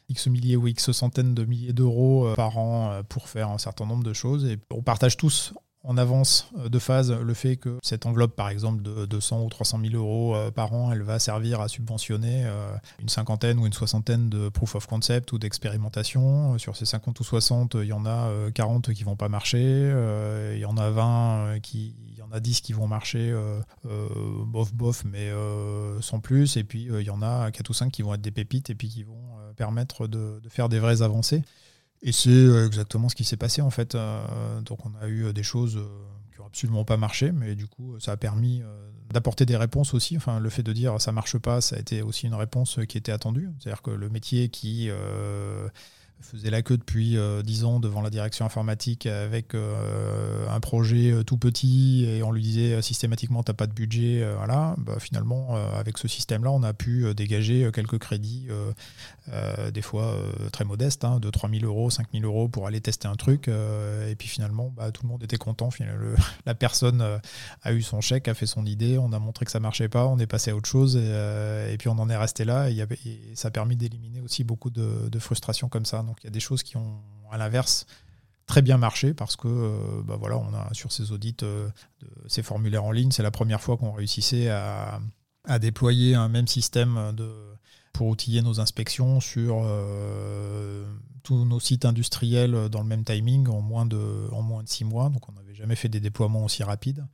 X 0.07 0.27
milliers 0.27 0.55
ou 0.55 0.67
X 0.67 0.91
centaines 0.93 1.35
de 1.35 1.43
milliers 1.45 1.73
d'euros 1.73 2.33
par 2.35 2.57
an 2.57 3.03
pour 3.07 3.27
faire 3.27 3.49
un 3.49 3.59
certain 3.59 3.85
nombre 3.85 4.03
de 4.03 4.13
choses 4.13 4.45
et 4.45 4.57
on 4.71 4.81
partage 4.81 5.15
tous 5.17 5.53
en 5.85 5.97
avance 5.97 6.49
euh, 6.57 6.69
de 6.69 6.79
phase 6.79 7.11
le 7.11 7.33
fait 7.33 7.55
que 7.57 7.77
cette 7.81 8.05
enveloppe, 8.05 8.35
par 8.35 8.49
exemple, 8.49 8.81
de 8.81 9.05
200 9.05 9.43
ou 9.43 9.49
300 9.49 9.79
000 9.81 9.95
euros 9.95 10.35
euh, 10.35 10.51
par 10.51 10.73
an, 10.73 10.91
elle 10.91 11.03
va 11.03 11.19
servir 11.19 11.61
à 11.61 11.67
subventionner 11.67 12.43
euh, 12.45 12.75
une 12.99 13.09
cinquantaine 13.09 13.59
ou 13.59 13.65
une 13.65 13.73
soixantaine 13.73 14.29
de 14.29 14.49
proof 14.49 14.75
of 14.75 14.87
concept 14.87 15.31
ou 15.31 15.37
d'expérimentation. 15.37 16.57
Sur 16.57 16.75
ces 16.75 16.85
50 16.85 17.19
ou 17.19 17.23
60, 17.23 17.75
il 17.75 17.87
y 17.87 17.93
en 17.93 18.05
a 18.05 18.29
40 18.53 18.93
qui 18.93 19.03
vont 19.03 19.15
pas 19.15 19.29
marcher, 19.29 19.93
il 20.53 20.59
y 20.59 20.65
en 20.65 20.77
a 20.77 20.89
20 20.89 21.59
qui, 21.61 21.95
il 22.07 22.17
y 22.17 22.21
en 22.21 22.31
a 22.31 22.39
10 22.39 22.61
qui 22.61 22.73
vont 22.73 22.87
marcher 22.87 23.35
bof 23.83 24.73
bof, 24.73 25.03
mais 25.05 25.31
sans 26.01 26.19
plus, 26.19 26.57
et 26.57 26.63
puis 26.63 26.87
il 26.91 27.01
y 27.01 27.09
en 27.09 27.21
a 27.21 27.51
4 27.51 27.69
ou 27.69 27.73
5 27.73 27.91
qui 27.91 28.01
vont 28.01 28.13
être 28.13 28.21
des 28.21 28.31
pépites 28.31 28.69
et 28.69 28.75
puis 28.75 28.89
qui 28.89 29.03
vont 29.03 29.13
permettre 29.55 30.07
de 30.07 30.41
faire 30.49 30.69
des 30.69 30.79
vraies 30.79 31.01
avancées. 31.01 31.43
Et 32.07 32.11
c'est 32.11 32.29
euh, 32.29 32.67
exactement 32.67 33.09
ce 33.09 33.15
qui 33.15 33.23
s'est 33.23 33.35
passé 33.35 33.63
en 33.63 33.71
fait. 33.71 33.95
Euh, 33.95 34.61
donc 34.61 34.85
on 34.85 34.93
a 35.01 35.07
eu 35.07 35.25
euh, 35.25 35.33
des 35.33 35.41
choses 35.41 35.83
qui 36.31 36.39
n'ont 36.39 36.45
absolument 36.45 36.85
pas 36.85 36.97
marché, 36.97 37.31
mais 37.31 37.55
du 37.55 37.65
coup 37.65 37.99
ça 37.99 38.11
a 38.11 38.17
permis 38.17 38.61
d'apporter 39.11 39.47
des 39.47 39.57
réponses 39.57 39.95
aussi. 39.95 40.15
Enfin, 40.15 40.39
le 40.39 40.49
fait 40.51 40.61
de 40.61 40.71
dire 40.71 41.01
ça 41.01 41.11
marche 41.11 41.39
pas, 41.39 41.61
ça 41.61 41.75
a 41.75 41.79
été 41.79 42.03
aussi 42.03 42.27
une 42.27 42.35
réponse 42.35 42.79
qui 42.87 42.99
était 42.99 43.11
attendue. 43.11 43.49
C'est-à-dire 43.59 43.81
que 43.81 43.89
le 43.89 44.09
métier 44.09 44.49
qui 44.49 44.89
faisait 46.21 46.49
la 46.49 46.61
queue 46.61 46.77
depuis 46.77 47.17
euh, 47.17 47.41
dix 47.41 47.55
10 47.55 47.63
ans 47.65 47.79
devant 47.79 48.01
la 48.01 48.09
direction 48.09 48.45
informatique 48.45 49.05
avec 49.05 49.55
euh, 49.55 50.47
un 50.49 50.59
projet 50.59 51.11
euh, 51.11 51.23
tout 51.23 51.37
petit 51.37 52.05
et 52.05 52.23
on 52.23 52.31
lui 52.31 52.41
disait 52.41 52.81
systématiquement 52.81 53.43
t'as 53.43 53.53
pas 53.53 53.67
de 53.67 53.73
budget, 53.73 54.27
voilà. 54.35 54.75
Bah, 54.77 54.97
finalement, 54.99 55.55
avec 55.55 55.97
ce 55.97 56.07
système-là, 56.07 56.51
on 56.51 56.63
a 56.63 56.73
pu 56.73 57.13
dégager 57.15 57.69
quelques 57.73 57.97
crédits, 57.97 58.47
des 59.73 59.81
fois 59.81 60.15
très 60.51 60.65
modestes, 60.65 61.05
hein, 61.05 61.19
de 61.19 61.29
3 61.29 61.49
000 61.49 61.65
euros, 61.65 61.89
5 61.89 62.07
000 62.13 62.25
euros 62.25 62.47
pour 62.47 62.67
aller 62.67 62.81
tester 62.81 63.07
un 63.07 63.15
truc. 63.15 63.47
et 63.47 64.15
puis 64.15 64.27
finalement, 64.27 64.73
bah, 64.75 64.91
tout 64.91 65.03
le 65.03 65.09
monde 65.09 65.23
était 65.23 65.37
content. 65.37 65.69
la 66.45 66.55
personne 66.55 67.19
a 67.63 67.73
eu 67.73 67.81
son 67.81 68.01
chèque, 68.01 68.27
a 68.27 68.33
fait 68.33 68.45
son 68.45 68.65
idée, 68.65 68.97
on 68.97 69.13
a 69.13 69.19
montré 69.19 69.45
que 69.45 69.51
ça 69.51 69.59
marchait 69.59 69.89
pas, 69.89 70.05
on 70.07 70.17
est 70.19 70.27
passé 70.27 70.51
à 70.51 70.55
autre 70.55 70.69
chose 70.69 70.97
et, 70.97 71.75
puis 71.77 71.89
on 71.89 71.97
en 71.99 72.09
est 72.09 72.17
resté 72.17 72.45
là. 72.45 72.69
Et, 72.69 72.85
ça 73.35 73.49
a 73.49 73.51
permis 73.51 73.75
d'éliminer 73.75 74.21
aussi 74.21 74.43
beaucoup 74.43 74.69
de, 74.69 75.09
de 75.09 75.19
frustration 75.19 75.69
comme 75.69 75.85
ça. 75.85 76.03
Donc 76.05 76.17
il 76.23 76.25
y 76.25 76.27
a 76.27 76.31
des 76.31 76.39
choses 76.39 76.63
qui 76.63 76.77
ont, 76.77 77.01
à 77.31 77.37
l'inverse, 77.37 77.85
très 78.47 78.61
bien 78.61 78.77
marché 78.77 79.13
parce 79.13 79.35
que 79.35 79.47
euh, 79.47 80.01
bah 80.03 80.17
voilà, 80.19 80.37
on 80.37 80.53
a 80.53 80.73
sur 80.73 80.91
ces 80.91 81.11
audits, 81.11 81.37
euh, 81.43 81.69
ces 82.27 82.43
formulaires 82.43 82.83
en 82.83 82.91
ligne, 82.91 83.11
c'est 83.11 83.23
la 83.23 83.31
première 83.31 83.61
fois 83.61 83.77
qu'on 83.77 83.91
réussissait 83.91 84.49
à, 84.49 84.99
déployer 85.59 86.15
un 86.15 86.27
même 86.27 86.47
système 86.47 87.13
de, 87.15 87.29
pour 87.93 88.07
outiller 88.07 88.41
nos 88.41 88.59
inspections 88.59 89.19
sur 89.19 89.61
euh, 89.63 90.83
tous 91.21 91.45
nos 91.45 91.59
sites 91.59 91.85
industriels 91.85 92.69
dans 92.69 92.81
le 92.81 92.87
même 92.87 93.03
timing 93.03 93.47
en 93.47 93.61
moins 93.61 93.85
de, 93.85 94.27
en 94.31 94.41
moins 94.41 94.63
de 94.63 94.69
six 94.69 94.85
mois. 94.85 95.09
Donc 95.09 95.29
on 95.29 95.33
n'avait 95.33 95.53
jamais 95.53 95.75
fait 95.75 95.89
des 95.89 95.99
déploiements 95.99 96.43
aussi 96.43 96.63
rapides. 96.63 97.05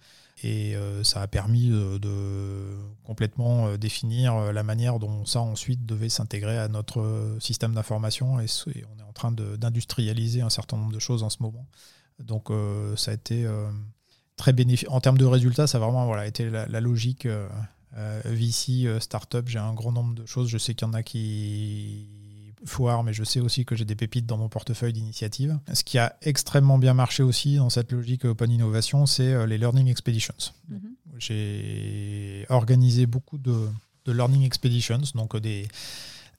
Et 0.44 0.76
euh, 0.76 1.04
ça 1.04 1.22
a 1.22 1.28
permis 1.28 1.70
de, 1.70 2.76
complètement 3.04 3.68
euh, 3.68 3.78
définir 3.78 4.36
euh, 4.36 4.52
la 4.52 4.64
manière 4.64 4.98
dont 4.98 5.24
ça 5.26 5.39
ensuite 5.39 5.86
devait 5.86 6.10
s'intégrer 6.10 6.58
à 6.58 6.68
notre 6.68 7.38
système 7.39 7.74
d'information. 7.74 8.39
Et, 8.39 8.48
on 8.68 9.00
est 9.00 9.08
en 9.08 9.14
train 9.14 9.32
d'industrialiser 9.32 10.42
un 10.42 10.50
certain 10.50 10.78
nombre 10.78 10.94
de 10.94 11.00
choses 11.00 11.22
en 11.22 11.30
ce 11.30 11.38
moment. 11.42 11.68
Donc 12.20 12.50
ça 12.98 13.12
a 13.12 13.14
été 13.16 13.48
très 14.36 14.54
bénéfique. 14.54 14.88
En 14.92 15.02
termes 15.02 15.18
de 15.18 15.26
résultats, 15.26 15.66
ça 15.66 15.80
a 15.80 15.82
vraiment 15.82 16.06
voilà, 16.06 16.28
été 16.28 16.50
la, 16.50 16.68
la 16.68 16.80
logique 16.82 17.28
VC, 18.26 19.00
startup. 19.00 19.48
J'ai 19.48 19.58
un 19.58 19.74
grand 19.74 19.92
nombre 19.92 20.14
de 20.14 20.26
choses. 20.28 20.48
Je 20.50 20.60
sais 20.60 20.76
qu'il 20.76 20.88
y 20.88 20.89
en 20.89 20.94
a 20.94 21.02
qui 21.02 22.08
foire, 22.66 23.03
mais 23.03 23.14
je 23.14 23.24
sais 23.24 23.39
aussi 23.39 23.66
que 23.66 23.76
j'ai 23.76 23.86
des 23.86 23.95
pépites 23.95 24.26
dans 24.26 24.38
mon 24.38 24.49
portefeuille 24.49 24.93
d'initiatives. 24.93 25.57
Ce 25.74 25.84
qui 25.84 25.97
a 25.97 26.16
extrêmement 26.22 26.78
bien 26.78 26.93
marché 26.93 27.24
aussi 27.24 27.55
dans 27.55 27.70
cette 27.70 27.91
logique 27.91 28.26
Open 28.26 28.51
Innovation, 28.51 29.05
c'est 29.05 29.34
euh, 29.34 29.45
les 29.45 29.57
Learning 29.57 29.88
Expeditions. 29.88 30.36
Mhm. 30.70 30.80
J'ai 31.18 32.45
organisé 32.49 33.05
beaucoup 33.05 33.38
de, 33.38 33.68
Learning 34.07 34.43
Expeditions, 34.43 35.01
donc 35.16 35.36
euh, 35.36 35.39
des, 35.39 35.68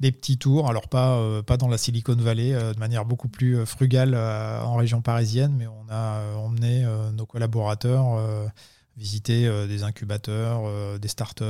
des 0.01 0.13
petits 0.13 0.39
tours, 0.39 0.69
alors 0.69 0.89
pas, 0.89 1.17
euh, 1.17 1.43
pas 1.43 1.57
dans 1.57 1.69
la 1.69 1.79
Silicon 1.79 2.17
Valley, 2.17 2.53
de 2.53 2.79
manière 2.79 3.05
beaucoup 3.05 3.29
plus 3.29 3.65
frugale 3.67 4.15
en 4.15 4.75
région 4.77 5.03
parisienne, 5.03 5.55
mais 5.57 5.67
on 5.67 5.87
a 5.91 6.37
emmené 6.37 6.87
nos 7.15 7.27
collaborateurs 7.27 8.51
visiter 8.97 9.47
euh, 9.47 9.67
des 9.67 9.83
incubateurs, 9.83 10.63
euh, 10.65 10.99
des 10.99 11.09
startups, 11.09 11.45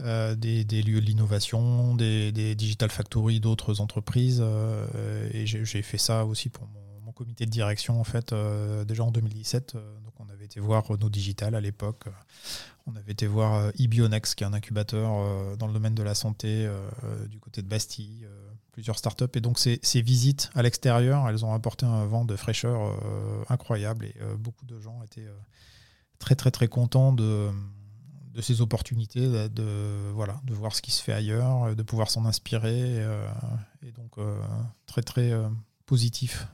euh, 0.00 0.34
des, 0.34 0.64
lieux 0.82 1.00
de 1.00 1.06
l'innovation, 1.06 1.94
des, 1.94 2.54
digital 2.54 2.90
factories 2.90 3.40
d'autres 3.40 3.80
entreprises. 3.80 4.42
et 5.32 5.46
j'ai 5.46 5.82
fait 5.82 5.98
ça 5.98 6.24
aussi 6.24 6.48
pour 6.48 6.66
mon, 6.66 6.80
comité 7.12 7.46
de 7.46 7.50
direction 7.50 7.98
en 7.98 8.04
fait 8.04 8.34
déjà 8.86 9.02
en 9.02 9.10
2017. 9.10 9.72
donc 9.72 10.12
on 10.18 10.28
avait 10.28 10.44
été 10.44 10.60
voir 10.60 10.86
Renault 10.86 11.08
Digital 11.08 11.54
à 11.54 11.62
l'époque. 11.62 12.04
On 12.86 12.94
avait 12.94 13.12
été 13.12 13.26
voir 13.26 13.72
eBionex, 13.78 14.34
qui 14.34 14.44
est 14.44 14.46
un 14.46 14.52
incubateur 14.52 15.56
dans 15.56 15.66
le 15.66 15.72
domaine 15.72 15.94
de 15.94 16.02
la 16.02 16.14
santé 16.14 16.68
du 17.30 17.40
côté 17.40 17.62
de 17.62 17.68
Bastille, 17.68 18.26
plusieurs 18.70 18.98
startups. 18.98 19.24
Et 19.34 19.40
donc 19.40 19.58
ces 19.58 20.02
visites 20.02 20.50
à 20.54 20.60
l'extérieur, 20.60 21.26
elles 21.26 21.42
ont 21.42 21.54
apporté 21.54 21.86
un 21.86 22.04
vent 22.04 22.26
de 22.26 22.36
fraîcheur 22.36 22.94
incroyable 23.48 24.04
et 24.04 24.14
beaucoup 24.36 24.66
de 24.66 24.78
gens 24.78 25.02
étaient 25.02 25.30
très 26.18 26.34
très 26.34 26.50
très 26.50 26.68
content 26.68 27.12
de, 27.12 27.50
de 28.36 28.42
ces 28.42 28.60
opportunités, 28.60 29.26
de, 29.48 30.10
voilà, 30.14 30.40
de 30.44 30.52
voir 30.52 30.74
ce 30.74 30.82
qui 30.82 30.90
se 30.90 31.02
fait 31.02 31.14
ailleurs, 31.14 31.74
de 31.74 31.82
pouvoir 31.82 32.10
s'en 32.10 32.26
inspirer. 32.26 32.98
Euh, 32.98 33.26
et 33.82 33.92
donc 33.92 34.18
euh, 34.18 34.38
très 34.84 35.02
très 35.02 35.32
euh, 35.32 35.48
positif 35.86 36.46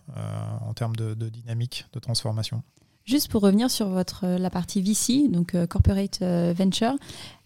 en 0.60 0.74
termes 0.74 0.94
de, 0.94 1.14
dynamique, 1.28 1.86
de 1.92 1.98
transformation. 1.98 2.62
Juste 3.04 3.28
pour 3.28 3.42
revenir 3.42 3.70
sur 3.70 3.88
votre, 3.88 4.26
la 4.26 4.50
partie 4.50 4.80
VC, 4.80 5.28
donc 5.28 5.56
Corporate 5.66 6.22
Venture, 6.22 6.94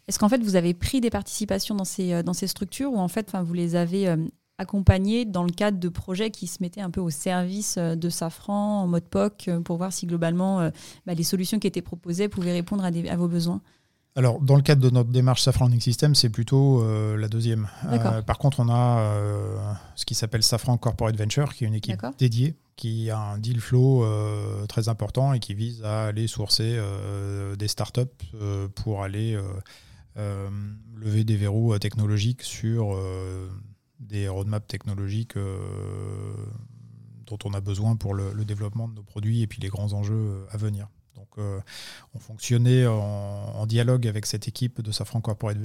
est-ce 0.08 0.18
qu'en 0.18 0.28
fait 0.28 0.42
vous 0.42 0.56
avez 0.56 0.74
pris 0.74 1.00
des 1.00 1.10
participations 1.10 1.76
dans 1.76 1.84
ces, 1.84 2.24
dans 2.24 2.32
ces 2.32 2.48
structures 2.48 2.92
ou 2.92 2.98
en 2.98 3.08
fait 3.08 3.34
vous 3.40 3.54
les 3.54 3.76
avez 3.76 4.12
accompagné 4.58 5.24
dans 5.24 5.44
le 5.44 5.50
cadre 5.50 5.78
de 5.78 5.88
projets 5.88 6.30
qui 6.30 6.46
se 6.46 6.58
mettaient 6.62 6.80
un 6.80 6.90
peu 6.90 7.00
au 7.00 7.10
service 7.10 7.76
euh, 7.78 7.94
de 7.94 8.08
Safran 8.08 8.82
en 8.82 8.86
mode 8.86 9.04
POC 9.04 9.48
euh, 9.48 9.60
pour 9.60 9.76
voir 9.76 9.92
si 9.92 10.06
globalement 10.06 10.60
euh, 10.60 10.70
bah, 11.06 11.14
les 11.14 11.24
solutions 11.24 11.58
qui 11.58 11.66
étaient 11.66 11.82
proposées 11.82 12.28
pouvaient 12.28 12.52
répondre 12.52 12.84
à, 12.84 13.16
vos 13.16 13.28
besoins. 13.28 13.60
Alors, 14.14 14.40
dans 14.40 14.56
le 14.56 14.62
cadre 14.62 14.80
de 14.80 14.88
notre 14.88 15.10
démarche 15.10 15.42
Safran 15.42 15.66
Learning 15.66 15.80
System, 15.80 16.14
c'est 16.14 16.30
plutôt 16.30 16.82
la 17.16 17.28
deuxième. 17.28 17.68
par 18.26 18.38
contre, 18.38 18.60
on 18.60 18.70
a 18.70 19.76
ce 19.94 20.06
qui 20.06 20.14
s'appelle 20.14 20.42
Safran 20.42 20.78
Corporate 20.78 21.14
Venture, 21.18 21.52
qui 21.52 21.64
est 21.64 21.66
une 21.66 21.74
équipe 21.74 22.00
dédiée, 22.16 22.54
qui 22.76 23.10
a 23.10 23.18
un 23.18 23.36
deal 23.36 23.60
flow 23.60 24.06
très 24.68 24.88
important 24.88 25.34
et 25.34 25.38
qui 25.38 25.52
vise 25.52 25.84
à 25.84 26.06
aller 26.06 26.28
sourcer 26.28 26.80
des 27.58 27.68
startups 27.68 28.00
pour 28.74 29.02
aller 29.02 29.38
lever 30.96 31.24
des 31.24 31.36
verrous 31.36 31.78
technologiques 31.78 32.42
sur 32.42 32.96
des 34.00 34.28
roadmaps 34.28 34.66
technologiques 34.66 35.36
euh, 35.36 36.34
dont 37.26 37.38
on 37.44 37.54
a 37.54 37.60
besoin 37.60 37.96
pour 37.96 38.14
le, 38.14 38.44
développement 38.44 38.88
de 38.88 38.94
nos 38.94 39.02
produits 39.02 39.42
et 39.42 39.46
puis 39.46 39.60
les 39.60 39.68
grands 39.68 39.92
enjeux 39.92 40.14
euh, 40.14 40.46
à 40.50 40.56
venir. 40.56 40.88
Donc, 41.14 41.28
euh, 41.38 41.60
on 42.14 42.18
fonctionnait 42.18 42.86
en, 42.86 43.64
dialogue 43.66 44.06
avec 44.06 44.26
cette 44.26 44.48
équipe 44.48 44.82
de 44.82 44.92
Safran 44.92 45.20
Corporate, 45.22 45.56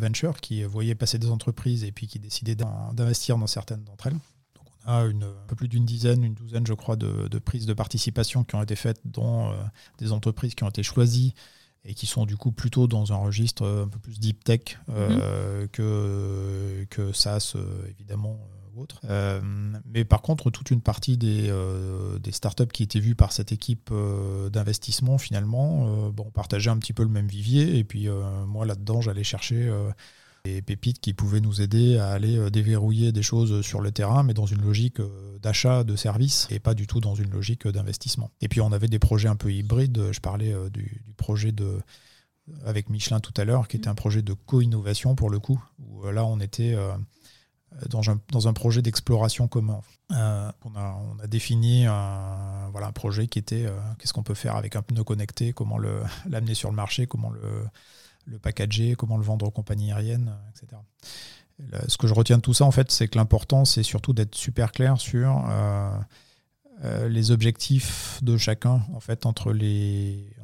Venture 0.00 0.40
qui 0.40 0.62
voyait 0.62 0.94
passer 0.94 1.18
des 1.18 1.30
entreprises 1.30 1.82
et 1.82 1.90
puis 1.90 2.06
qui 2.06 2.20
décidait 2.20 2.54
d'investir 2.54 3.36
dans 3.38 3.48
certaines 3.48 3.82
d'entre 3.82 4.06
elles. 4.06 4.18
Donc, 4.54 4.66
on 4.86 4.90
a 4.90 5.02
un 5.02 5.46
peu 5.48 5.56
plus 5.56 5.68
d'une 5.68 5.84
dizaine, 5.84 6.22
une 6.22 6.34
douzaine, 6.34 6.64
je 6.64 6.74
crois, 6.74 6.94
de, 6.94 7.38
prises 7.40 7.66
de 7.66 7.74
participation 7.74 8.44
qui 8.44 8.54
ont 8.54 8.62
été 8.62 8.76
faites 8.76 9.00
dans 9.04 9.52
des 9.98 10.12
entreprises 10.12 10.54
qui 10.54 10.62
ont 10.62 10.68
été 10.68 10.84
choisies 10.84 11.34
et 11.84 11.94
qui 11.94 12.06
sont 12.06 12.26
du 12.26 12.36
coup 12.36 12.52
plutôt 12.52 12.86
dans 12.86 13.12
un 13.12 13.16
registre 13.16 13.66
un 13.66 13.88
peu 13.88 13.98
plus 13.98 14.20
deep 14.20 14.44
tech 14.44 14.78
euh, 14.88 15.62
mhm. 15.62 15.68
que, 15.68 16.86
que 16.90 17.12
SaaS 17.12 17.54
euh, 17.56 17.86
évidemment 17.88 18.38
euh, 18.40 18.76
ou 18.76 18.82
autre. 18.82 19.00
mais 19.84 20.04
par 20.04 20.22
contre, 20.22 20.50
toute 20.50 20.70
une 20.70 20.80
partie 20.80 21.18
des, 21.18 21.52
des 22.22 22.32
startups 22.32 22.68
qui 22.72 22.82
étaient 22.82 23.00
vues 23.00 23.14
par 23.14 23.30
cette 23.30 23.52
équipe 23.52 23.92
d'investissement, 24.50 25.18
finalement, 25.18 26.08
bon, 26.08 26.30
partageaient 26.30 26.70
un 26.70 26.78
petit 26.78 26.94
peu 26.94 27.02
le 27.02 27.10
même 27.10 27.26
vivier. 27.26 27.76
Et 27.76 27.84
puis 27.84 28.08
moi, 28.46 28.64
là-dedans, 28.64 29.02
j'allais 29.02 29.24
chercher 29.24 29.70
des 30.44 30.60
pépites 30.60 30.98
qui 30.98 31.14
pouvaient 31.14 31.40
nous 31.40 31.60
aider 31.60 31.98
à 31.98 32.08
aller 32.08 32.36
euh, 32.36 32.50
déverrouiller 32.50 33.12
des 33.12 33.22
choses 33.22 33.64
sur 33.64 33.80
le 33.80 33.92
terrain, 33.92 34.22
mais 34.22 34.34
dans 34.34 34.46
une 34.46 34.60
logique 34.60 34.98
euh, 34.98 35.38
d'achat 35.38 35.84
de 35.84 35.94
services 35.94 36.48
et 36.50 36.58
pas 36.58 36.74
du 36.74 36.86
tout 36.86 37.00
dans 37.00 37.14
une 37.14 37.30
logique 37.30 37.68
d'investissement. 37.68 38.30
Et 38.40 38.48
puis 38.48 38.60
on 38.60 38.72
avait 38.72 38.88
des 38.88 38.98
projets 38.98 39.28
un 39.28 39.36
peu 39.36 39.52
hybrides. 39.52 40.10
Je 40.10 40.20
parlais 40.20 40.52
euh, 40.52 40.68
du, 40.68 41.04
projet 41.16 41.52
de 41.52 41.80
avec 42.66 42.90
Michelin 42.90 43.20
tout 43.20 43.32
à 43.36 43.44
l'heure, 43.44 43.68
qui 43.68 43.76
était 43.76 43.88
un 43.88 43.94
projet 43.94 44.20
de 44.20 44.32
co-innovation 44.32 45.14
pour 45.14 45.30
le 45.30 45.38
coup, 45.38 45.62
où 45.78 46.04
là 46.10 46.24
on 46.24 46.40
était 46.40 46.76
dans 47.88 48.48
un, 48.48 48.52
projet 48.52 48.82
d'exploration 48.82 49.46
commun. 49.46 49.80
on, 50.10 50.14
a, 50.16 50.52
on, 50.64 51.20
a, 51.22 51.26
défini 51.28 51.86
un, 51.86 52.68
voilà, 52.72 52.88
un 52.88 52.92
projet 52.92 53.28
qui 53.28 53.38
était 53.38 53.64
qu'est-ce 53.96 54.12
qu'on 54.12 54.24
peut 54.24 54.34
faire 54.34 54.56
avec 54.56 54.74
un 54.74 54.82
pneu 54.82 55.04
connecté, 55.04 55.52
comment 55.52 55.78
l'amener 55.78 56.54
sur 56.54 56.68
le 56.68 56.74
marché, 56.74 57.06
comment 57.06 57.30
le 57.30 57.40
le 58.24 58.38
packager, 58.38 58.94
comment 58.94 59.16
le 59.16 59.24
vendre 59.24 59.46
aux 59.46 59.50
compagnies 59.50 59.92
aériennes, 59.92 60.32
etc. 60.50 60.80
Ce 61.86 61.96
que 61.96 62.06
je 62.06 62.14
retiens 62.14 62.38
de 62.38 62.42
tout 62.42 62.54
ça, 62.54 62.64
en 62.64 62.70
fait, 62.70 62.90
c'est 62.90 63.08
que 63.08 63.18
l'important, 63.18 63.64
c'est 63.64 63.82
surtout 63.82 64.12
d'être 64.12 64.34
super 64.34 64.72
clair 64.72 65.00
sur 65.00 65.44
euh, 65.48 65.90
euh, 66.84 67.08
les 67.08 67.30
objectifs 67.30 68.18
de 68.22 68.36
chacun, 68.36 68.82
en 68.92 69.00
fait, 69.00 69.26
entre 69.26 69.52
les, 69.52 70.34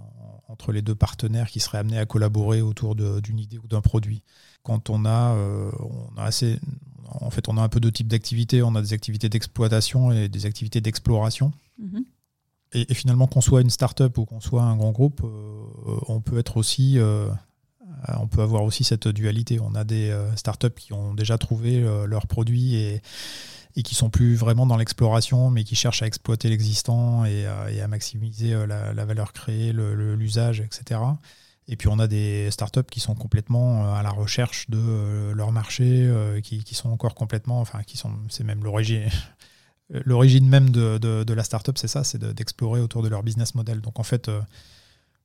entre 0.49 0.73
les 0.73 0.83
deux 0.83 0.95
partenaires 0.95 1.49
qui 1.49 1.61
seraient 1.61 1.79
amenés 1.79 1.99
à 1.99 2.07
collaborer 2.07 2.63
autour 2.63 2.95
d'une 2.95 3.39
idée 3.39 3.59
ou 3.59 3.67
d'un 3.67 3.81
produit. 3.81 4.23
Quand 4.63 4.91
on 4.91 5.05
a, 5.05 5.35
euh, 5.35 5.71
on 5.81 6.17
a 6.17 6.25
assez, 6.25 6.61
en 7.09 7.31
fait, 7.31 7.49
on 7.49 7.57
a 7.57 7.63
un 7.63 7.69
peu 7.69 7.81
de 7.81 7.91
type 7.91 8.09
d'activité. 8.09 8.63
On 8.63 8.75
a 8.75 8.83
des 8.83 8.93
activités 8.93 9.29
d'exploitation 9.29 10.13
et 10.13 10.29
des 10.29 10.47
activités 10.47 10.81
d'exploration. 10.81 11.53
Mm-hmm. 11.83 12.05
Et, 12.75 12.95
finalement, 12.95 13.27
qu'on 13.27 13.41
soit 13.41 13.63
une 13.63 13.71
start-up 13.71 14.19
ou 14.19 14.27
qu'on 14.27 14.41
soit 14.41 14.63
un 14.63 14.77
grand 14.77 14.93
groupe, 14.93 15.23
on 16.07 16.21
peut 16.21 16.39
être 16.39 16.59
aussi 16.59 16.99
euh, 16.99 17.31
on 18.21 18.27
peut 18.27 18.43
avoir 18.43 18.63
aussi 18.63 18.85
cette 18.85 19.09
dualité. 19.09 19.61
On 19.61 19.75
a 19.75 19.85
des 19.85 20.11
euh, 20.11 20.35
startups 20.37 20.75
qui 20.77 20.93
ont 20.93 21.15
déjà 21.15 21.39
trouvé 21.39 21.83
euh, 21.83 22.07
leurs 22.07 22.27
produits 22.27 22.77
et, 22.77 23.03
et 23.77 23.83
qui 23.83 23.95
sont 23.95 24.11
plus 24.11 24.35
vraiment 24.35 24.67
dans 24.67 24.77
l'exploration, 24.77 25.51
mais 25.51 25.65
qui 25.65 25.75
cherchent 25.75 26.03
à 26.03 26.07
exploiter 26.07 26.49
l'existant 26.49 27.25
et, 27.25 27.47
à 27.47 27.89
maximiser 27.89 28.55
la, 28.67 29.05
valeur 29.05 29.33
créée, 29.33 29.73
l'usage, 29.73 30.61
etc. 30.61 31.01
Et 31.69 31.77
puis 31.77 31.89
on 31.89 31.99
a 31.99 32.09
des 32.09 32.51
startups 32.51 32.89
qui 32.91 32.99
sont 32.99 33.15
complètement 33.15 33.95
à 33.95 34.03
la 34.03 34.11
recherche 34.11 34.69
de 34.69 35.33
leur 35.33 35.53
marché, 35.53 36.11
qui, 36.43 36.75
sont 36.75 36.91
encore 36.91 37.15
complètement, 37.15 37.61
enfin 37.61 37.83
qui 37.85 37.97
sont, 37.97 38.11
c'est 38.31 38.43
même 38.43 38.65
l'origine, 38.65 39.09
l'origine 39.91 40.49
même 40.49 40.71
de, 40.71 40.99
de, 40.99 41.35
la 41.35 41.45
startup, 41.45 41.79
c'est 41.79 41.89
ça, 41.89 42.05
c'est 42.05 42.19
d'explorer 42.19 42.81
autour 42.81 43.03
de 43.03 43.09
leur 43.09 43.23
business 43.23 43.55
model. 43.55 43.81
Donc 43.81 43.99
en 43.99 44.03
fait, 44.03 44.29
euh, 44.29 44.41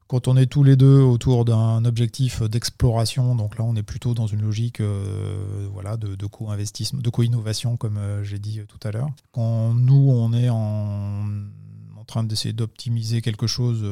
quand 0.07 0.27
on 0.27 0.37
est 0.37 0.45
tous 0.45 0.63
les 0.63 0.75
deux 0.75 1.01
autour 1.01 1.45
d'un 1.45 1.85
objectif 1.85 2.43
d'exploration, 2.43 3.35
donc 3.35 3.57
là 3.57 3.63
on 3.63 3.75
est 3.75 3.83
plutôt 3.83 4.13
dans 4.13 4.27
une 4.27 4.41
logique 4.41 4.79
euh, 4.79 5.67
voilà, 5.71 5.97
de, 5.97 6.25
co-investissement, 6.25 7.01
de 7.01 7.09
co-innovation, 7.09 7.77
comme 7.77 7.97
euh, 7.97 8.23
j'ai 8.23 8.39
dit 8.39 8.61
tout 8.67 8.79
à 8.87 8.91
l'heure. 8.91 9.09
Quand 9.31 9.73
nous 9.73 10.09
on 10.11 10.33
est 10.33 10.49
en, 10.49 11.25
en 11.97 12.03
train 12.05 12.23
d'essayer 12.23 12.53
d'optimiser 12.53 13.21
quelque 13.21 13.47
chose 13.47 13.85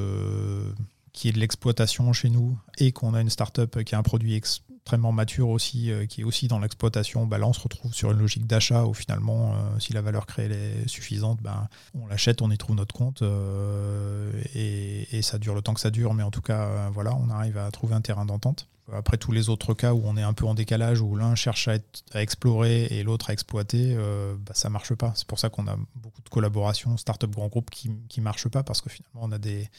qui 1.14 1.30
est 1.30 1.32
de 1.32 1.40
l'exploitation 1.40 2.12
chez 2.14 2.30
nous 2.30 2.58
et 2.78 2.92
qu'on 2.92 3.14
a 3.14 3.22
une 3.22 3.30
startup 3.30 3.84
qui 3.84 3.96
a 3.96 4.00
un 4.00 4.04
produit 4.04 4.34
extrêmement 4.82 5.12
mature 5.12 5.50
aussi, 5.50 5.92
euh, 5.92 6.06
qui 6.06 6.22
est 6.22 6.24
aussi 6.24 6.48
dans 6.48 6.60
l'exploitation, 6.60 7.28
bah 7.28 7.38
là 7.38 7.48
on 7.48 7.54
se 7.54 7.62
retrouve 7.62 7.94
sur 7.94 8.12
une 8.12 8.18
logique 8.18 8.48
d'achat 8.48 8.86
où 8.86 8.94
finalement, 8.94 9.54
euh, 9.54 9.80
si 9.80 9.94
la 9.94 10.02
valeur 10.02 10.26
créée 10.26 10.48
est 10.48 10.88
suffisante, 10.88 11.40
ben 11.42 11.68
on 11.94 12.08
l'achète, 12.08 12.42
on 12.42 12.50
y 12.50 12.58
trouve 12.58 12.76
notre 12.76 12.94
compte 12.96 13.22
euh, 13.22 14.32
et, 14.56 15.22
ça 15.22 15.38
dure 15.38 15.54
le 15.54 15.62
temps 15.62 15.76
que 15.76 15.80
ça 15.80 15.92
dure, 15.92 16.16
mais 16.16 16.24
en 16.24 16.32
tout 16.32 16.42
cas, 16.42 16.90
voilà, 16.90 17.16
on 17.16 17.30
arrive 17.30 17.58
à 17.60 17.70
trouver 17.70 17.94
un 17.94 18.02
terrain 18.02 18.26
d'entente. 18.26 18.68
Après 18.92 19.18
tous 19.18 19.32
les 19.32 19.50
autres 19.50 19.76
cas 19.76 19.94
où 19.94 20.02
on 20.04 20.18
est 20.18 20.24
un 20.24 20.34
peu 20.34 20.46
en 20.46 20.56
décalage, 20.56 21.00
où 21.00 21.16
l'un 21.16 21.36
cherche 21.36 21.68
à, 21.68 21.78
explorer 22.20 22.86
et 22.86 23.04
l'autre 23.04 23.30
à 23.30 23.34
exploiter, 23.34 23.96
bah, 24.40 24.54
ça 24.56 24.70
marche 24.70 24.96
pas. 24.96 25.14
C'est 25.16 25.28
pour 25.28 25.38
ça 25.38 25.50
qu'on 25.50 25.68
a 25.68 25.78
beaucoup 25.96 26.22
de 26.24 26.30
collaborations, 26.30 26.98
start-up 26.98 27.30
grand 27.30 27.48
groupe 27.50 27.70
qui 27.70 27.90
ne 27.90 28.24
marchent 28.24 28.50
pas 28.50 28.64
parce 28.64 28.82
que 28.82 28.90
finalement 28.90 29.22
on 29.22 29.32
a 29.32 29.38
des, 29.38 29.70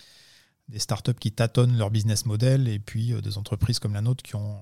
des 0.69 0.79
startups 0.79 1.13
qui 1.15 1.33
tâtonnent 1.33 1.77
leur 1.77 1.91
business 1.91 2.25
model 2.25 2.69
et 2.69 2.79
puis 2.79 3.13
des 3.21 3.37
entreprises 3.37 3.81
comme 3.81 3.95
la 3.95 4.01
nôtre 4.01 4.23
qui 4.23 4.37
ont 4.37 4.61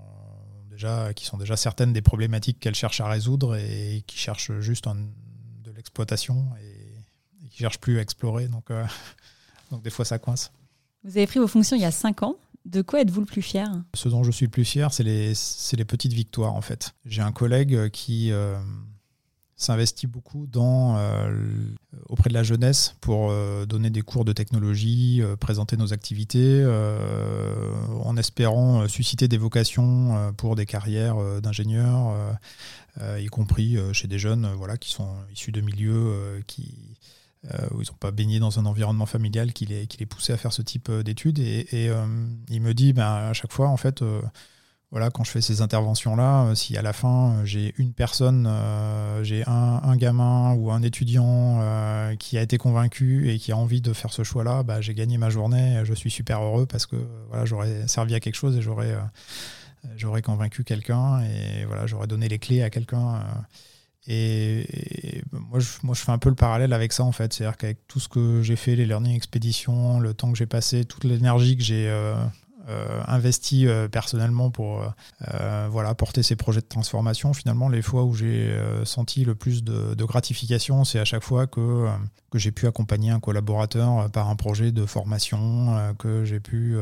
qui 1.14 1.24
sont 1.24 1.36
déjà 1.36 1.56
certaines 1.56 1.92
des 1.92 2.02
problématiques 2.02 2.58
qu'elles 2.60 2.74
cherchent 2.74 3.00
à 3.00 3.08
résoudre 3.08 3.56
et 3.56 4.02
qui 4.06 4.16
cherchent 4.16 4.52
juste 4.60 4.86
de 4.86 5.70
l'exploitation 5.72 6.46
et, 6.62 7.48
qui 7.48 7.62
ne 7.62 7.68
cherchent 7.68 7.80
plus 7.80 7.98
à 7.98 8.02
explorer. 8.02 8.48
Donc, 8.48 8.70
euh, 8.70 8.84
donc 9.70 9.82
des 9.82 9.90
fois, 9.90 10.04
ça 10.04 10.18
coince. 10.18 10.52
Vous 11.04 11.16
avez 11.16 11.26
pris 11.26 11.38
vos 11.38 11.48
fonctions 11.48 11.76
il 11.76 11.82
y 11.82 11.86
a 11.86 11.90
cinq 11.90 12.22
ans. 12.22 12.36
De 12.66 12.82
quoi 12.82 13.00
êtes-vous 13.00 13.20
le 13.20 13.26
plus 13.26 13.42
fier? 13.42 13.68
Ce 13.94 14.08
dont 14.08 14.22
je 14.22 14.30
suis 14.30 14.46
le 14.46 14.50
plus 14.50 14.66
fier, 14.66 14.92
c'est 14.92 15.02
les, 15.02 15.32
les, 15.72 15.84
petites 15.84 16.12
victoires 16.12 16.54
en 16.54 16.60
fait. 16.60 16.94
J'ai 17.06 17.22
un 17.22 17.32
collègue 17.32 17.88
qui, 17.88 18.30
euh, 18.32 18.58
s'investit 19.60 20.06
beaucoup 20.06 20.46
dans, 20.46 20.96
euh, 20.96 21.30
auprès 22.08 22.30
de 22.30 22.34
la 22.34 22.42
jeunesse 22.42 22.96
pour 23.00 23.30
euh, 23.30 23.66
donner 23.66 23.90
des 23.90 24.00
cours 24.00 24.24
de 24.24 24.32
technologie, 24.32 25.20
euh, 25.20 25.36
présenter 25.36 25.76
nos 25.76 25.92
activités, 25.92 26.64
en 28.04 28.16
espérant 28.16 28.88
susciter 28.88 29.28
des 29.28 29.36
vocations 29.36 30.32
pour 30.36 30.56
des 30.56 30.66
carrières 30.66 31.40
d'ingénieurs, 31.40 32.14
y 33.18 33.26
compris 33.26 33.76
chez 33.92 34.08
des 34.08 34.18
jeunes 34.18 34.50
voilà, 34.56 34.76
qui 34.76 34.90
sont 34.90 35.08
issus 35.32 35.52
de 35.52 35.60
milieux 35.60 36.42
qui, 36.46 36.96
où 37.72 37.82
ils 37.82 37.88
n'ont 37.88 37.98
pas 37.98 38.10
baigné 38.10 38.38
dans 38.38 38.58
un 38.58 38.66
environnement 38.66 39.06
familial 39.06 39.52
qui 39.52 39.66
les, 39.66 39.86
poussait 40.06 40.32
à 40.32 40.36
faire 40.36 40.52
ce 40.52 40.62
type 40.62 40.90
d'études. 40.90 41.38
Et, 41.38 41.66
et 41.72 41.90
il 42.48 42.60
me 42.60 42.74
dit 42.74 42.92
ben, 42.92 43.06
à 43.06 43.32
chaque 43.32 43.52
fois, 43.52 43.68
en 43.68 43.76
fait, 43.76 44.02
voilà, 44.90 45.10
quand 45.10 45.22
je 45.22 45.30
fais 45.30 45.40
ces 45.40 45.62
interventions-là, 45.62 46.46
euh, 46.46 46.54
si 46.56 46.76
à 46.76 46.82
la 46.82 46.92
fin 46.92 47.34
euh, 47.34 47.44
j'ai 47.44 47.74
une 47.78 47.92
personne, 47.92 48.48
euh, 48.48 49.22
j'ai 49.22 49.44
un, 49.46 49.96
gamin 49.96 50.54
ou 50.54 50.72
un 50.72 50.82
étudiant 50.82 51.60
qui 52.18 52.38
a 52.38 52.42
été 52.42 52.58
convaincu 52.58 53.30
et 53.30 53.38
qui 53.38 53.52
a 53.52 53.56
envie 53.56 53.80
de 53.80 53.92
faire 53.92 54.12
ce 54.12 54.24
choix-là, 54.24 54.62
bah, 54.62 54.80
j'ai 54.80 54.94
gagné 54.94 55.18
ma 55.18 55.30
journée, 55.30 55.82
je 55.84 55.94
suis 55.94 56.10
super 56.10 56.42
heureux 56.42 56.66
parce 56.66 56.86
que 56.86 56.96
voilà, 57.28 57.44
j'aurais 57.44 57.86
servi 57.86 58.14
à 58.14 58.20
quelque 58.20 58.34
chose 58.34 58.56
et 58.56 58.62
j'aurais 58.62 60.22
convaincu 60.22 60.64
quelqu'un 60.64 61.20
et 61.20 61.64
voilà, 61.66 61.86
j'aurais 61.86 62.06
donné 62.06 62.28
les 62.28 62.38
clés 62.38 62.62
à 62.62 62.70
quelqu'un. 62.70 63.22
Et, 64.06 65.22
moi, 65.32 65.60
je, 65.60 65.68
moi, 65.82 65.94
je 65.94 66.00
fais 66.00 66.12
un 66.12 66.18
peu 66.18 66.30
le 66.30 66.34
parallèle 66.34 66.72
avec 66.72 66.92
ça, 66.92 67.04
en 67.04 67.12
fait. 67.12 67.32
C'est-à-dire 67.32 67.58
qu'avec 67.58 67.86
tout 67.86 68.00
ce 68.00 68.08
que 68.08 68.42
j'ai 68.42 68.56
fait, 68.56 68.74
les 68.74 68.86
learning 68.86 69.14
expéditions, 69.14 70.00
le 70.00 70.14
temps 70.14 70.32
que 70.32 70.38
j'ai 70.38 70.46
passé, 70.46 70.84
toute 70.84 71.04
l'énergie 71.04 71.56
que 71.56 71.62
j'ai 71.62 71.88
investi 73.06 73.66
euh, 73.66 73.88
personnellement 73.88 74.50
pour 74.50 74.82
euh, 75.28 75.68
voilà, 75.70 75.94
porter 75.94 76.22
ces 76.22 76.36
projets 76.36 76.60
de 76.60 76.66
transformation. 76.66 77.32
Finalement, 77.32 77.68
les 77.68 77.82
fois 77.82 78.04
où 78.04 78.14
j'ai 78.14 78.54
senti 78.84 79.24
le 79.24 79.34
plus 79.34 79.64
de, 79.64 79.94
de 79.94 80.04
gratification, 80.04 80.84
c'est 80.84 80.98
à 80.98 81.04
chaque 81.04 81.24
fois 81.24 81.46
que, 81.46 81.86
que 82.30 82.38
j'ai 82.38 82.52
pu 82.52 82.66
accompagner 82.66 83.10
un 83.10 83.20
collaborateur 83.20 84.10
par 84.10 84.28
un 84.28 84.36
projet 84.36 84.72
de 84.72 84.86
formation, 84.86 85.94
que 85.98 86.24
j'ai 86.24 86.40
pu 86.40 86.76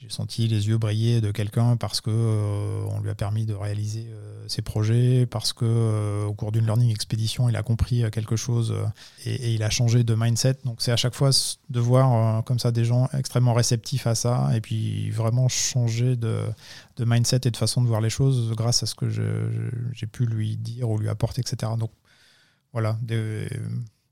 j'ai 0.00 0.10
senti 0.10 0.46
les 0.46 0.68
yeux 0.68 0.78
briller 0.78 1.20
de 1.20 1.32
quelqu'un 1.32 1.76
parce 1.76 2.00
que 2.00 2.10
euh, 2.10 2.84
on 2.90 3.00
lui 3.00 3.10
a 3.10 3.16
permis 3.16 3.46
de 3.46 3.54
réaliser 3.54 4.06
euh, 4.08 4.44
ses 4.46 4.62
projets, 4.62 5.26
parce 5.26 5.52
que 5.52 5.64
euh, 5.64 6.24
au 6.24 6.34
cours 6.34 6.52
d'une 6.52 6.66
learning 6.66 6.90
expédition, 6.90 7.48
il 7.48 7.56
a 7.56 7.64
compris 7.64 8.04
quelque 8.12 8.36
chose 8.36 8.76
et, 9.24 9.54
il 9.54 9.62
a 9.64 9.70
changé 9.70 10.04
de 10.04 10.14
mindset. 10.14 10.58
Donc 10.64 10.82
c'est 10.82 10.92
à 10.92 10.96
chaque 10.96 11.14
fois 11.14 11.30
de 11.68 11.80
voir 11.80 12.44
comme 12.44 12.60
ça 12.60 12.70
des 12.70 12.84
gens 12.84 13.08
extrêmement 13.12 13.54
réceptifs 13.54 14.06
à 14.06 14.14
ça 14.14 14.50
et 14.54 14.60
puis 14.60 15.10
vraiment 15.10 15.48
changer 15.48 16.14
de, 16.14 16.44
de 16.96 17.04
mindset 17.04 17.40
et 17.44 17.50
de 17.50 17.56
façon 17.56 17.82
de 17.82 17.88
voir 17.88 18.00
les 18.00 18.10
choses 18.10 18.52
grâce 18.52 18.84
à 18.84 18.86
ce 18.86 18.94
que 18.94 19.08
j'ai 19.10 20.06
pu 20.06 20.26
lui 20.26 20.56
dire 20.56 20.88
ou 20.88 20.98
lui 20.98 21.08
apporter, 21.08 21.40
etc. 21.40 21.72
Donc 21.76 21.90
voilà, 22.72 22.96
des, 23.02 23.48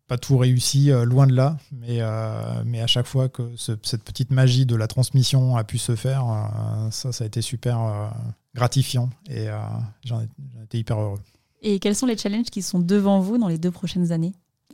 pas 0.06 0.18
tout 0.18 0.36
réussi, 0.36 0.90
euh, 0.90 1.04
loin 1.04 1.26
de 1.26 1.34
là, 1.34 1.56
mais, 1.72 1.98
euh, 2.00 2.62
mais 2.64 2.80
à 2.80 2.86
chaque 2.86 3.06
fois 3.06 3.28
que 3.28 3.42
cette 3.56 4.04
petite 4.04 4.30
magie 4.30 4.66
de 4.66 4.76
la 4.76 4.86
transmission 4.86 5.56
a 5.56 5.64
pu 5.64 5.78
se 5.78 5.96
faire, 5.96 6.24
euh, 6.28 6.90
ça, 6.90 7.12
ça 7.12 7.24
a 7.24 7.26
été 7.26 7.42
super 7.42 8.12
gratifiant 8.54 9.10
et 9.28 9.48
j'en 10.04 10.22
été 10.62 10.78
hyper 10.78 10.98
heureux. 10.98 11.20
Et 11.62 11.78
quels 11.78 11.96
sont 11.96 12.06
les 12.06 12.16
challenges 12.16 12.46
qui 12.46 12.62
sont 12.62 12.78
devant 12.78 13.20
vous 13.20 13.38
dans 13.38 13.48
les 13.48 13.58
deux 13.58 13.70
prochaines 13.70 14.12
années? 14.12 14.32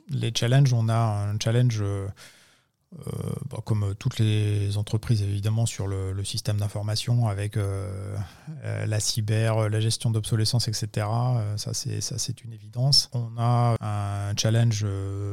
Les 0.09 0.33
challenges, 0.35 0.72
on 0.72 0.89
a 0.89 0.95
un 1.30 1.37
challenge 1.43 1.83
euh, 2.99 3.32
bah, 3.49 3.59
comme 3.64 3.95
toutes 3.99 4.18
les 4.18 4.76
entreprises 4.76 5.22
évidemment 5.22 5.64
sur 5.64 5.86
le, 5.86 6.12
système 6.24 6.59
d'information 6.59 7.26
avec 7.26 7.57
euh, 7.57 8.16
euh, 8.64 8.86
la 8.86 9.01
cyber, 9.01 9.70
la 9.70 9.80
gestion 9.80 10.11
d'obsolescence, 10.11 10.68
etc. 10.68 11.07
ça 11.57 11.72
c'est 11.74 12.45
une 12.45 12.53
évidence. 12.53 13.09
On 13.12 13.30
a 13.38 13.76
un 13.80 14.36
challenge 14.36 14.86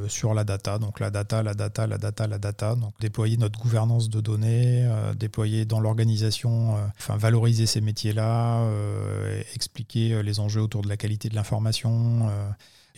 sur 0.07 0.33
la 0.33 0.43
data, 0.43 0.79
donc 0.79 0.99
la 0.99 1.09
data, 1.11 1.43
la 1.43 1.53
data, 1.53 1.85
la 1.85 1.97
data, 1.97 2.27
la 2.27 2.37
data. 2.37 2.75
Donc 2.75 2.93
déployer 2.99 3.37
notre 3.37 3.59
gouvernance 3.59 4.09
de 4.09 4.21
données, 4.21 4.89
déployer 5.17 5.65
dans 5.65 5.79
l'organisation, 5.79 6.75
enfin 6.97 7.17
valoriser 7.17 7.65
ces 7.65 7.81
métiers-là, 7.81 8.67
expliquer 9.53 10.23
les 10.23 10.39
enjeux 10.39 10.61
autour 10.61 10.81
de 10.81 10.89
la 10.89 10.97
qualité 10.97 11.29
de 11.29 11.35
l'information 11.35 12.31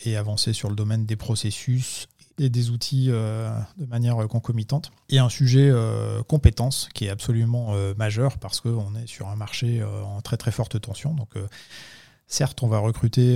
et 0.05 0.15
avancer 0.15 0.53
sur 0.53 0.69
le 0.69 0.75
domaine 0.75 1.05
des 1.05 1.15
processus 1.15 2.07
et 2.39 2.49
des 2.49 2.69
outils 2.69 3.07
euh, 3.09 3.51
de 3.77 3.85
manière 3.85 4.15
concomitante. 4.27 4.91
Et 5.09 5.19
un 5.19 5.29
sujet 5.29 5.69
euh, 5.69 6.23
compétence 6.23 6.89
qui 6.93 7.05
est 7.05 7.09
absolument 7.09 7.73
euh, 7.73 7.93
majeur 7.97 8.37
parce 8.37 8.61
qu'on 8.61 8.95
est 8.95 9.07
sur 9.07 9.29
un 9.29 9.35
marché 9.35 9.83
en 9.83 10.21
très 10.21 10.37
très 10.37 10.51
forte 10.51 10.79
tension. 10.79 11.13
Donc 11.13 11.29
Certes, 12.27 12.63
on 12.63 12.67
va 12.69 12.79
recruter 12.79 13.35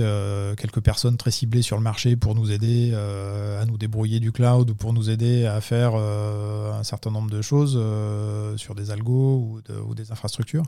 quelques 0.56 0.80
personnes 0.80 1.18
très 1.18 1.30
ciblées 1.30 1.60
sur 1.60 1.76
le 1.76 1.82
marché 1.82 2.16
pour 2.16 2.34
nous 2.34 2.50
aider 2.50 2.94
à 2.94 3.66
nous 3.66 3.76
débrouiller 3.76 4.20
du 4.20 4.32
cloud 4.32 4.70
ou 4.70 4.74
pour 4.74 4.94
nous 4.94 5.10
aider 5.10 5.44
à 5.44 5.60
faire 5.60 5.94
un 5.96 6.82
certain 6.82 7.10
nombre 7.10 7.28
de 7.30 7.42
choses 7.42 7.78
sur 8.56 8.74
des 8.74 8.90
algos 8.90 9.60
ou 9.86 9.94
des 9.94 10.12
infrastructures. 10.12 10.64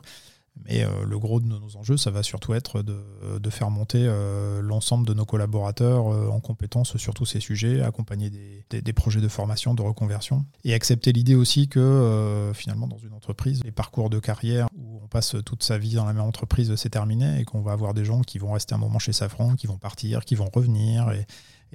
Mais 0.65 0.83
euh, 0.83 1.05
le 1.05 1.17
gros 1.17 1.39
de 1.39 1.45
nos 1.45 1.77
enjeux, 1.77 1.97
ça 1.97 2.11
va 2.11 2.21
surtout 2.23 2.53
être 2.53 2.81
de, 2.83 3.49
faire 3.49 3.71
monter 3.71 4.05
euh, 4.07 4.61
l'ensemble 4.61 5.07
de 5.07 5.13
nos 5.13 5.25
collaborateurs 5.25 6.13
euh, 6.13 6.27
en 6.29 6.39
compétences 6.39 6.97
sur 6.97 7.13
tous 7.13 7.25
ces 7.25 7.39
sujets, 7.39 7.81
accompagner 7.81 8.29
des, 8.29 8.93
projets 8.93 9.21
de 9.21 9.27
formation, 9.27 9.73
de 9.73 9.81
reconversion, 9.81 10.45
et 10.63 10.73
accepter 10.73 11.11
l'idée 11.11 11.35
aussi 11.35 11.67
que 11.67 12.51
finalement 12.53 12.87
dans 12.87 12.97
une 12.97 13.13
entreprise, 13.13 13.63
les 13.63 13.71
parcours 13.71 14.09
de 14.09 14.19
carrière 14.19 14.67
où 14.77 14.99
on 15.03 15.07
passe 15.07 15.35
toute 15.45 15.63
sa 15.63 15.77
vie 15.77 15.95
dans 15.95 16.05
la 16.05 16.13
même 16.13 16.23
entreprise, 16.23 16.75
c'est 16.75 16.89
terminé, 16.89 17.39
et 17.39 17.45
qu'on 17.45 17.61
va 17.61 17.71
avoir 17.71 17.93
des 17.93 18.05
gens 18.05 18.21
qui 18.21 18.37
vont 18.37 18.51
rester 18.51 18.75
un 18.75 18.77
moment 18.77 18.99
chez 18.99 19.13
Safran, 19.13 19.55
qui 19.55 19.67
vont 19.67 19.77
partir, 19.77 20.25
qui 20.25 20.35
vont 20.35 20.49
revenir, 20.53 21.09
et, 21.11 21.25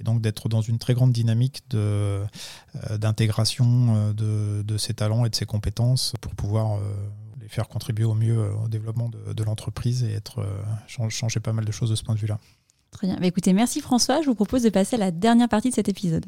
donc 0.02 0.20
d'être 0.20 0.48
dans 0.48 0.60
une 0.60 0.78
très 0.78 0.94
grande 0.94 1.12
dynamique 1.12 1.62
d'intégration 2.98 4.12
de, 4.12 4.62
de, 4.62 4.76
ces 4.76 4.92
talents 4.94 5.24
et 5.24 5.30
de 5.30 5.36
ces 5.36 5.46
compétences 5.46 6.14
pour 6.20 6.34
pouvoir 6.34 6.80
faire 7.48 7.68
contribuer 7.68 8.04
au 8.04 8.14
mieux 8.14 8.38
euh, 8.38 8.54
au 8.64 8.68
développement 8.68 9.08
de, 9.08 9.44
l'entreprise 9.44 10.04
et 10.04 10.12
être, 10.12 10.40
euh, 10.40 10.62
changer 10.86 11.40
pas 11.40 11.52
mal 11.52 11.64
de 11.64 11.72
choses 11.72 11.90
de 11.90 11.94
ce 11.94 12.02
point 12.02 12.14
de 12.14 12.20
vue-là. 12.20 12.38
Très 12.90 13.06
bien. 13.06 13.16
Bah, 13.16 13.26
écoutez, 13.26 13.52
merci 13.52 13.80
François. 13.80 14.20
Je 14.22 14.26
vous 14.26 14.34
propose 14.34 14.62
de 14.62 14.70
passer 14.70 14.96
à 14.96 14.98
la 14.98 15.10
dernière 15.10 15.48
partie 15.48 15.70
de 15.70 15.74
cet 15.74 15.88
épisode. 15.88 16.26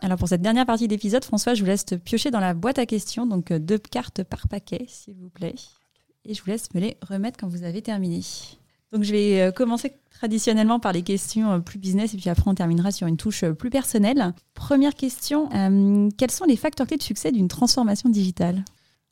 Alors 0.00 0.16
pour 0.16 0.28
cette 0.28 0.42
dernière 0.42 0.64
partie 0.64 0.88
d'épisode, 0.88 1.24
François, 1.24 1.54
je 1.54 1.60
vous 1.60 1.66
laisse 1.66 1.84
piocher 2.04 2.30
dans 2.30 2.40
la 2.40 2.54
boîte 2.54 2.78
à 2.78 2.86
questions, 2.86 3.26
donc 3.26 3.52
deux 3.52 3.78
cartes 3.78 4.22
par 4.22 4.46
paquet, 4.48 4.84
s'il 4.86 5.14
vous 5.14 5.28
plaît. 5.28 5.56
Et 6.24 6.34
je 6.34 6.42
vous 6.42 6.50
laisse 6.50 6.72
me 6.74 6.80
les 6.80 6.96
remettre 7.02 7.38
quand 7.38 7.48
vous 7.48 7.64
avez 7.64 7.82
terminé. 7.82 8.20
Donc 8.92 9.02
je 9.02 9.12
vais 9.12 9.52
commencer 9.54 9.92
traditionnellement 10.10 10.80
par 10.80 10.92
les 10.92 11.02
questions 11.02 11.60
plus 11.60 11.78
business 11.78 12.14
et 12.14 12.16
puis 12.16 12.30
après 12.30 12.50
on 12.50 12.54
terminera 12.54 12.90
sur 12.90 13.06
une 13.06 13.16
touche 13.16 13.44
plus 13.44 13.70
personnelle. 13.70 14.32
Première 14.54 14.94
question, 14.94 15.48
quels 16.16 16.30
sont 16.30 16.46
les 16.46 16.56
facteurs 16.56 16.86
clés 16.86 16.96
de 16.96 17.02
succès 17.02 17.30
d'une 17.30 17.48
transformation 17.48 18.08
digitale? 18.08 18.64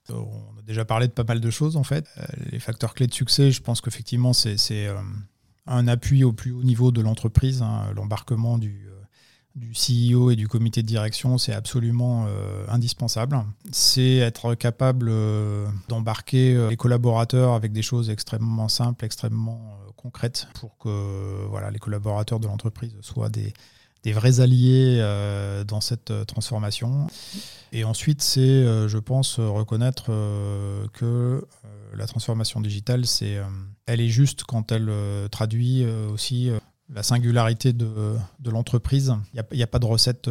On 0.09 0.59
a 0.59 0.63
déjà 0.67 0.85
parlé 0.85 1.09
de 1.09 1.13
pas 1.13 1.25
mal 1.25 1.41
de 1.41 1.51
choses 1.51 1.77
en 1.77 1.85
fait. 1.85 2.07
les 2.51 2.59
facteurs 2.59 2.95
clés 2.95 3.07
de 3.07 3.15
succès, 3.15 3.51
je 3.51 3.61
pense 3.61 3.83
qu'effectivement 3.83 4.33
c'est 4.33 4.57
un 5.67 5.89
appui 5.89 6.25
au 6.25 6.33
plus 6.33 6.53
haut 6.53 6.63
niveau 6.63 6.93
de 6.93 7.01
l'entreprise, 7.01 7.63
hein, 7.63 7.93
l'embarquement 7.95 8.59
du, 8.59 8.87
euh, 8.89 8.96
du 9.57 9.73
CEO 9.73 10.31
et 10.31 10.37
du 10.37 10.49
comité 10.49 10.83
de 10.83 10.87
direction, 10.87 11.39
c'est 11.39 11.53
absolument 11.53 12.27
euh, 12.29 12.65
indispensable. 12.69 13.43
C'est 13.73 14.17
être 14.17 14.55
capable 14.55 15.09
euh, 15.09 15.67
d'embarquer 15.89 16.69
les 16.69 16.77
collaborateurs 16.77 17.55
avec 17.55 17.73
des 17.73 17.83
choses 17.83 18.11
extrêmement 18.11 18.69
simples, 18.69 19.05
extrêmement 19.05 19.79
concrètes, 19.97 20.47
pour 20.61 20.77
que 20.79 21.47
voilà, 21.49 21.71
les 21.71 21.79
collaborateurs 21.79 22.39
de 22.39 22.47
l'entreprise 22.47 22.95
soient 23.01 23.31
des, 23.31 23.53
des 24.05 24.13
vrais 24.13 24.41
alliés 24.41 25.01
dans 25.67 25.81
cette 25.81 26.13
transformation. 26.27 27.07
Et 27.73 27.85
ensuite, 27.85 28.23
c'est, 28.23 28.89
je 28.89 28.99
pense, 28.99 29.41
reconnaître 29.41 30.07
que 30.93 31.43
la 31.97 32.07
transformation 32.07 32.61
digitale, 32.61 33.07
c'est, 33.07 33.37
euh, 33.37 33.45
elle 33.87 34.01
est 34.01 34.09
juste 34.09 34.45
quand 34.45 34.73
elle 34.73 34.89
euh, 34.89 35.29
traduit 35.29 35.85
euh, 35.85 36.09
aussi 36.11 36.51
la 36.89 37.03
singularité 37.03 37.73
de, 37.73 38.17
l'entreprise. 38.45 39.15
Il 39.35 39.43
n'y 39.53 39.63
a, 39.63 39.67
pas 39.67 39.79
de 39.79 39.87
recette 39.87 40.31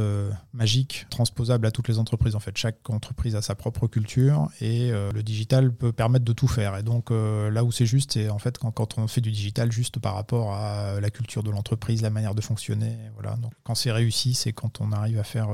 magique 0.53 1.05
transposable 1.09 1.67
à 1.67 1.71
toutes 1.71 1.87
les 1.87 1.99
entreprises. 1.99 2.35
En 2.35 2.39
fait, 2.39 2.55
chaque 2.57 2.89
entreprise 2.89 3.35
a 3.35 3.41
sa 3.41 3.55
propre 3.55 3.87
culture 3.87 4.49
et 4.61 4.91
le 4.91 5.21
digital 5.21 5.73
peut 5.73 5.91
permettre 5.91 6.23
de 6.23 6.33
tout 6.33 6.47
faire. 6.47 6.77
Et 6.77 6.83
donc 6.83 7.09
là 7.11 7.63
où 7.63 7.71
c'est 7.73 7.85
juste, 7.85 8.13
c'est 8.13 8.29
en 8.29 8.39
fait 8.39 8.57
quand, 8.57 8.97
on 8.97 9.07
fait 9.07 9.21
du 9.21 9.31
digital 9.31 9.71
juste 9.71 9.99
par 9.99 10.15
rapport 10.15 10.53
à 10.53 11.01
la 11.01 11.09
culture 11.09 11.43
de 11.43 11.51
l'entreprise, 11.51 12.01
la 12.01 12.09
manière 12.09 12.35
de 12.35 12.41
fonctionner. 12.41 12.97
Voilà. 13.15 13.37
Quand 13.63 13.75
c'est 13.75 13.91
réussi, 13.91 14.33
c'est 14.33 14.53
quand 14.53 14.79
on 14.79 14.93
arrive 14.93 15.19
à 15.19 15.23
faire 15.23 15.49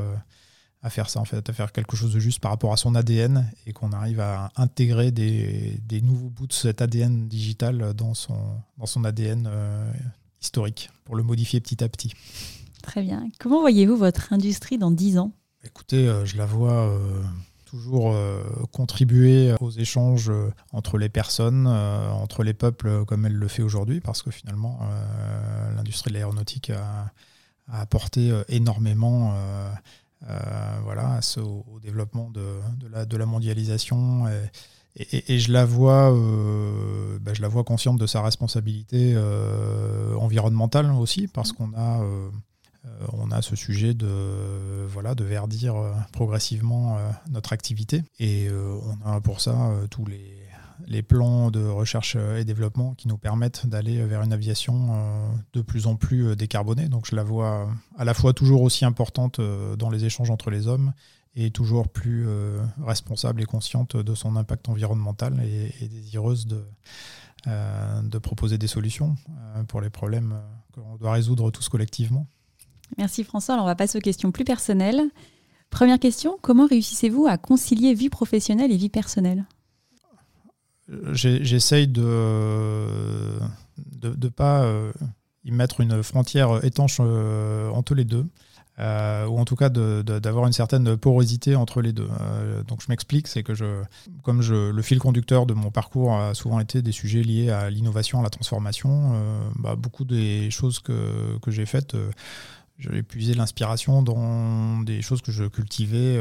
à 0.83 0.89
faire 0.89 1.09
ça, 1.09 1.19
en 1.19 1.25
fait, 1.25 1.47
à 1.47 1.53
faire 1.53 1.71
quelque 1.71 1.95
chose 1.95 2.13
de 2.13 2.19
juste 2.19 2.39
par 2.39 2.51
rapport 2.51 2.73
à 2.73 2.77
son 2.77 2.95
ADN 2.95 3.49
et 3.67 3.73
qu'on 3.73 3.91
arrive 3.91 4.19
à 4.19 4.51
intégrer 4.55 5.11
des, 5.11 6.01
nouveaux 6.01 6.29
bouts 6.29 6.47
de 6.47 6.53
cet 6.53 6.81
ADN 6.81 7.27
digital 7.27 7.93
dans 7.93 8.13
son, 8.13 8.57
dans 8.77 8.87
son 8.87 9.03
ADN 9.03 9.47
euh, 9.51 9.91
historique 10.41 10.89
pour 11.05 11.15
le 11.15 11.23
modifier 11.23 11.59
petit 11.59 11.83
à 11.83 11.89
petit. 11.89 12.13
Très 12.81 13.01
bien. 13.01 13.27
Comment 13.39 13.61
voyez-vous 13.61 13.95
votre 13.95 14.33
industrie 14.33 14.77
dans 14.77 14.91
10 14.91 15.19
ans? 15.19 15.31
Écoutez, 15.63 16.07
euh, 16.07 16.25
je 16.25 16.37
la 16.37 16.45
vois 16.45 16.87
euh, 16.87 17.23
toujours 17.65 18.15
contribuer 18.71 19.53
aux 19.61 19.71
échanges 19.71 20.29
entre 20.73 20.97
les 20.97 21.07
personnes, 21.07 21.67
entre 21.67 22.43
les 22.43 22.53
peuples 22.53 23.05
comme 23.05 23.25
elle 23.25 23.35
le 23.35 23.47
fait 23.47 23.63
aujourd'hui, 23.63 24.01
parce 24.01 24.21
que 24.21 24.29
finalement, 24.29 24.81
l'industrie 25.77 26.09
de 26.09 26.15
l'aéronautique 26.15 26.69
a, 26.69 27.13
a, 27.69 27.79
apporté 27.79 28.33
énormément 28.49 29.33
euh, 30.29 30.79
voilà, 30.83 31.19
au, 31.37 31.79
développement 31.79 32.29
de, 32.29 32.59
la, 32.91 33.05
de 33.05 33.17
la, 33.17 33.25
mondialisation. 33.25 34.27
Et, 34.27 34.49
je 34.97 35.51
la 35.51 35.65
vois, 35.65 36.13
euh, 36.13 37.19
bah, 37.19 37.33
je 37.33 37.41
la 37.41 37.47
vois 37.47 37.63
consciente 37.63 37.97
de 37.97 38.07
sa 38.07 38.21
responsabilité 38.21 39.13
euh, 39.15 40.15
environnementale 40.15 40.91
aussi, 40.91 41.27
parce 41.27 41.51
qu'on 41.51 41.73
a, 41.75 42.05
on 43.13 43.31
a 43.31 43.41
ce 43.41 43.55
sujet 43.55 43.93
de, 43.93 44.85
voilà, 44.87 45.15
de 45.15 45.23
verdir 45.23 45.75
progressivement 46.11 46.97
notre 47.29 47.53
activité. 47.53 48.03
Et 48.19 48.49
on 48.49 49.09
a 49.09 49.21
pour 49.21 49.39
ça 49.39 49.71
tous 49.89 50.05
les 50.05 50.41
les 50.87 51.01
plans 51.01 51.51
de 51.51 51.65
recherche 51.65 52.15
et 52.15 52.43
développement 52.43 52.93
qui 52.95 53.07
nous 53.07 53.17
permettent 53.17 53.67
d'aller 53.67 54.03
vers 54.05 54.21
une 54.21 54.33
aviation 54.33 54.89
euh, 54.91 55.27
de 55.53 55.61
plus 55.61 55.87
en 55.87 55.95
plus 55.95 56.27
euh, 56.27 56.35
décarbonée. 56.35 56.87
Donc 56.89 57.05
je 57.09 57.15
la 57.15 57.23
vois 57.23 57.69
à 57.97 58.05
la 58.05 58.13
fois 58.13 58.33
toujours 58.33 58.61
aussi 58.61 58.85
importante 58.85 59.39
euh, 59.39 59.75
dans 59.75 59.89
les 59.89 60.05
échanges 60.05 60.29
entre 60.29 60.49
les 60.49 60.67
hommes 60.67 60.93
et 61.35 61.51
toujours 61.51 61.87
plus 61.87 62.27
responsable 62.83 63.41
et 63.41 63.45
consciente 63.45 63.95
de 63.95 64.15
son 64.15 64.35
impact 64.35 64.67
environnemental 64.67 65.41
et, 65.41 65.87
désireuse 65.87 66.45
de, 66.45 66.65
de 67.45 68.17
proposer 68.17 68.57
des 68.57 68.67
solutions 68.67 69.15
pour 69.67 69.79
les 69.79 69.89
problèmes 69.89 70.41
qu'on 70.73 70.97
doit 70.97 71.13
résoudre 71.13 71.49
tous 71.51 71.69
collectivement. 71.69 72.27
Merci 72.97 73.23
François. 73.23 73.53
Alors 73.55 73.65
on 73.65 73.69
va 73.69 73.75
passer 73.75 73.97
aux 73.97 74.01
questions 74.01 74.31
plus 74.31 74.43
personnelles. 74.43 75.01
Première 75.69 75.99
question, 75.99 76.37
comment 76.41 76.67
réussissez-vous 76.67 77.27
à 77.27 77.37
concilier 77.37 77.93
vie 77.93 78.09
professionnelle 78.09 78.71
et 78.71 78.77
vie 78.77 78.89
personnelle? 78.89 79.45
J'essaye 81.13 81.87
de 81.87 83.39
ne 84.03 84.27
pas 84.27 84.63
euh, 84.63 84.91
y 85.45 85.51
mettre 85.51 85.79
une 85.79 86.03
frontière 86.03 86.63
étanche 86.65 86.97
euh, 86.99 87.69
entre 87.69 87.95
les 87.95 88.03
deux. 88.03 88.25
Euh, 88.81 89.27
ou 89.27 89.37
en 89.37 89.45
tout 89.45 89.55
cas 89.55 89.69
d'avoir 89.69 90.47
une 90.47 90.53
certaine 90.53 90.97
porosité 90.97 91.55
entre 91.55 91.81
les 91.81 91.93
deux. 91.93 92.09
donc 92.67 92.81
je 92.81 92.87
m'explique, 92.89 93.27
c'est 93.27 93.43
que 93.43 93.53
je, 93.53 93.83
comme 94.23 94.41
je, 94.41 94.71
le 94.71 94.81
fil 94.81 94.97
conducteur 94.97 95.45
de 95.45 95.53
mon 95.53 95.69
parcours 95.69 96.15
a 96.15 96.33
souvent 96.33 96.59
été 96.59 96.81
des 96.81 96.91
sujets 96.91 97.21
liés 97.21 97.51
à 97.51 97.69
l'innovation, 97.69 98.19
à 98.19 98.23
la 98.23 98.29
transformation, 98.29 99.13
bah, 99.55 99.75
beaucoup 99.75 100.03
des 100.03 100.49
choses 100.49 100.79
que, 100.79 101.37
que 101.39 101.51
j'ai 101.51 101.65
faites, 101.65 101.95
j'ai 102.79 103.03
puisé 103.03 103.35
l'inspiration 103.35 104.01
dans 104.01 104.81
des 104.81 105.01
choses 105.01 105.21
que 105.21 105.31
je 105.31 105.43
cultivais 105.43 106.17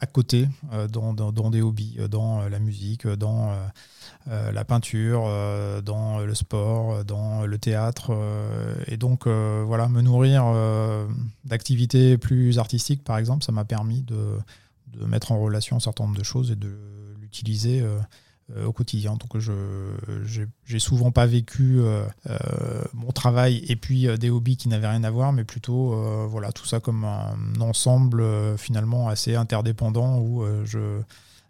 à 0.00 0.06
côté 0.06 0.48
euh, 0.72 0.88
dans, 0.88 1.50
des 1.50 1.62
hobbies, 1.62 1.96
euh, 1.98 2.08
dans 2.08 2.42
euh, 2.42 2.48
la 2.48 2.58
musique, 2.58 3.06
dans 3.06 3.54
la 4.26 4.64
peinture, 4.64 5.24
dans 5.82 6.20
le 6.20 6.34
sport, 6.34 7.04
dans 7.04 7.44
le 7.44 7.58
théâtre. 7.58 8.10
et 8.86 8.96
donc, 8.96 9.28
voilà, 9.28 9.86
me 9.88 10.00
nourrir 10.00 10.44
d'activités 11.44 12.16
plus 12.16 12.58
artistiques, 12.58 13.04
par 13.04 13.18
exemple, 13.18 13.44
ça 13.44 13.52
m'a 13.52 13.66
permis 13.66 14.00
de, 14.00 14.38
de, 14.94 15.04
mettre 15.04 15.32
en 15.32 15.38
relation 15.38 15.76
un 15.76 15.80
certain 15.80 16.04
nombre 16.04 16.16
de 16.16 16.24
choses 16.24 16.50
et 16.50 16.56
de 16.56 16.74
l'utiliser 17.20 17.84
au 18.64 18.72
quotidien. 18.72 19.16
Donc 19.16 19.38
je 19.38 19.52
j'ai 20.64 20.78
souvent 20.78 21.10
pas 21.10 21.26
vécu 21.26 21.78
euh, 21.78 22.04
euh, 22.28 22.36
mon 22.92 23.10
travail 23.10 23.64
et 23.68 23.76
puis 23.76 24.06
des 24.18 24.30
hobbies 24.30 24.56
qui 24.56 24.68
n'avaient 24.68 24.88
rien 24.88 25.04
à 25.04 25.10
voir, 25.10 25.32
mais 25.32 25.44
plutôt 25.44 25.94
voilà 26.28 26.52
tout 26.52 26.66
ça 26.66 26.80
comme 26.80 27.04
un 27.04 27.60
ensemble 27.60 28.24
finalement 28.58 29.08
assez 29.08 29.34
interdépendant 29.34 30.18
où 30.18 30.44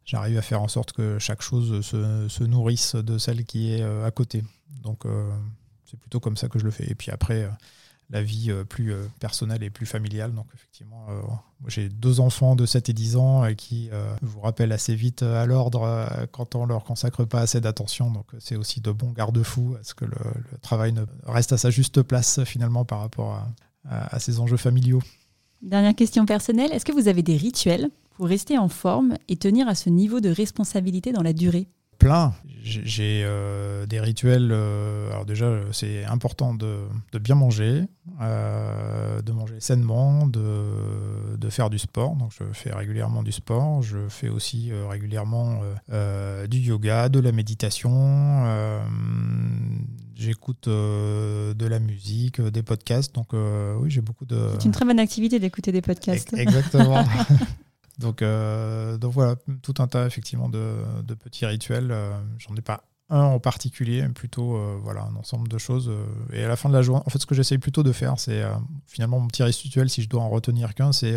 j'arrive 0.04 0.38
à 0.38 0.42
faire 0.42 0.62
en 0.62 0.68
sorte 0.68 0.92
que 0.92 1.18
chaque 1.18 1.42
chose 1.42 1.80
se, 1.84 2.28
se 2.28 2.44
nourrisse 2.44 2.94
de 2.94 3.18
celle 3.18 3.44
qui 3.44 3.72
est 3.72 3.82
à 3.82 4.10
côté. 4.10 4.44
Donc 4.82 5.04
c'est 5.84 5.98
plutôt 5.98 6.20
comme 6.20 6.36
ça 6.36 6.48
que 6.48 6.58
je 6.58 6.64
le 6.64 6.70
fais. 6.70 6.88
Et 6.90 6.94
puis 6.94 7.10
après 7.10 7.48
la 8.10 8.22
vie 8.22 8.50
euh, 8.50 8.64
plus 8.64 8.92
euh, 8.92 9.02
personnelle 9.20 9.62
et 9.62 9.70
plus 9.70 9.86
familiale. 9.86 10.32
Donc 10.32 10.46
effectivement, 10.54 11.06
euh, 11.10 11.20
j'ai 11.66 11.88
deux 11.88 12.20
enfants 12.20 12.56
de 12.56 12.66
7 12.66 12.88
et 12.88 12.92
10 12.92 13.16
ans 13.16 13.44
qui 13.56 13.90
vous 14.22 14.40
rappellent 14.40 14.72
assez 14.72 14.94
vite 14.94 15.22
à 15.22 15.46
l'ordre 15.46 16.08
quand 16.30 16.54
on 16.54 16.66
leur 16.66 16.84
consacre 16.84 17.24
pas 17.24 17.40
assez 17.40 17.60
d'attention. 17.60 18.10
Donc 18.10 18.26
c'est 18.38 18.56
aussi 18.56 18.80
de 18.80 18.92
bons 18.92 19.12
garde-fous 19.12 19.76
à 19.80 19.82
ce 19.82 19.94
que 19.94 20.04
le, 20.04 20.16
travail 20.60 20.92
ne 20.92 21.04
reste 21.24 21.52
à 21.52 21.56
sa 21.56 21.70
juste 21.70 22.02
place 22.02 22.44
finalement 22.44 22.84
par 22.84 23.00
rapport 23.00 23.42
à 23.88 24.18
ces 24.18 24.40
enjeux 24.40 24.58
familiaux. 24.58 25.00
Dernière 25.62 25.94
question 25.94 26.26
personnelle, 26.26 26.70
est-ce 26.72 26.84
que 26.84 26.92
vous 26.92 27.08
avez 27.08 27.22
des 27.22 27.36
rituels 27.36 27.88
pour 28.16 28.26
rester 28.26 28.58
en 28.58 28.68
forme 28.68 29.16
et 29.28 29.36
tenir 29.36 29.66
à 29.66 29.74
ce 29.74 29.88
niveau 29.88 30.20
de 30.20 30.28
responsabilité 30.28 31.12
dans 31.12 31.22
la 31.22 31.32
durée? 31.32 31.66
Plein. 31.98 32.34
J'ai 32.64 33.22
euh, 33.24 33.84
des 33.84 34.00
rituels. 34.00 34.48
Euh, 34.50 35.10
alors 35.10 35.26
déjà, 35.26 35.52
c'est 35.72 36.04
important 36.04 36.54
de, 36.54 36.86
bien 37.20 37.34
manger, 37.34 37.82
euh, 38.22 39.20
de 39.20 39.32
manger 39.32 39.56
sainement, 39.60 40.26
de, 40.26 41.36
de, 41.36 41.50
faire 41.50 41.68
du 41.68 41.78
sport. 41.78 42.16
Donc 42.16 42.32
je 42.38 42.44
fais 42.52 42.72
régulièrement 42.72 43.22
du 43.22 43.32
sport. 43.32 43.82
Je 43.82 44.08
fais 44.08 44.30
aussi 44.30 44.72
régulièrement 44.88 45.60
du 46.48 46.58
yoga, 46.58 47.10
de 47.10 47.20
la 47.20 47.32
méditation. 47.32 48.46
J'écoute 50.14 50.68
de 50.68 51.66
la 51.66 51.78
musique, 51.80 52.40
des 52.40 52.62
podcasts. 52.62 53.14
Donc 53.14 53.32
oui, 53.32 53.90
j'ai 53.90 54.00
beaucoup 54.00 54.24
de. 54.24 54.48
C'est 54.54 54.64
une 54.64 54.72
très 54.72 54.86
bonne 54.86 55.00
activité 55.00 55.38
d'écouter 55.38 55.70
des 55.70 55.82
podcasts. 55.82 56.32
Exactement. 56.32 57.04
Donc, 58.04 58.20
euh, 58.20 58.98
donc 58.98 59.12
voilà, 59.14 59.36
tout 59.62 59.74
un 59.78 59.86
tas 59.86 60.06
effectivement 60.06 60.50
de, 60.50 61.14
petits 61.14 61.46
rituels. 61.46 61.90
Euh, 61.90 62.12
j'en 62.38 62.54
ai 62.54 62.60
pas 62.60 62.84
un 63.08 63.22
en 63.22 63.38
particulier, 63.38 64.06
plutôt 64.08 64.56
euh, 64.56 64.76
voilà, 64.82 65.04
un 65.04 65.16
ensemble 65.16 65.48
de 65.48 65.56
choses. 65.56 65.90
et 66.32 66.44
à 66.44 66.48
la 66.48 66.56
fin 66.56 66.68
de 66.68 66.74
la 66.74 66.82
journée, 66.82 67.02
en 67.06 67.10
fait, 67.10 67.18
ce 67.18 67.26
que 67.26 67.34
j'essaye 67.34 67.58
plutôt 67.58 67.82
de 67.82 67.92
faire, 67.92 68.18
c'est 68.18 68.42
finalement 68.86 69.20
mon 69.20 69.28
petit 69.28 69.42
rituel, 69.42 69.88
si 69.88 70.02
je 70.02 70.08
dois 70.08 70.22
en 70.22 70.28
retenir 70.28 70.74
qu'un, 70.74 70.92
c'est 70.92 71.16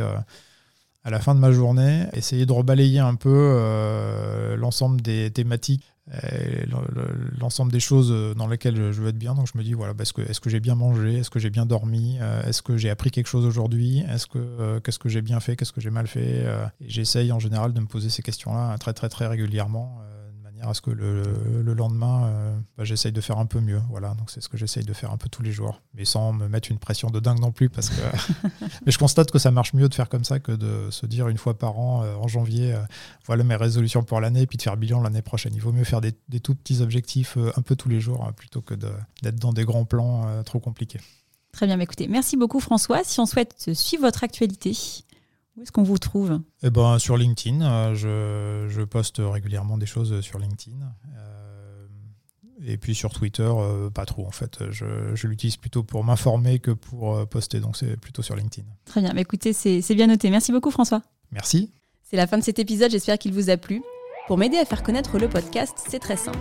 à 1.07 1.09
la 1.09 1.21
fin 1.21 1.33
de 1.33 1.39
ma 1.39 1.53
journée, 1.53 2.03
essayer 2.11 2.45
de 2.45 2.51
rebalayer 2.51 2.99
un 2.99 3.15
peu 3.15 4.55
l'ensemble 4.57 4.99
des 4.99 5.31
thématiques 5.31 5.85
l'ensemble 7.39 7.71
des 7.71 7.79
choses 7.79 8.35
dans 8.35 8.47
lesquelles 8.47 8.91
je 8.91 9.01
veux 9.01 9.09
être 9.09 9.17
bien. 9.17 9.33
Donc 9.35 9.47
je 9.51 9.57
me 9.57 9.63
dis, 9.63 9.73
voilà, 9.73 9.93
bah, 9.93 10.03
est-ce 10.03 10.39
que, 10.41 10.49
j'ai 10.49 10.59
bien 10.59 10.75
mangé? 10.75 11.19
Est-ce 11.19 11.29
que 11.29 11.39
j'ai 11.39 11.49
bien 11.49 11.65
dormi? 11.65 12.17
Euh, 12.21 12.43
Est-ce 12.43 12.61
que 12.61 12.77
j'ai 12.77 12.89
appris 12.89 13.11
quelque 13.11 13.27
chose 13.27 13.45
aujourd'hui? 13.45 14.03
Est-ce 14.09 14.27
que 14.27 14.37
euh, 14.37 14.79
qu'est-ce 14.79 14.99
que 14.99 15.09
j'ai 15.09 15.21
bien 15.21 15.39
fait? 15.39 15.55
Qu'est-ce 15.55 15.73
que 15.73 15.81
j'ai 15.81 15.89
mal 15.89 16.07
fait? 16.07 16.43
Euh, 16.45 16.65
J'essaye 16.81 17.31
en 17.31 17.39
général 17.39 17.73
de 17.73 17.79
me 17.79 17.87
poser 17.87 18.09
ces 18.09 18.21
questions-là 18.21 18.77
très 18.77 18.93
très 18.93 19.09
très 19.09 19.27
régulièrement 19.27 19.99
manière 20.57 20.69
à 20.69 20.73
ce 20.73 20.81
que 20.81 20.91
le, 20.91 21.73
lendemain, 21.73 22.27
euh, 22.27 22.57
bah, 22.77 22.83
j'essaye 22.83 23.11
de 23.11 23.21
faire 23.21 23.37
un 23.37 23.45
peu 23.45 23.59
mieux. 23.59 23.81
Voilà, 23.89 24.13
donc 24.15 24.29
c'est 24.31 24.41
ce 24.41 24.49
que 24.49 24.57
j'essaye 24.57 24.83
de 24.83 24.93
faire 24.93 25.11
un 25.11 25.17
peu 25.17 25.29
tous 25.29 25.43
les 25.43 25.51
jours, 25.51 25.81
mais 25.93 26.05
sans 26.05 26.33
me 26.33 26.47
mettre 26.47 26.71
une 26.71 26.79
pression 26.79 27.09
de 27.09 27.19
dingue 27.19 27.39
non 27.39 27.51
plus, 27.51 27.69
parce 27.69 27.89
que. 27.89 28.01
mais 28.85 28.91
je 28.91 28.97
constate 28.97 29.31
que 29.31 29.39
ça 29.39 29.51
marche 29.51 29.73
mieux 29.73 29.87
de 29.87 29.93
faire 29.93 30.09
comme 30.09 30.23
ça 30.23 30.39
que 30.39 30.51
de 30.51 30.89
se 30.89 31.05
dire 31.05 31.27
une 31.27 31.37
fois 31.37 31.57
par 31.57 31.77
an, 31.79 32.03
euh, 32.03 32.15
en 32.15 32.27
janvier, 32.27 32.73
euh, 32.73 32.79
voilà 33.25 33.43
mes 33.43 33.55
résolutions 33.55 34.03
pour 34.03 34.19
l'année, 34.19 34.41
et 34.41 34.47
puis 34.47 34.57
de 34.57 34.61
faire 34.61 34.77
bilan 34.77 35.01
l'année 35.01 35.21
prochaine. 35.21 35.53
Il 35.55 35.61
vaut 35.61 35.71
mieux 35.71 35.83
faire 35.83 36.01
des, 36.01 36.13
tout 36.39 36.55
petits 36.55 36.81
objectifs 36.81 37.37
un 37.55 37.61
peu 37.61 37.75
tous 37.75 37.89
les 37.89 37.99
jours, 37.99 38.25
hein, 38.25 38.33
plutôt 38.33 38.61
que 38.61 38.73
d'être 38.73 39.39
dans 39.39 39.53
des 39.53 39.65
grands 39.65 39.85
plans 39.85 40.43
trop 40.43 40.59
compliqués. 40.59 40.99
Très 41.51 41.65
bien, 41.65 41.79
écoutez, 41.79 42.07
merci 42.07 42.37
beaucoup 42.37 42.59
François. 42.59 43.03
Si 43.03 43.19
on 43.19 43.25
souhaite 43.25 43.73
suivre 43.73 44.03
votre 44.03 44.23
actualité, 44.23 44.77
où 45.57 45.63
est-ce 45.63 45.71
qu'on 45.71 45.83
vous 45.83 45.97
trouve 45.97 46.39
eh 46.61 46.69
ben, 46.69 46.99
Sur 46.99 47.17
LinkedIn. 47.17 47.61
Euh, 47.61 48.67
je, 48.69 48.83
poste 48.83 49.19
régulièrement 49.19 49.77
des 49.77 49.87
choses 49.87 50.21
sur 50.21 50.37
LinkedIn. 50.37 50.77
Euh, 51.17 51.87
et 52.63 52.77
puis 52.77 52.93
sur 52.93 53.11
Twitter, 53.11 53.49
euh, 53.49 53.89
pas 53.89 54.05
trop 54.05 54.25
en 54.27 54.31
fait. 54.31 54.59
Je, 54.69 55.27
l'utilise 55.27 55.57
plutôt 55.57 55.83
pour 55.83 56.03
m'informer 56.03 56.59
que 56.59 56.71
pour 56.71 57.27
poster. 57.27 57.59
Donc 57.59 57.75
c'est 57.75 57.97
plutôt 57.97 58.21
sur 58.21 58.35
LinkedIn. 58.35 58.67
Très 58.85 59.01
bien. 59.01 59.13
Mais 59.13 59.21
écoutez, 59.21 59.51
c'est 59.51 59.95
bien 59.95 60.07
noté. 60.07 60.29
Merci 60.29 60.51
beaucoup 60.51 60.71
François. 60.71 61.01
Merci. 61.31 61.73
C'est 62.03 62.17
la 62.17 62.27
fin 62.27 62.37
de 62.37 62.43
cet 62.43 62.59
épisode. 62.59 62.91
J'espère 62.91 63.17
qu'il 63.17 63.33
vous 63.33 63.49
a 63.49 63.57
plu. 63.57 63.81
Pour 64.27 64.37
m'aider 64.37 64.57
à 64.57 64.65
faire 64.65 64.83
connaître 64.83 65.17
le 65.17 65.27
podcast, 65.27 65.73
c'est 65.89 65.99
très 65.99 66.17
simple. 66.17 66.37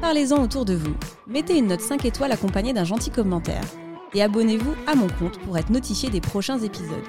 Parlez-en 0.00 0.42
autour 0.42 0.64
de 0.64 0.74
vous. 0.74 0.94
Mettez 1.26 1.58
une 1.58 1.66
note 1.68 1.80
5 1.80 2.04
étoiles 2.04 2.32
accompagnée 2.32 2.72
d'un 2.72 2.84
gentil 2.84 3.10
commentaire. 3.10 3.64
Et 4.14 4.22
abonnez-vous 4.22 4.74
à 4.86 4.94
mon 4.94 5.08
compte 5.08 5.38
pour 5.40 5.56
être 5.56 5.70
notifié 5.70 6.10
des 6.10 6.20
prochains 6.20 6.58
épisodes. 6.58 7.08